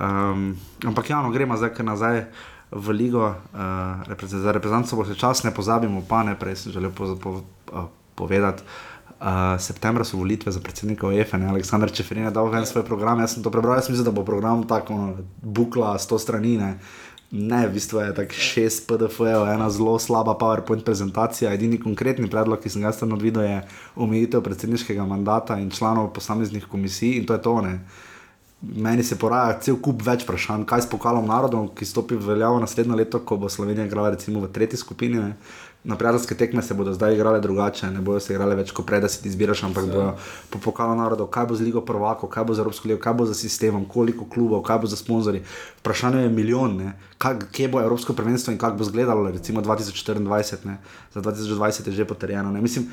[0.00, 0.54] Um,
[0.86, 2.24] ampak ja, no, gremo zdaj nazaj
[2.70, 6.72] v ligo, uh, reprezent, za reprezentanco bo se čas, ne pozabimo pa ne, prej sem
[6.72, 7.42] želel po, po,
[7.74, 8.62] uh, povedati.
[9.22, 13.20] Uh, septembra so volitve za predsednika UEFA, ne Aleksandr Čeferin je dal ven svoj program.
[13.20, 16.56] Jaz sem to prebral, jaz mislim, da bo program tako ono, bukla, sto strani.
[16.56, 16.78] Ne.
[17.32, 21.52] Ne, v bistvu je tako šest PDF-jev, ena zelo slaba PowerPoint prezentacija.
[21.56, 23.62] Edini konkretni predlog, ki sem ga tam videl, je
[23.96, 27.54] omejitev predsedniškega mandata in članov posameznih komisij in to je to.
[27.64, 27.78] Ne.
[28.60, 32.60] Meni se poraja cel kup več vprašanj, kaj s pokalom narodov, ki stopi v veljavo
[32.60, 35.24] naslednje leto, ko bo Slovenija igrala recimo v tretji skupini.
[35.24, 35.32] Ne.
[35.84, 39.00] Na prijateljske tekme se bodo zdaj igrale drugače, ne bodo se igrale več kot prej,
[39.02, 40.12] da si ti izbiraš, ampak bodo
[40.50, 43.26] po pokalu narodov, kaj bo z Ligo prvako, kaj bo z Evropsko ligo, kaj bo
[43.26, 45.42] za sistemom, koliko klubov, kaj bo za sponzorji.
[45.80, 46.92] Vprašanje je milijon, ne.
[47.18, 50.78] Kaj, kje bo Evropsko prvenstvo in kako bo izgledalo, recimo 2024, ne.
[51.14, 52.54] za 2020 je že potrjeno.
[52.54, 52.62] Ne.
[52.62, 52.86] Mislim,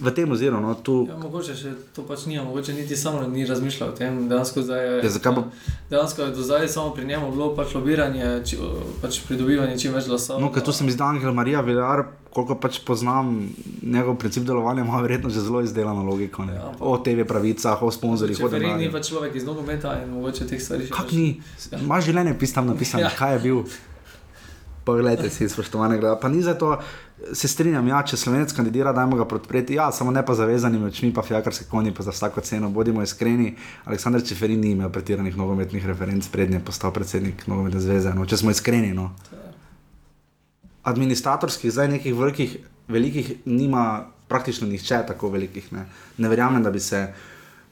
[0.00, 1.06] v tem oziru, no, tu.
[1.06, 4.28] Ja, mogoče še to pač ni, mogoče niti samo ni razmišljal o tem.
[4.28, 5.50] Dejansko, je, Ja, bo-
[5.88, 8.56] dejansko je do zdaj samo pri njemu bilo pač lobiranje, či,
[8.98, 10.38] pač pridobivanje čim več glasov.
[10.38, 13.50] No, ker tu se mi zdi, Angel Marija Vilar, koliko pač poznam
[13.82, 16.44] njegov princip delovanja, ima verjetno že zelo izdelano logiko.
[16.44, 16.54] ne.
[16.54, 20.10] Ja, ampak- o TV pravicah, o sponzorjih, o Čeferin ni pač človek iz nogometa in
[20.10, 21.40] mogoče teh stvari še Kako pač- ni?
[21.74, 23.10] Imaš življenje pis tam napisano, Ja.
[23.10, 23.58] kaj je bil.
[24.88, 26.20] Poglejte si, spoštovane gledalce.
[26.22, 26.78] Pa ni za to,
[27.32, 31.10] se strinjam, ja, če slovenec kandidira, dajmo ga podpreti, ja, samo ne pa zavezanimi očmi,
[31.12, 33.50] pa fijakarske konji, pa za vsako ceno, bodimo iskreni.
[33.84, 38.54] Aleksandr Čeferin ni imel pretiranih nogometnih referenc, prednje postal predsednik nogometne zveze, no, če smo
[38.54, 38.94] iskreni.
[38.96, 39.10] No.
[40.88, 42.56] Administratorskih, zdaj nekih velikih,
[42.88, 43.84] velikih nima
[44.32, 45.68] praktično nihče tako velikih.
[45.76, 45.84] Ne,
[46.16, 47.10] ne verjamem, da bi se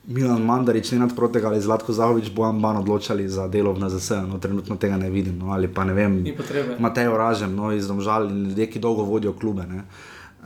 [0.07, 4.11] Milan Mandarič, Nenad Protega ali Zlatko Zahovič Bojan Ban odločali za delo v NZS.
[4.31, 5.39] No, trenutno tega ne vidim.
[5.39, 6.79] No, ali pa ne vem, Ni potrebe.
[6.79, 9.67] Matej Oražem, no, iz Domžal in ljudje, ki dolgo vodijo klube.
[9.67, 9.83] Ne.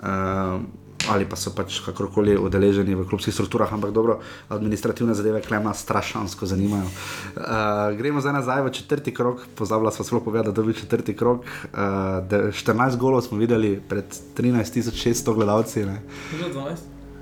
[0.01, 0.65] Uh,
[1.09, 6.49] ali pa so pač kakorkoli udeleženi v klubskih strukturah, ampak dobro, administrativne zadeve klema strašansko
[6.49, 6.89] zanimajo.
[7.37, 11.17] Uh, gremo zdaj nazaj v četrti krok, pozabila sva sploh povedati, da je bil četrti
[11.17, 11.45] krok.
[11.73, 16.01] Uh, de- 14 golov smo videli pred 13.600 gledalci, ne.
[16.37, 16.77] Že 12.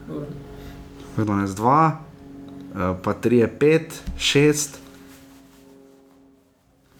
[0.06, 0.26] Dobro.
[1.18, 2.07] 12, 2, uh,
[2.74, 4.88] pa 3 je 5, 6.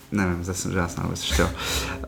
[0.09, 1.49] Ne vem, zdaj sem že jasno seštel.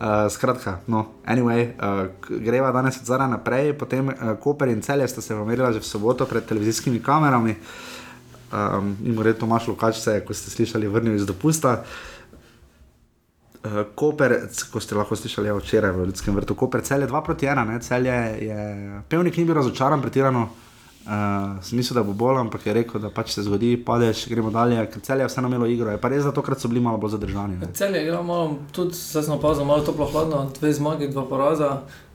[0.01, 2.09] Uh, skratka, no, anyway, uh,
[2.41, 5.87] greva danes od zadaj naprej, potem uh, Koper in Celje sta se pomerila že v
[5.87, 7.57] soboto pred televizijskimi kamerami.
[8.51, 11.85] Um, in mora Tomaš Lukač se je, ko ste slišali, vrnil iz dopusta.
[13.61, 17.47] Uh, Koper, ko ste lahko slišali včeraj v Ljudskem vrtu, Koper, cel je 2 proti
[17.47, 17.77] 1, ne?
[17.85, 18.61] cel je, je,
[19.13, 20.49] pevnik ni bil razočaran, pretirano.
[21.07, 24.51] Uh, sem mislil, da bo bolj, ampak je rekel, da pač se zgodi, padeš, gremo
[24.53, 25.89] dalje, ker cel je vseeno imelo igro.
[25.91, 27.57] Je pa res, da tokrat so bili malo bolj zadržani.
[27.57, 27.71] Ne?
[27.75, 31.71] Cel je igral malo, tudi zdaj smo opazili, malo toplo hladno, dve zmagi, dva poraza.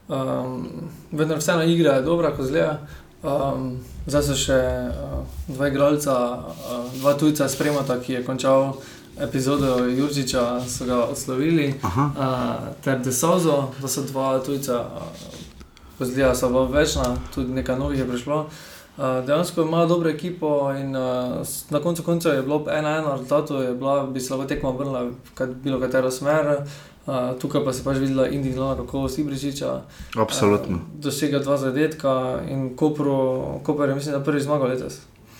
[0.07, 0.67] Um,
[1.11, 2.75] vendar vseeno igra je dobra, ko zgleda.
[3.25, 3.71] Um,
[4.05, 4.59] zdaj so še
[4.91, 5.17] uh,
[5.47, 8.75] dva igralca, uh, dva tujca spremata, ki je končal
[9.17, 11.71] epizodo Jurčiča, so ga odslovili.
[11.81, 12.05] Aha.
[12.13, 14.77] Uh, ter Desozo, da so dva tujca.
[14.93, 15.33] Uh,
[15.95, 18.39] Zgleda so bila večna, tudi nekaj novih je prišlo.
[18.43, 18.63] Uh,
[18.97, 20.95] dejansko imajo dobro ekipo in
[21.43, 22.75] s- na koncu koncev je bilo 1-1
[23.11, 25.11] rezultatov, je bila, bi se lahko tekma obrnila v
[25.55, 26.57] bilo katero smer.
[27.05, 29.81] Uh, tukaj pa se pač videla individualna kakovost Ibričiča.
[30.17, 30.77] Absolutno.
[30.77, 32.13] Uh, dosega dva zadetka
[32.49, 33.17] in Kopru,
[33.63, 34.97] Koper je mislim, da prvi zmagal letos.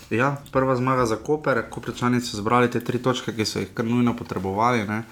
[0.09, 3.85] Ja, prva zmaga za Koper, Koprečani so zbrali te tri točke, ki so jih kar
[3.85, 4.83] nujno potrebovali.
[4.83, 5.03] Ne.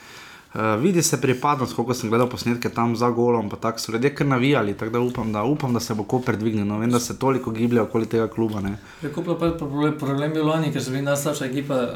[0.54, 4.16] Uh, vidi se pripadnost, koliko sem gledal posnetke tam za golom, pa tako so ljudje
[4.16, 6.66] kar navijali, tako da upam, da upam, da se bo Koper dvignil.
[6.66, 8.62] No, vem, da se toliko giblje okoli tega kluba.
[8.62, 8.78] Ne.
[9.02, 11.88] Preko pa je problem, problem bil lani, ker so bili najslabša ekipa eh,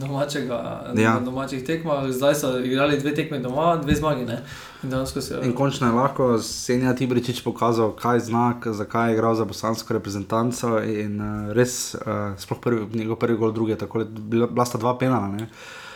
[0.00, 0.58] domačega,
[0.96, 1.02] Ja.
[1.02, 1.14] ja.
[1.14, 2.10] na domačih tekmah.
[2.10, 4.24] Zdaj so igrali dve tekme doma, dve zmagi.
[4.24, 4.42] Ne?
[4.82, 9.44] In se In končno je lahko Senja Tibričič pokazal, kaj zna, zakaj je igral za
[9.44, 10.82] bosansko reprezentanco.
[10.82, 14.78] In uh, res, uh, sploh prvi, njegov prvi gol, drugi, tako je bila, bila sta
[14.78, 15.28] dva penala.
[15.28, 15.48] Ne?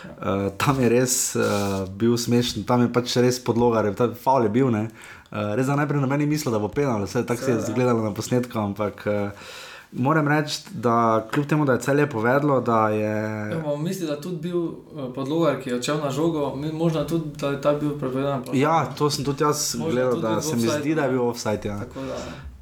[0.05, 4.43] Uh, tam je res uh, bil smešen, tam je pač res podloga, re- ta faul
[4.43, 4.71] je bil.
[4.71, 4.87] ne.
[5.31, 8.03] Uh, res za najprej na meni mislil, da bo penal, vse tako se je zgledalo
[8.03, 9.47] na posnetku, ampak uh,
[9.91, 13.51] moram reči, da kljub temu, da je celje povedalo, da je.
[13.51, 17.25] Ja, mislim, da je tudi bil eh, podlogar, ki je odšel na žogo, možno tudi,
[17.39, 18.43] da je ta bil prepovedan.
[18.53, 21.27] Ja, to sem tudi jaz Možda gledal, tudi da se mi zdi, da je bil
[21.27, 21.69] offside.
[21.69, 21.79] Ja.
[21.79, 22.15] Tako da,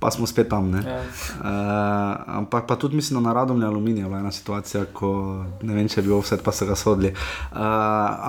[0.05, 0.69] Pa smo spet tam.
[0.69, 0.85] Ne?
[0.85, 1.01] ja.
[1.01, 5.09] Uh, ampak pa tudi mislim, da na Radomlju aluminija bila ena situacija, ko
[5.61, 7.09] ne vem, če je bil vse, pa so ga sodili.
[7.09, 7.57] Uh,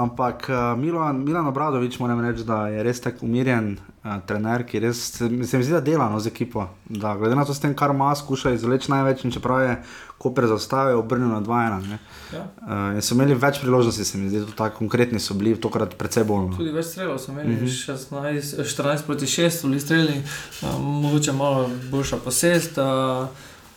[0.01, 3.75] ampak uh, Milan, Milan Obradovič, moram reči, da je res tako umirjen
[4.27, 6.69] trener, ki res se, mi zdi, da dela no, z ekipo.
[6.85, 9.77] Da, glede na to, s tem, kar ima, skuša izvleči največ, in čeprav je
[10.19, 11.89] Koper zaustavil, obrnil na 2-1.
[11.89, 11.99] ne.
[12.33, 12.45] Ja.
[12.95, 16.25] Uh, so imeli več priložnosti, se mi zdi, tudi tako konkretni so bili, tokrat precej
[16.25, 16.47] bolj.
[16.51, 16.57] No.
[16.57, 18.39] Tudi več strelov smo imeli, mm -hmm.
[18.41, 20.23] 16, 14 proti 6, bili streli,
[20.63, 22.79] uh, mogoče malo boljša posest.
[22.79, 22.85] Uh,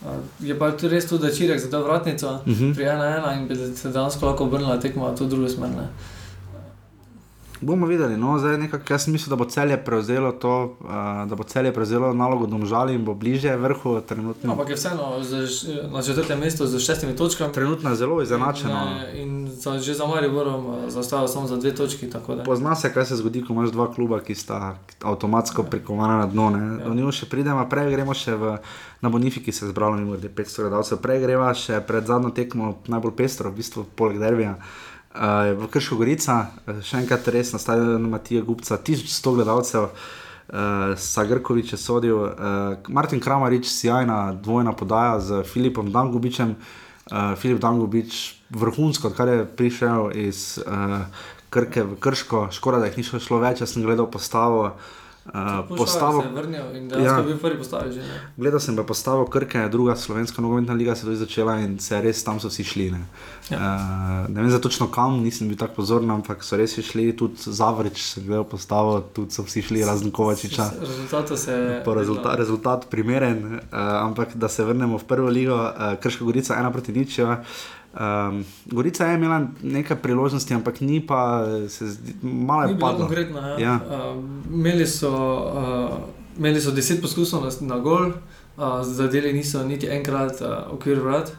[0.02, 0.08] uh,
[0.40, 2.64] je pa tudi res tudi, da Čirek za to vratnico, mm Mhm.
[2.64, 2.74] -hmm.
[2.74, 5.88] pri 1-1 in bi se dejansko lahko obrnila tekma tudi druge smerne.
[7.60, 10.88] Bomo videli, no, zdaj nekako jaz mislim, da bo celje prevzelo to, uh,
[11.28, 14.52] da bo celje prevzelo nalogo domžali in bo bliže vrhu trenutno.
[14.52, 15.36] Ampak je vseeno za,
[15.92, 17.52] na četrtem mestu z šestimi točkami.
[17.52, 18.88] Trenutno je zelo izenačeno.
[19.14, 22.10] In, in za, že za Mariborom eh, zaostaja samo za dve točki.
[22.44, 26.50] Pozna se, kaj se zgodi, ko imaš dva kluba, ki sta avtomatsko prikovana na dno.
[26.50, 26.88] Ja.
[26.88, 28.56] Do njih še pridemo, prej gremo še v,
[29.00, 33.16] na Bonifiki, se je zbralo mimo 500 gledalcev, prej greva še pred zadnjo tekmo, najbolj
[33.16, 34.56] pestro, v bistvu poleg Derbija.
[34.56, 34.89] Uh,
[35.54, 41.72] v Krško Gorica, eh, še enkrat res na stadionu Matija Gupca, 1100 gledalcev, uh, Sagrkovič
[41.72, 46.54] je sodil, uh, Martin Kramarič, sjajna dvojna podaja z Filipom Dangubičem.
[47.10, 51.02] Uh, Filip Dangubič, vrhunsko, odkar je prišel iz uh,
[51.50, 54.62] Krke v Krško, škoda, da jih ni šlo več, jaz sem gledal postavo.
[54.70, 54.99] Uh,
[55.32, 56.24] Pušavar postavo
[56.98, 57.22] Ja.
[57.58, 58.02] postavi že.
[58.36, 62.24] Gledal sem pa postavo Krke, druga slovenska nogometna liga se je začela in se res
[62.24, 62.90] tam so vsi šli.
[62.90, 63.06] Ne,
[63.50, 63.58] ja.
[63.58, 67.36] uh, ne vem za točno kam, nisem bil tako pozoren, ampak so res šli, tudi
[67.38, 70.70] Zavrič sem gledal postavo, tudi so vsi šli razen Kovačiča.
[70.80, 71.82] Rezultatu se je.
[71.84, 73.60] Po rezulta, rezultat primeren, uh,
[74.02, 77.18] ampak da se vrnemo v prvo ligo, uh, Krška Gorica ena proti nič.
[77.18, 77.42] ja.
[77.92, 82.98] Um, Gorica je imela nekaj priložnosti, ampak ni pa se zdi, malo Ni je padlo.
[82.98, 83.40] konkretno.
[83.40, 83.58] Ja.
[83.58, 83.80] Ja.
[84.14, 85.98] Uh, imeli, so, uh,
[86.38, 88.14] imeli so deset poskusov na, na gol, uh,
[88.82, 91.32] zadeli niso niti enkrat uh, okvir vrat.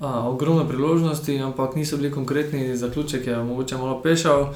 [0.00, 4.52] Uh, ogromno priložnosti, ampak niso bili konkretni, zaključek je mogoče malo pešal.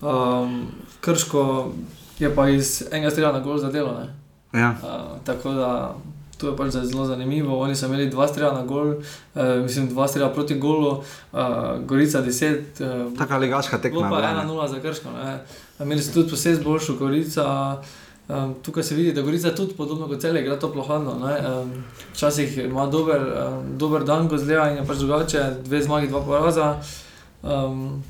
[0.00, 0.66] Um,
[1.00, 1.72] Krško
[2.18, 3.94] je pa iz enega strela na gol zadelo.
[4.00, 4.16] ne.
[4.60, 4.74] Ja.
[4.82, 5.94] Uh, tako da
[6.40, 7.58] to je pač zelo zanimivo.
[7.60, 11.00] Oni so imeli dva strela na gol, uh, mislim, dva strela proti golu,
[11.32, 11.40] uh,
[11.86, 12.80] Gorica 10.
[12.80, 14.00] Uh, Taka ligaška tekma.
[14.00, 14.52] Bilo je pa bila, ne.
[14.52, 15.08] 1-0 za krško.
[15.82, 17.48] Imeli so tudi posebej boljšo Gorica.
[18.30, 21.12] Um, tukaj se vidi, da Gorica tudi podobno kot celje igra toplo hladno.
[21.12, 26.08] Um, včasih ima dober, um, dober dan, ko zgleda in je pač drugače, dve zmagi,
[26.08, 26.76] dva poraza.
[27.42, 28.02] Um,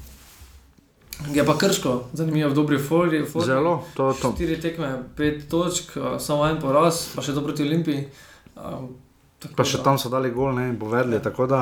[1.28, 3.20] je pa krško, zanimivo v dobri formi.
[3.26, 4.32] Zelo, to, to.
[4.32, 8.08] Štiri tekme, pet točk, samo en poraz, pa še to proti Olimpiji.
[8.56, 8.88] Um,
[9.38, 11.16] tako Pa še da- tam so dali gol, ne, in povedali.
[11.18, 11.60] Tako da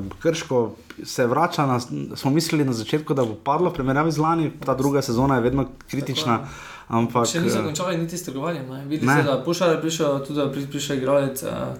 [0.00, 0.60] eh, Krško
[1.04, 1.80] se vrača, na,
[2.14, 5.66] smo mislili na začetku, da bo padlo, primerjavi z lani, ta druga sezona je vedno
[5.86, 6.38] kritična.
[6.86, 8.64] Ampak, Še niso eh, končali niti s trgovanjem.
[8.66, 8.80] ne.
[8.84, 9.14] Videli Ne.
[9.14, 11.76] ste, da Pušar je prišel, tudi prišel igralec uh,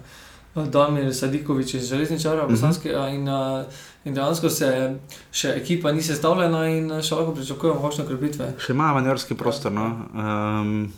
[0.56, 2.52] Damir Sadikovič iz Železničara, Mhm.
[2.52, 3.08] bosanskega.
[3.08, 3.64] In, uh,
[4.04, 4.96] in dejansko se
[5.32, 8.52] še ekipa ni sestavljena in še lahko pričakujemo kakšne krepitve.
[8.58, 9.72] še ima manjerski prostor.
[9.72, 9.86] No.
[10.14, 10.92] Um,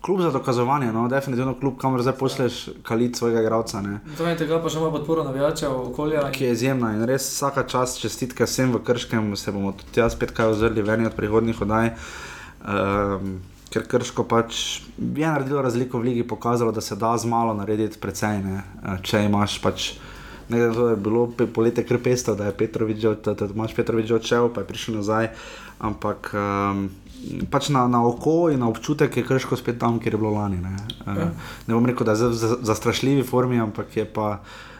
[0.00, 3.80] klub za dokazovanje, no, definitivno klub, kamor zdaj pošleš kalit svojega igralca.
[4.16, 6.30] Zraven tega pa še ima podporo navijačev, okolja.
[6.30, 10.12] Ki je izjemna in res vsaka čast, čestitke vsem v Krškem, se bomo tudi jaz
[10.12, 11.92] spet kaj ozrli ven od prihodnih oddaj.
[12.62, 13.40] Um,
[13.74, 17.98] ker Krško pač je naredilo razliko v ligi, pokazalo, da se da z malo narediti
[17.98, 18.38] precej.
[18.44, 18.62] Ne?
[19.02, 19.94] Če imaš pač.
[20.48, 23.34] Ne, glede na to je bilo poletje kar pesto, da je Petrovič, že od- da,
[23.34, 25.30] da imaš Petrovič odšel, pa je prišel nazaj.
[25.80, 26.84] Ampak um,
[27.50, 30.60] pač na, na oko in na občutek je krško spet tam, kjer je bilo lani.
[30.60, 30.76] Ne,
[31.08, 31.32] uh,
[31.66, 34.38] ne bom rekel, da je za, za, za strašljivi formi, ampak je pa.
[34.38, 34.73] Uh,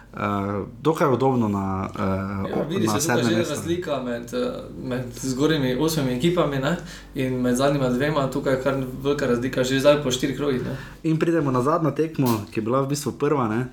[0.82, 3.55] dokaj udobno na, uh, Ja, vidi na se sedmem že mestu.
[3.55, 6.77] razlika med, eh, med zgornjimi osmimi ekipami ne?
[7.15, 10.62] in med zadnjima dvema, tukaj je kar velika razlika, že zdaj po štirih krogih.
[10.62, 10.77] ne.
[11.03, 13.65] In pridemo na zadnjo tekmo, ki je bila v bistvu prva, uh,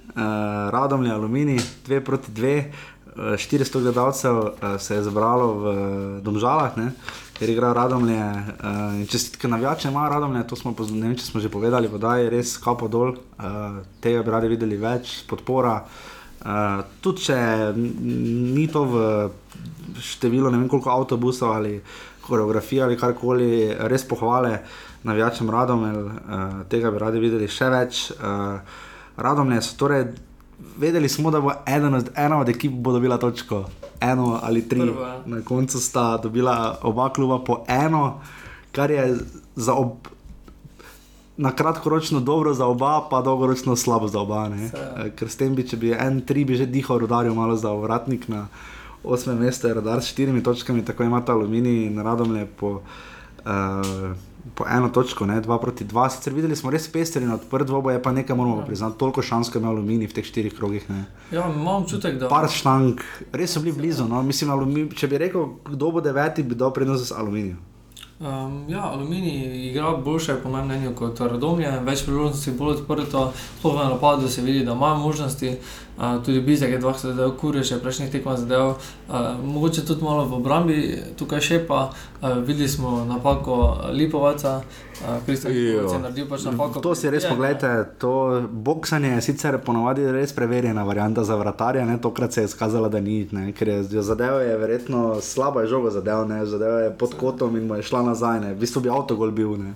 [0.72, 2.66] Radomlje, Aluminij, 2 proti 2,
[3.16, 6.92] uh, 400 gledalcev uh, se je zbralo v uh, Domžalah, ne,
[7.40, 8.22] ker igra Radomlje.
[8.22, 12.30] Uh, čestitke navijače ima Radomlje, to smo, ne vem, če smo že povedali, da je
[12.30, 15.86] res kapo dol, uh, tega bi radi videli več, podpora.
[15.86, 16.11] Uh,
[17.02, 17.38] tudi če
[17.76, 19.04] ni to v
[20.02, 21.76] številu, ne vem koliko avtobusov ali
[22.22, 23.52] koreografije ali karkoli,
[23.92, 24.60] res pohvale
[25.04, 26.14] navijačem Radomel, uh,
[26.70, 28.02] tega bi radi videli še več.
[28.18, 28.62] Uh,
[29.22, 30.06] Radomlje so torej,
[30.82, 33.64] vedeli smo, da bo eden od, ena od ekip bo dobila točko,
[34.02, 34.86] eno ali tri.
[34.86, 35.18] Prvo, ja.
[35.26, 38.22] Na koncu sta dobila oba kluba po eno,
[38.72, 39.08] kar je
[39.56, 40.08] za ob,
[41.42, 44.50] na kratkoročno dobro za oba, pa dolgoročno slabo za oba.
[44.50, 44.70] ne.
[44.70, 45.06] Seveda.
[45.06, 47.74] Eh, Ker s tem bi, če bi en tri, bi že dihal rodarju malo za
[47.74, 48.48] vratnik na
[49.04, 52.82] osmem mestu, je rodar s štirimi točkami, tako imata aluminij in radomlje po.
[53.46, 54.14] Uh,
[54.56, 56.08] Po eno točko, ne, dva proti dva.
[56.10, 58.66] Sicer videli smo res pester in odprt dvoboj, je pa nekaj moramo ja.
[58.66, 58.98] priznati.
[58.98, 60.88] Toliko šans, kot ima aluminij v teh štirih krogih.
[60.90, 61.04] Ne.
[61.32, 63.06] Ja, imam občutek, da Par štank,
[63.38, 64.08] res so bili blizu.
[64.10, 64.24] No.
[64.26, 67.62] Mislim, alumi, če bi rekel, kdo bo deveti, bi dal prednost z aluminijem.
[68.22, 73.23] Um, ja, aluminij igra boljše, po mojem mnenju, kot Radomlje, več priložnosti, bolj odprto,
[73.60, 75.56] sploh v napadu se vidi, da ima možnosti.
[76.26, 78.73] Tudi Bizek je dvakrat zadev, Kureš je prejšnjih tekmah zadev,
[79.44, 80.78] mogoče tudi malo v obrambi,
[81.18, 81.91] tukaj še pa
[82.41, 84.61] videli smo napako Lipovaca,
[85.26, 86.82] Kristjan je naredil pač napako.
[86.82, 91.86] To si res Je, pogledajte, to boksanje je sicer ponovadi res preverjena varianta za vratarja,
[91.86, 91.99] ne?
[92.02, 93.52] tokrat se je izkazala, da ni, ne?
[93.53, 96.45] ker je zadev je verjetno slabo je žogo zadev, ne?
[96.45, 98.53] zadev je pod kotom in mu je šla nazaj, ne?
[98.53, 99.53] v bistvu bi avtogol bil.
[99.57, 99.73] Ne?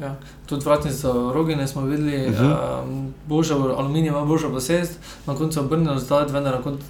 [0.00, 0.16] Ja,
[0.46, 2.44] tudi vratnico Rogine smo videli, uh Mhm.
[2.44, 2.82] -huh.
[2.84, 6.84] um, boljša, aluminij ima boljšo posest, na koncu obrnil rezultat, vendar na koncu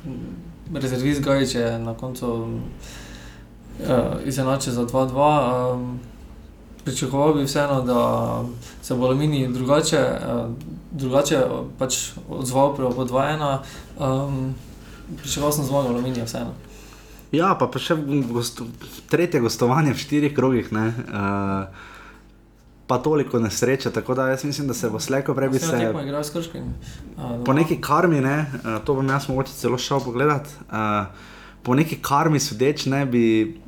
[0.74, 2.60] rezervist Gajič je na koncu um,
[3.80, 3.86] uh,
[4.24, 5.72] izenačil za 2-2.
[5.74, 6.00] Um,
[6.84, 8.42] pričakoval bi vseeno, da
[8.82, 10.50] se bo aluminij drugače, uh,
[10.90, 11.44] drugače
[11.78, 13.58] pač odzval pri po 2-1.
[13.98, 14.54] Um,
[15.16, 16.50] pričakoval sem zmago aluminija vseeno.
[17.32, 17.96] Ja, pa, pa še
[18.32, 18.62] gost,
[19.10, 20.72] tretje gostovanje v štirih krogih.
[20.72, 20.86] Ne?
[20.86, 21.66] Uh,
[22.86, 25.70] Pa toliko nesreče, tako da jaz mislim, da se bo slejko prej bi se.
[25.70, 26.62] tekmo igrajo s Krškim.
[27.16, 30.46] Uh, Po neki karmi, ne, eh, to bom jaz mogoče celo šel pogledat.
[30.70, 30.76] Uh,
[31.62, 33.60] po neki karmi sodeč, ne bi,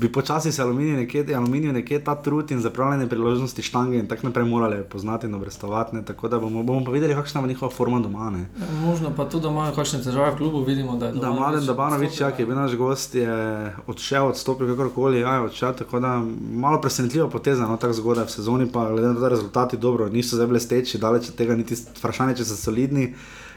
[0.00, 4.26] bi počasi se aluminij nekje, aluminij nekje ta trud in zapravljene priložnosti štange in tako
[4.26, 5.96] naprej morali poznati in obrestovati.
[5.96, 8.30] Ne, tako da bomo, bomo pa videli, kakšna bo njihova forma doma.
[8.30, 8.46] Ne.
[8.84, 11.66] Možno pa tudi, da imajo kakšne težave v klubu, vidimo, da je Da, Dabanović mladen
[11.66, 15.76] Dabanovič, ja, ki je bil naš gost, je odšel, odstopil, kakorkoli, ja, je odšel.
[15.82, 16.16] Tako da
[16.52, 20.08] malo presenetljiva poteza, no tako zgodaj v sezoni, pa glede na to, da rezultati dobro
[20.08, 23.14] niso zdaj blesteči, daleč od tega niti vprašanje, če so solidni.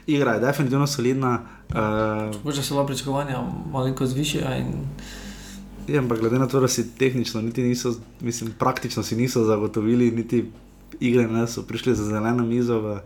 [0.08, 1.40] Igra je definitivno solidna,
[1.70, 1.78] uh,
[2.44, 3.40] Mogoče so bila pričakovanja
[3.72, 4.74] malenkost višja in
[5.88, 10.12] je, ampak glede na to, da si tehnično, niti niso, mislim, praktično si niso zagotovili,
[10.12, 10.46] niti
[11.00, 13.00] igre ne so prišli za zeleno mizo v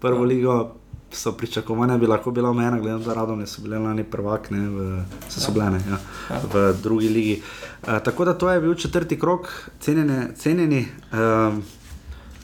[0.00, 0.28] prvo Ja.
[0.28, 0.72] ligo.
[1.12, 4.50] So pričakovanja bi lahko bila omejena, glede na to, da radom so bile lani prvak,
[4.50, 5.98] ne, v, so, so bile ne, ja,
[6.30, 6.40] Ja.
[6.52, 7.42] v drugi ligi.
[7.82, 9.48] Uh, tako da to je bil četrti krok,
[9.80, 10.86] cenjene, cenjeni.
[11.12, 11.62] Um,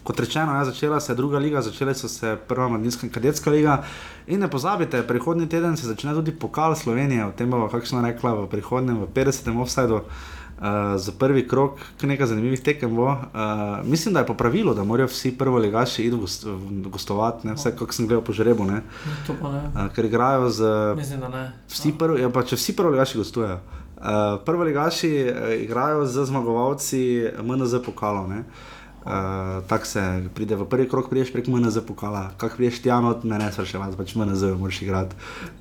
[0.03, 3.51] kot rečeno, ja, začela se je druga liga, začele so se prva mladinska in kadetska
[3.51, 3.83] liga.
[4.27, 8.35] In ne pozabite, prihodnji teden se začne tudi pokal Slovenije, o tem bomo kakšno rekla
[8.35, 9.61] v prihodnem, v 50.
[9.61, 10.03] offsajdu.
[10.63, 13.09] Uh, za prvi krok, kar nekaj zanimivih tekem bo.
[13.11, 13.19] Uh,
[13.83, 16.47] mislim, da je po pravilu, da morajo vsi prvo legaši iti gost,
[16.87, 17.55] gostovati, ne?
[17.55, 18.83] vse kako sem gledal po žrebu, ne?
[19.27, 19.63] to pa ne.
[19.75, 21.53] uh, ker igrajo z Mislim, da ne.
[21.69, 23.59] Vsi prvi, ja, pa če vsi prvi ligaši gostujejo.
[23.59, 24.05] Uh,
[24.47, 27.03] prvi ligaši uh, igrajo z zmagovalci
[27.43, 28.31] MNZ pokalov.
[28.31, 28.45] ne.
[29.05, 33.39] Uh, Tako se pride v prvi krok, priješ prek MNZ pokala, kako priješ tjano, ne
[33.39, 35.17] ne spraševati, pač MNZ moraš igrati.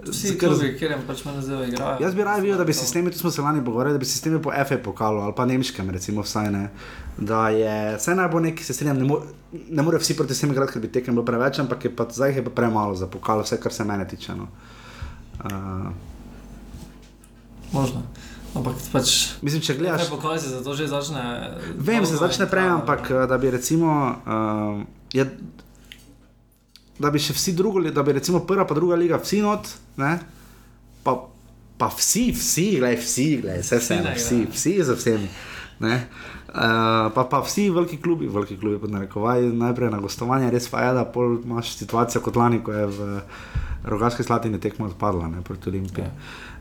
[0.10, 1.98] Vsi klubi, kjer jim pač zdaj igrajo.
[2.04, 4.42] Jaz bi raje videl, da bi sistemi, tu smo se lani pogovarjali, da bi sistemi
[4.42, 6.70] po FA pokalu ali pa nemškem, recimo, vsaj ne.
[7.18, 10.52] Da je vse naj bo neki, se strinjam, ne, mo ne more vsi proti vsem
[10.52, 13.08] igrati, ker bi tekem bilo preveč, ampak je pa zdaj jih je pa premalo za
[13.08, 14.38] pokal, vse kar se mene tiče.
[14.38, 14.48] No.
[15.44, 15.90] Uh,
[17.74, 18.04] Možno.
[18.52, 19.40] Ampak pač.
[19.42, 20.06] mislim, če gledaš.
[20.06, 21.24] Kaj pokazi, zato že začne.
[21.80, 23.92] Vem, se začne prej, ampak eh, da bi recimo.
[24.28, 24.84] Uh,
[25.16, 25.26] je,
[27.02, 30.20] da bi še vsi drugi, da bi recimo prva pa druga liga, vsi not, ne?
[31.02, 31.16] Pa,
[31.80, 34.54] pa vsi, vsi, gledaj, vsi, gledaj, vse vse, ne vsi, igrajo.
[34.54, 35.32] vsi za vsemi.
[35.82, 35.96] ne.
[36.52, 40.84] Uh, pa, pa vsi veliki klubi, veliki klubi, pod narekovaj, najprej na gostovanje, res pa
[40.84, 43.08] je, da pol imaš situacijo kot lani, ko je v
[43.88, 46.04] Rogaški Slatini tekmo odpadla ne, proti Olimpiji.
[46.04, 46.12] Ja.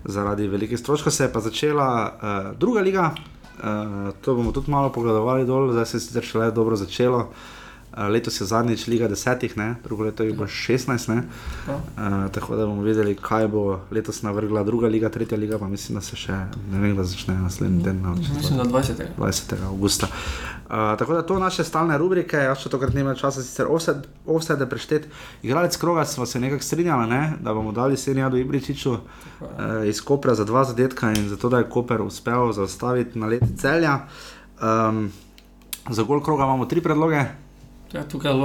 [0.04, 4.92] Zaradi velikih stroškov se je pa začela uh, druga liga, uh, to bomo tudi malo
[4.94, 7.18] pogledovali dol, zdaj se je sicer šele dobro začelo.
[7.18, 7.60] Uh,
[7.96, 9.74] letos je zadnjič Liga desetih, ne?
[9.84, 11.22] drugo leto je bilo 16, ne?
[11.68, 11.74] Ja.
[11.74, 15.98] Uh, tako da bomo videli, kaj bo letos navrgla druga liga, tretja liga, pa mislim,
[15.98, 16.32] da se še
[16.70, 19.06] ne vem, da začne naslednji ali čez Mislim, da 20.
[19.18, 19.54] 20.
[19.66, 20.06] augusta.
[20.06, 23.66] Uh, tako da to naše stalne rubrike, jaz še tokrat nimam časa, sicer
[24.26, 25.08] offsete preštet.
[25.42, 27.32] Igralec kroga smo se nekako strinjali, ne?
[27.40, 29.00] da bomo dali Senjadu Ibričiču uh,
[29.86, 33.98] iz Kopra za dva zadetka in zato, da je Koper uspel zaustaviti na let celja.
[34.62, 35.10] Um,
[35.90, 37.24] za gol kroga imamo tri predloge,
[37.92, 38.38] Ja, tukaj je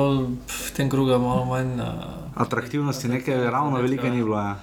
[0.47, 1.77] v tem krugu malo manj.
[1.77, 1.87] Uh,
[2.35, 4.37] atraktivnosti neke ravno velike ni bilo.
[4.37, 4.55] Ja.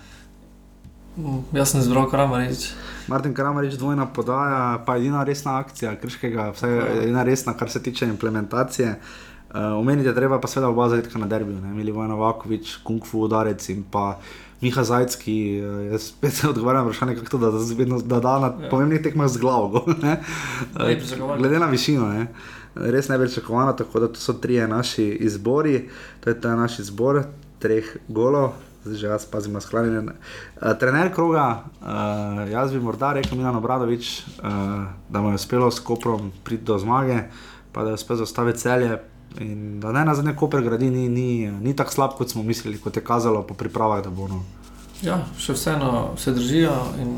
[1.53, 2.73] jaz sem zbral Kramarič.
[3.09, 8.07] Martin Kramarič, dvojna podaja, pa edina resna akcija Krškega, vsaj edina resna, kar se tiče
[8.07, 8.99] implementacije.
[9.53, 11.75] Uh, omeniti je treba pa seveda oba zadetka na derbiju, ne?
[11.75, 14.17] Milivoje Novakovič, Kung Fu udarec in pa
[14.63, 17.61] Miha Zajc, ki uh, jaz spet se odgovarjam na vprašanje, kako to, da, da,
[18.01, 18.71] da da na Ja.
[18.71, 19.85] pomembnih tekmah z glavo.
[20.03, 20.17] ne?
[20.79, 21.39] Ne Eh, pričakovali.
[21.39, 22.27] Glede na višino, ne?
[22.75, 25.89] Res ne bi pričakovano, tako da to so trije naši izbori,
[26.21, 27.25] to je ta naš izbor
[27.59, 28.53] treh golov.
[28.85, 30.11] Zdaj že jaz pazim na sklanjanje.
[30.11, 35.71] Uh, trener kroga, uh, jaz bi morda rekel Milan Obradovič, uh, da mu je uspelo
[35.71, 37.19] s Koprom priti do zmage,
[37.73, 38.99] pa da je uspel zaustaviti celje.
[39.41, 42.81] In da ne na zadnje Koper gradi ni, ni, ni tako slab, kot smo mislili,
[42.81, 44.29] kot je kazalo po pripravah, da bo.
[44.29, 44.43] No.
[45.03, 47.15] Ja, še vseeno se držijo in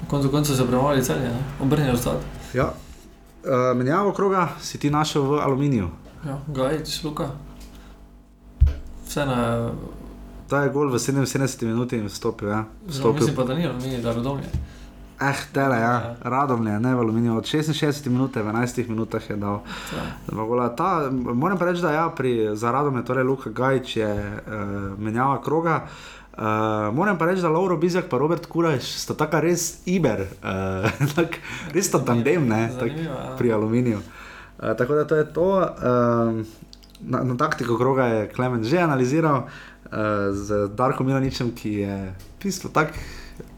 [0.00, 1.30] na koncu konca so premali celje,
[1.62, 2.18] obrnijo zdaj.
[2.54, 2.72] Ja.
[3.46, 5.88] Uh, menjavo kroga si ti našel v aluminiju.
[6.26, 7.30] Ja, Gajič, Luka.
[9.06, 9.70] Vseeno je,
[10.46, 12.48] Ta je gol v 77 minuti in vstopil.
[12.48, 12.64] Ja.
[12.88, 13.12] vstopil.
[13.12, 14.50] mislim pa, da ni aluminij, da rodomlje.
[15.20, 16.16] Eh, tele, ja.
[16.22, 17.36] Radomlje, ne v aluminiju.
[17.36, 19.62] Od 66 minut, v 11 minutah je dal.
[19.94, 20.68] Ja.
[20.68, 25.42] Ta, moram reči, da ja, pri, za Radom je torej Luka Gajč je uh, menjava
[25.42, 25.86] kroga.
[25.86, 26.15] Uh,
[26.92, 31.40] moram pa reči, da Lauro Bizjak in Robert Kurajš sta taka res iber, uh, tak,
[31.72, 33.34] res sta tandem ne, tak, ja.
[33.38, 34.00] pri aluminiju.
[34.58, 35.50] Uh, tako da to je to.
[35.60, 36.64] Uh,
[37.00, 42.70] na, na taktiko kroga je Klemen že analiziral uh, z Darkom Milaničem, ki je bistvu
[42.72, 42.92] tako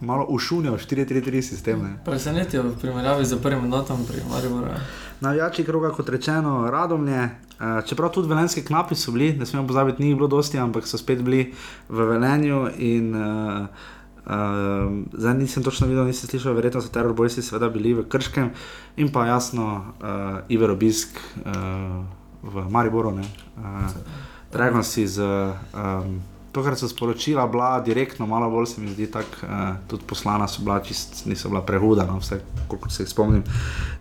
[0.00, 1.82] malo ušunil 4-3-3 sistem.
[1.82, 1.98] Ne.
[2.04, 4.66] Presenetijo v primerjavi z prvim mandatom pri Mariboru.
[5.20, 5.28] Ja.
[5.28, 7.30] Navijači kroga, kot rečeno, radomlje.
[7.58, 10.98] Uh, čeprav tudi velenski knapi so bili, ne smemo pozabiti, ni bilo dosti, ampak so
[10.98, 11.52] spet bili
[11.88, 12.68] v Velenju.
[12.78, 13.66] In, uh,
[14.26, 18.50] uh, zdaj nisem točno videl, nisem slišal, verjetno so teror bojci seveda bili v Krškem
[18.96, 19.66] in pa jasno
[20.00, 22.04] uh, Iver Obisk uh,
[22.42, 23.10] v Mariboru.
[23.10, 23.26] ne.
[23.56, 23.90] Uh,
[24.52, 25.22] Dragon si z.
[25.74, 30.02] Um, To, kar so sporočila, bila direktno, malo bolj se mi zdi tako, uh, tudi
[30.06, 33.42] poslana so bila, čist, niso bila prehuda, no, vse, koliko se jih spomnim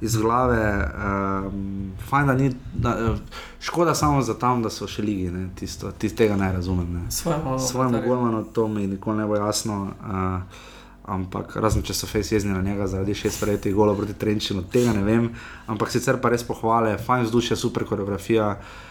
[0.01, 0.89] iz glave.
[0.95, 5.49] Um, fajn, da ni, da, eh, škoda samo za tam, da so še ligi, ne,
[5.59, 6.93] tisto, tist, tega ne razumem.
[6.93, 7.11] Ne.
[7.11, 9.91] Svojemu Svojemu golmanu to mi nikoli ne bo jasno.
[10.01, 10.65] Uh,
[11.07, 14.91] Ampak razen če so fejs jezni na njega zaradi šest prejetih golov proti Trenčinu, tega
[14.91, 15.29] ne vem.
[15.71, 18.49] Ampak sicer pa res pohvale, fajn vzdušje, super koreografija.
[18.49, 18.86] Uh,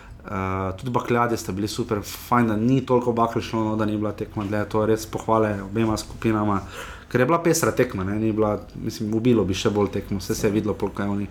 [0.79, 4.13] tudi bakljadi sta bili super, fajn, da ni toliko bakl šlo, no, da ni bila
[4.13, 6.61] tekma dlje, to je res pohvale obema skupinama.
[7.09, 10.35] Ker je bila pesra tekma, ne, ni bila, mislim, ubilo bi še bolj tekmo, vse
[10.35, 11.27] se je videlo, koliko je oni.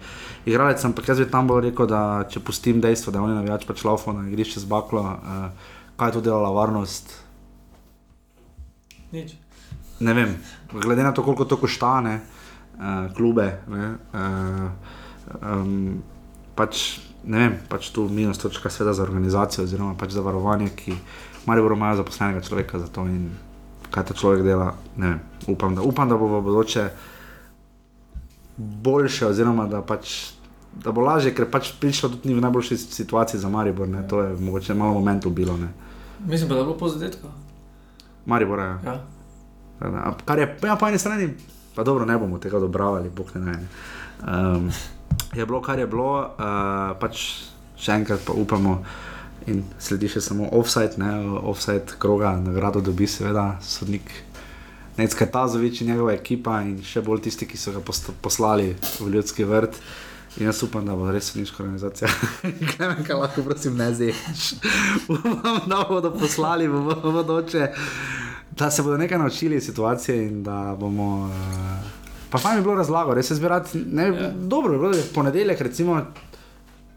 [0.48, 3.84] Igralec, ampak jaz bi tam bolj rekel, da če pustim dejstvo, da oni navijač pač
[3.84, 7.12] laufajo na igrišče z baklo, uh, kaj je tu delala varnost,
[9.12, 9.36] Nič.
[10.00, 10.32] ne vem,
[10.72, 12.22] glede na to, koliko to koštane,
[12.80, 14.96] uh, klube, ne, uh,
[15.42, 16.00] um,
[16.56, 16.86] pač
[17.26, 20.96] ne vem, pač tu minus točka sveda za organizacijo oziroma pač za varovanje, ki
[21.46, 23.30] Maribor imajo zaposlenega človeka za to in
[23.92, 26.90] kaj ta človek dela, ne vem, upam, da, upam, da bo v bodoče
[28.58, 30.34] boljše oziroma da pač.
[30.76, 34.02] Da bo lažje, ker pač prišlo tudi ni v najboljši situaciji za Maribor, ne?
[34.08, 35.56] to je mogoče malo momentu bilo.
[35.58, 35.70] Ne?
[36.28, 37.32] Mislim pa, da je bilo po zadetku.
[38.26, 38.66] Maribor je.
[38.66, 38.96] Ja.
[39.80, 41.30] Tako da, a Kar je ja, po eni strani,
[41.76, 43.64] pa dobro, ne bomo tega odobravali, bog ne naj.
[44.28, 44.70] Um,
[45.36, 47.26] je bilo, kar je bilo, uh, pač
[47.78, 48.80] še enkrat pa upamo.
[49.46, 51.12] In sledi še samo offside, ne,
[51.46, 54.10] offside kroga, nagrado dobi seveda sodnik
[54.98, 57.84] Necka Tazovič in njegova ekipa in še bolj tisti, ki so ga
[58.24, 59.78] poslali v ljudski vrt.
[60.40, 62.10] In jaz upam, da bo res sodniška organizacija.
[63.08, 64.56] Kaj lahko prosim ne zješ.
[65.14, 67.70] upam, da bodo poslali v bodoče,
[68.58, 71.12] da se bodo nekaj naučili iz situacije in da bomo.
[71.30, 71.95] Uh,
[72.36, 73.80] pa fajn bi bilo razlago, res se zbirati.
[73.88, 74.32] Ne, Ja.
[74.32, 76.02] Dobro bi bilo, da v ponedeljek recimo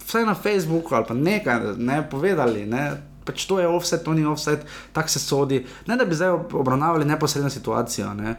[0.05, 2.66] vsaj na Facebooku ali pa nekaj ne povedali.
[2.66, 2.90] Ne?
[3.24, 5.59] Pač to je offset, to ni offset, tako se sodi.
[5.86, 8.36] Ne da bi zdaj ob- obravnavali neposredno situacijo, ne?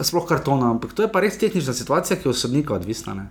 [0.00, 3.14] sploh kartona, ampak to je pa res tehnična situacija, ki je od sodnika odvisna.
[3.14, 3.30] Ne?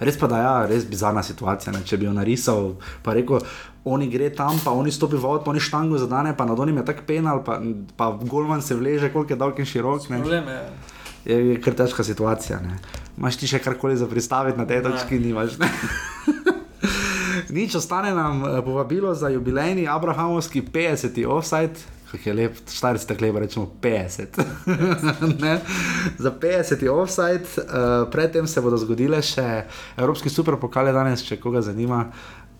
[0.00, 1.72] Res pa da je, ja, res bizarna situacija.
[1.76, 1.82] Ne?
[1.84, 2.72] Če bi jo narisal,
[3.04, 3.44] pa rekel,
[3.84, 6.84] oni gre tam, pa oni stopi v avto, oni štango zadane, pa nad onim je
[6.88, 7.60] tak penal, pa,
[7.96, 10.08] pa golman se vleže, koliko je dolg in širok.
[10.08, 10.22] Ne?
[10.24, 10.58] Problem je,
[11.24, 12.60] je, je kar težka situacija.
[12.60, 12.78] Ne.
[13.18, 14.90] Imaš ti še karkoli za pristaviti na tej Ne.
[14.90, 15.58] točki, nimaš.
[15.60, 15.68] Ne?
[17.56, 21.26] Nič, ostane nam eh, povabilo za jubilejni Abrahamovski 50.
[21.26, 21.74] offside.
[22.10, 24.42] Kako je lep, štarci tako lepo rečemo 50.
[25.44, 25.60] Ne?
[26.18, 26.88] za 50.
[26.90, 29.64] offside, uh, predtem se bodo zgodile še
[29.96, 32.08] Evropski superpokal je danes, če koga zanima.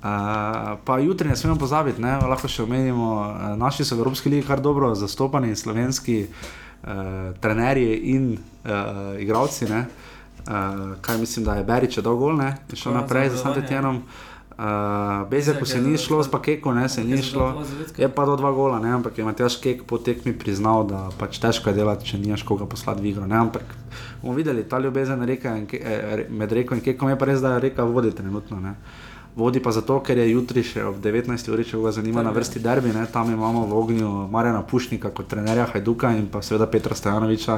[0.00, 2.14] Uh, pa jutri ne smemo pozabiti, ne?
[2.30, 6.69] lahko še omenimo, uh, naši so v Evropski ligi kar dobro zastopani, slovenski uh,
[7.40, 9.68] trenerji in uh, igravci.
[9.68, 9.86] Ne?
[10.40, 12.56] Uh, kaj mislim, da je Berič dal gol, ne?
[12.70, 13.54] je šel Ja, naprej za nadaljevanje.
[13.54, 14.02] Santetjenom.
[14.60, 17.64] Uh, Bezeku se Bezjak ni je šlo, s Pakeko ne, se ni je šlo.
[17.96, 21.38] Je pa do dva gola, ne, ampak je Matjaš Kek po tekmi priznal, da pač
[21.40, 23.26] težko je delati, če nimaš koga poslati v igro.
[23.26, 23.62] Ne, ampak
[24.22, 27.58] bomo videli, ta ljubezen reka in, eh, med reko in Kekom je pa res, da
[27.58, 28.60] reka vodi trenutno.
[28.60, 28.74] Ne.
[29.40, 31.32] Vodi pa zato, ker je jutri še ob 19.
[31.48, 32.92] uri, če ga zanima, na vrsti derbi.
[32.92, 33.06] Ne.
[33.08, 37.56] Tam imamo v ognju Marjana Pušnika kot trenerja Hajduka in pa seveda Petra Stojanoviča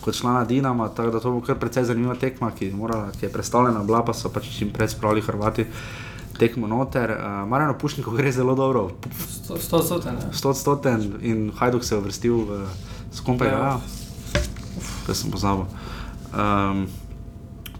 [0.00, 0.90] kot člana Dinama.
[0.90, 4.12] Tako da to bo kar precej zanimiva tekma, ki, mora, ki je predstavljena, bila pa
[4.12, 5.64] so pač čim prej spravili Hrvati
[6.38, 7.10] tekmo noter.
[7.10, 8.90] Uh, Marjano Pušniku gre zelo dobro,
[9.30, 10.14] Sto- Sto odstoten.
[10.14, 10.30] ja.
[10.32, 12.66] 100 in Hajduk se je uvrstil v
[13.12, 13.48] skupaj.
[13.48, 13.58] Ja.
[13.58, 13.80] Ja.
[15.06, 15.64] To sem pozabil.
[16.32, 16.86] Um,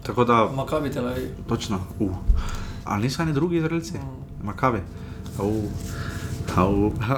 [0.03, 1.29] tako da, Makabi Tel Aviv.
[1.47, 1.79] točno.
[1.99, 2.15] Uh.
[2.85, 3.93] Ali niso oni drugi izraelci?
[4.43, 4.79] Makabi.
[5.39, 5.63] Uh.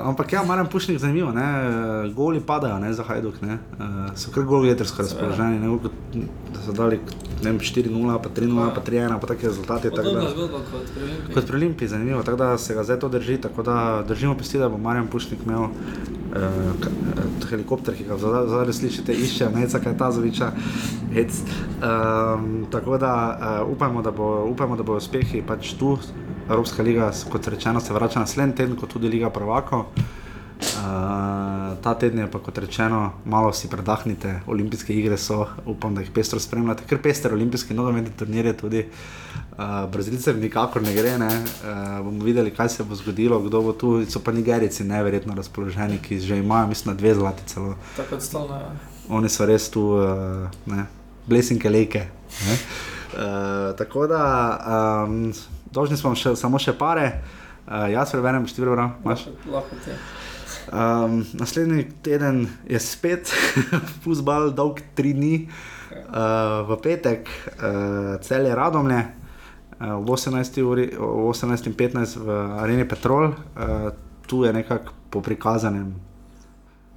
[0.03, 1.43] Ampak ja, moram pušnik zanimivo, ne?
[2.15, 3.57] goli padajo ne, za Hajduk, ne?
[3.79, 5.71] Uh, so kar goli jedrsko razpoloženi, ne?
[5.83, 5.91] Kot,
[6.53, 6.99] da so dali
[7.43, 9.89] ne vem, 4-0, pa 3-0, pa 3-1, pa take rezultate.
[9.89, 11.33] tako da- kot pri Olimpiji.
[11.35, 13.37] Kot pri Olimpiji, zanimivo, tako da se ga zdaj to drži.
[13.37, 15.69] Tako da držimo pesti, da bo Marjan Pušnik imel uh,
[17.49, 20.51] helikopter, ki ga zadaj slišite, išče Neca Kajtazoviča.
[21.15, 23.13] Um, tako da
[23.65, 25.97] uh, upajmo, da bo, upajmo, da bo uspehi pač tu.
[26.49, 29.85] Evropska liga, kot rečeno, se vrača naslednji teden, kot tudi Liga Prvako.
[30.55, 36.01] Uh, ta teden je pa, kot rečeno, malo si predahnite, olimpijske igre so, upam, da
[36.01, 38.85] jih pestro spremljate, ker pester olimpijski nogometni turnir je tudi.
[39.57, 41.27] Uh, Brazilcem nikakor ne gre, ne.
[41.27, 43.95] Uh, bomo videli, kaj se bo zgodilo, kdo bo tu.
[44.09, 47.75] So pa Nigerici neverjetno razpoloženi, ki že imajo, mislim, dve zlati celo.
[47.97, 48.55] Tako kot stalno.
[48.55, 48.71] ja.
[49.09, 50.85] Oni so res tu, uh, ne,
[51.27, 52.07] blesinke leke.
[52.47, 52.59] ne.
[53.15, 54.23] Uh, tako da,
[55.07, 55.33] um,
[55.75, 57.09] dolžni smo še, samo še pare.
[57.65, 58.71] Uh, jaz preberem štiri
[59.83, 59.93] ti.
[60.65, 63.29] Um, naslednji teden je spet
[64.03, 69.01] fusbal, dolg tri dni, uh, v petek, uh, cel je radomlje,
[69.81, 70.61] uh, 18.
[70.65, 73.89] v 18.15 v Areni Petrol, uh,
[74.25, 75.93] tu je nekako po prikazanem,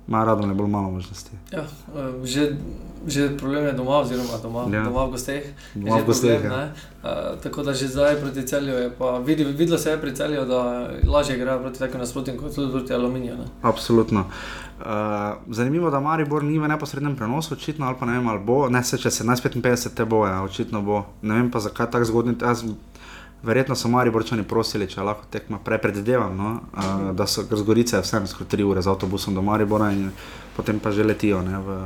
[0.09, 1.31] ima radomlje bolj malo možnosti.
[1.53, 2.57] Ja, eh, že,
[3.07, 4.85] že problem je doma, oziroma doma, Ja.
[4.85, 5.45] doma v gosteh.
[5.75, 6.67] Doma v gosteh, problem, ja.
[6.67, 6.73] ne.
[6.99, 10.45] Uh, tako da že zdaj proti celju je pa vidi, videlo se je pri celju,
[10.45, 13.37] da lažje igra proti takim nasprotnikom kot tudi proti aluminiju.
[13.37, 13.45] Ne.
[13.63, 14.25] Absolutno.
[14.81, 14.85] Uh,
[15.55, 18.85] zanimivo, da Maribor ni v neposrednem prenosu, očitno, ali pa ne vem, ali bo, ne
[18.85, 21.05] se če 1755 te bo, ja, očitno bo.
[21.23, 22.35] Ne vem pa zakaj tako zgodni.
[22.41, 22.65] Jaz,
[23.43, 28.01] verjetno so Mariborčani prosili, če lahko tekma prej predvidevam, no, uh, da so z Gorice
[28.03, 30.11] vseeno skoraj 3 ure z avtobusom do Maribora in
[30.57, 31.43] potem pa že letijo.
[31.43, 31.77] Ne, v,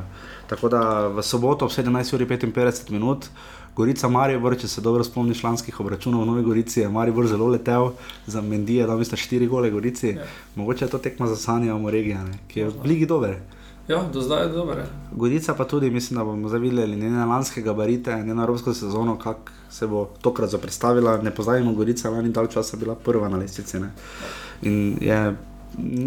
[0.48, 3.28] tako da v soboto ob 17.55 minut.
[3.76, 7.94] Gorica Maribor, če se dobro spomniš lanskih obračunov v Novi Gorici, je Maribor zelo letel,
[8.26, 10.10] za Mendije, da mislim, štiri gole Gorici.
[10.12, 10.26] Ja.
[10.56, 13.38] Mogoče je to tekma za Sanja Moregija, ne, ki je v ligi dober.
[13.88, 14.78] Ja, do zdaj je dobro.
[14.78, 14.86] ja.
[15.12, 19.52] Gorica pa tudi, mislim, da bomo zdaj videli njene lanske gabarite, njeno evropsko sezono, kako
[19.70, 21.16] se bo tokrat zapredstavila.
[21.22, 23.80] Ne pozabimo, Gorica je lani dal časa bila prva na lestvici.
[23.80, 23.90] ne.
[24.62, 25.36] In je,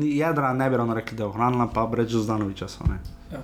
[0.02, 2.84] jedra ne bi ravno rekli, da je ohranila, pa brez Žuzdanoviča so.
[2.90, 3.00] Ne.
[3.32, 3.40] Ja.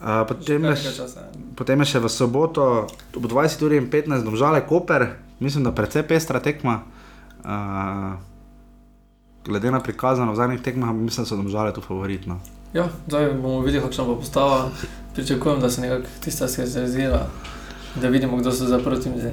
[0.00, 2.86] Uh, potem, je, časa, potem je še v soboto
[3.16, 5.06] ob 20.15 domžale Koper,
[5.40, 6.82] mislim, da precej pestra tekma.
[7.46, 8.18] Uh,
[9.46, 12.40] glede na prikazano v zadnjih tekmah, mislim, da so domžale tu favoritno.
[12.72, 14.70] Ja, zdaj bomo videli, kakšna bo postava.
[15.14, 17.26] Pričakujem, da se nekako tista skazira,
[17.94, 19.10] da vidimo, kdo so zaprti.
[19.18, 19.32] zdaj.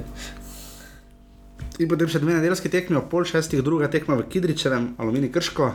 [1.79, 5.71] In potem še dve nedeljski tekmi, pol šestih, druga tekma v Kidričevem, Aluminij Krško.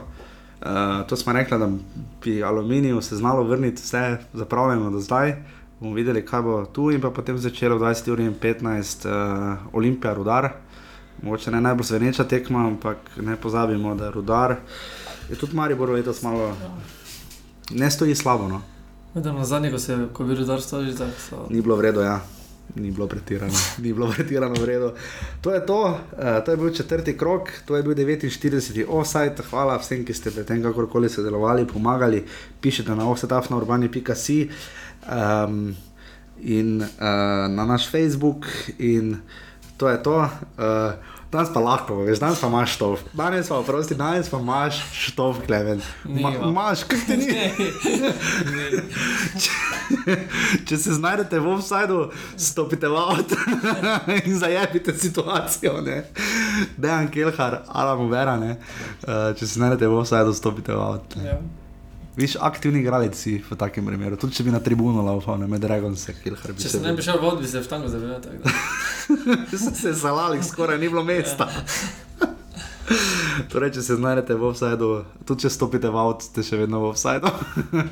[0.59, 1.69] Uh, to smo rekli, da
[2.25, 5.35] bi Aluminiju se znalo vrniti vse zapravljeno do zdaj.
[5.81, 9.67] Bomo videli, kaj bo tu, in pa potem začelo v 20 uri in 15 uh,
[9.73, 10.53] Olimpija Rudar.
[11.23, 14.57] Mogoče ne najbolj zveneča tekma, ampak ne pozabimo, da je Rudar.
[15.31, 16.55] Je tudi Maribor letos malo.
[17.71, 18.63] Ne stoji slabo, no.
[19.15, 21.47] Vidim na zadnje, ko se ko je bil rodar stožič, da so.
[21.51, 22.21] Ni bilo vredno, ja.
[22.75, 24.93] Ni bilo pretirano, ni bilo pretirano vredno.
[25.41, 25.83] To je to,
[26.13, 28.85] uh, to je bil četrti krok, to je bil 49.
[28.89, 29.35] offside.
[29.51, 32.25] Hvala vsem, ki ste pri tem kakorkoli sodelovali, pomagali.
[32.61, 34.49] Pišite na offsetafnaurbani.si
[35.09, 35.75] um,
[36.41, 36.89] in uh,
[37.49, 38.47] na naš Facebook.
[38.79, 39.17] In
[39.77, 40.19] to je to.
[40.21, 43.03] Uh, Danes pa lahko, veš, danes pa imaš štov.
[43.13, 45.83] Danes pa, prosti, danes pa imaš štov, kleven.
[46.05, 47.29] Ma, imaš, kaj ti ni?
[50.69, 51.99] Če se znajdete v offsajdu,
[52.41, 53.37] stopite v avto
[54.25, 55.83] in zajebite situacijo.
[55.85, 56.03] ne.
[56.81, 58.57] Dejan Kelhar, Alan Vera, ne.
[59.05, 61.21] Uh, če se znajdete v offsajdu, stopite v avto.
[61.21, 61.37] Ja.
[62.19, 64.17] Viš, aktivni igralec si v takem primeru.
[64.19, 66.81] Tudi če bi na tribuno laufal, ne med Dragon se Kelhar bi Če se.
[66.83, 68.43] ne bi šel vod, bi se v tango zavedal.
[69.83, 71.47] se zalali, skoraj ni bilo mesta.
[73.53, 74.89] torej, če se znajdete v offsajdu,
[75.29, 77.31] tudi če stopite v avto, ste še vedno v offsajdu.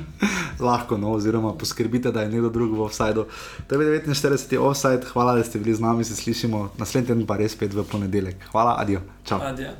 [0.67, 3.27] Lahko, no, oziroma poskrbite, da je nekdo drug v offsajdu.
[3.69, 4.57] To je 49.
[4.59, 7.87] offside, hvala, da ste bili z nami, se slišimo naslednji teden, pa res spet v
[7.87, 8.49] ponedeljek.
[8.51, 9.39] Hvala, adijo, čau.
[9.39, 9.71] Adja.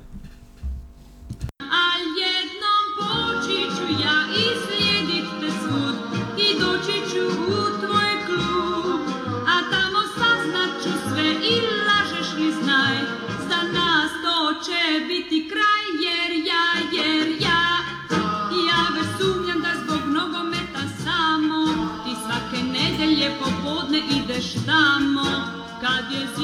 [25.88, 26.37] nadie es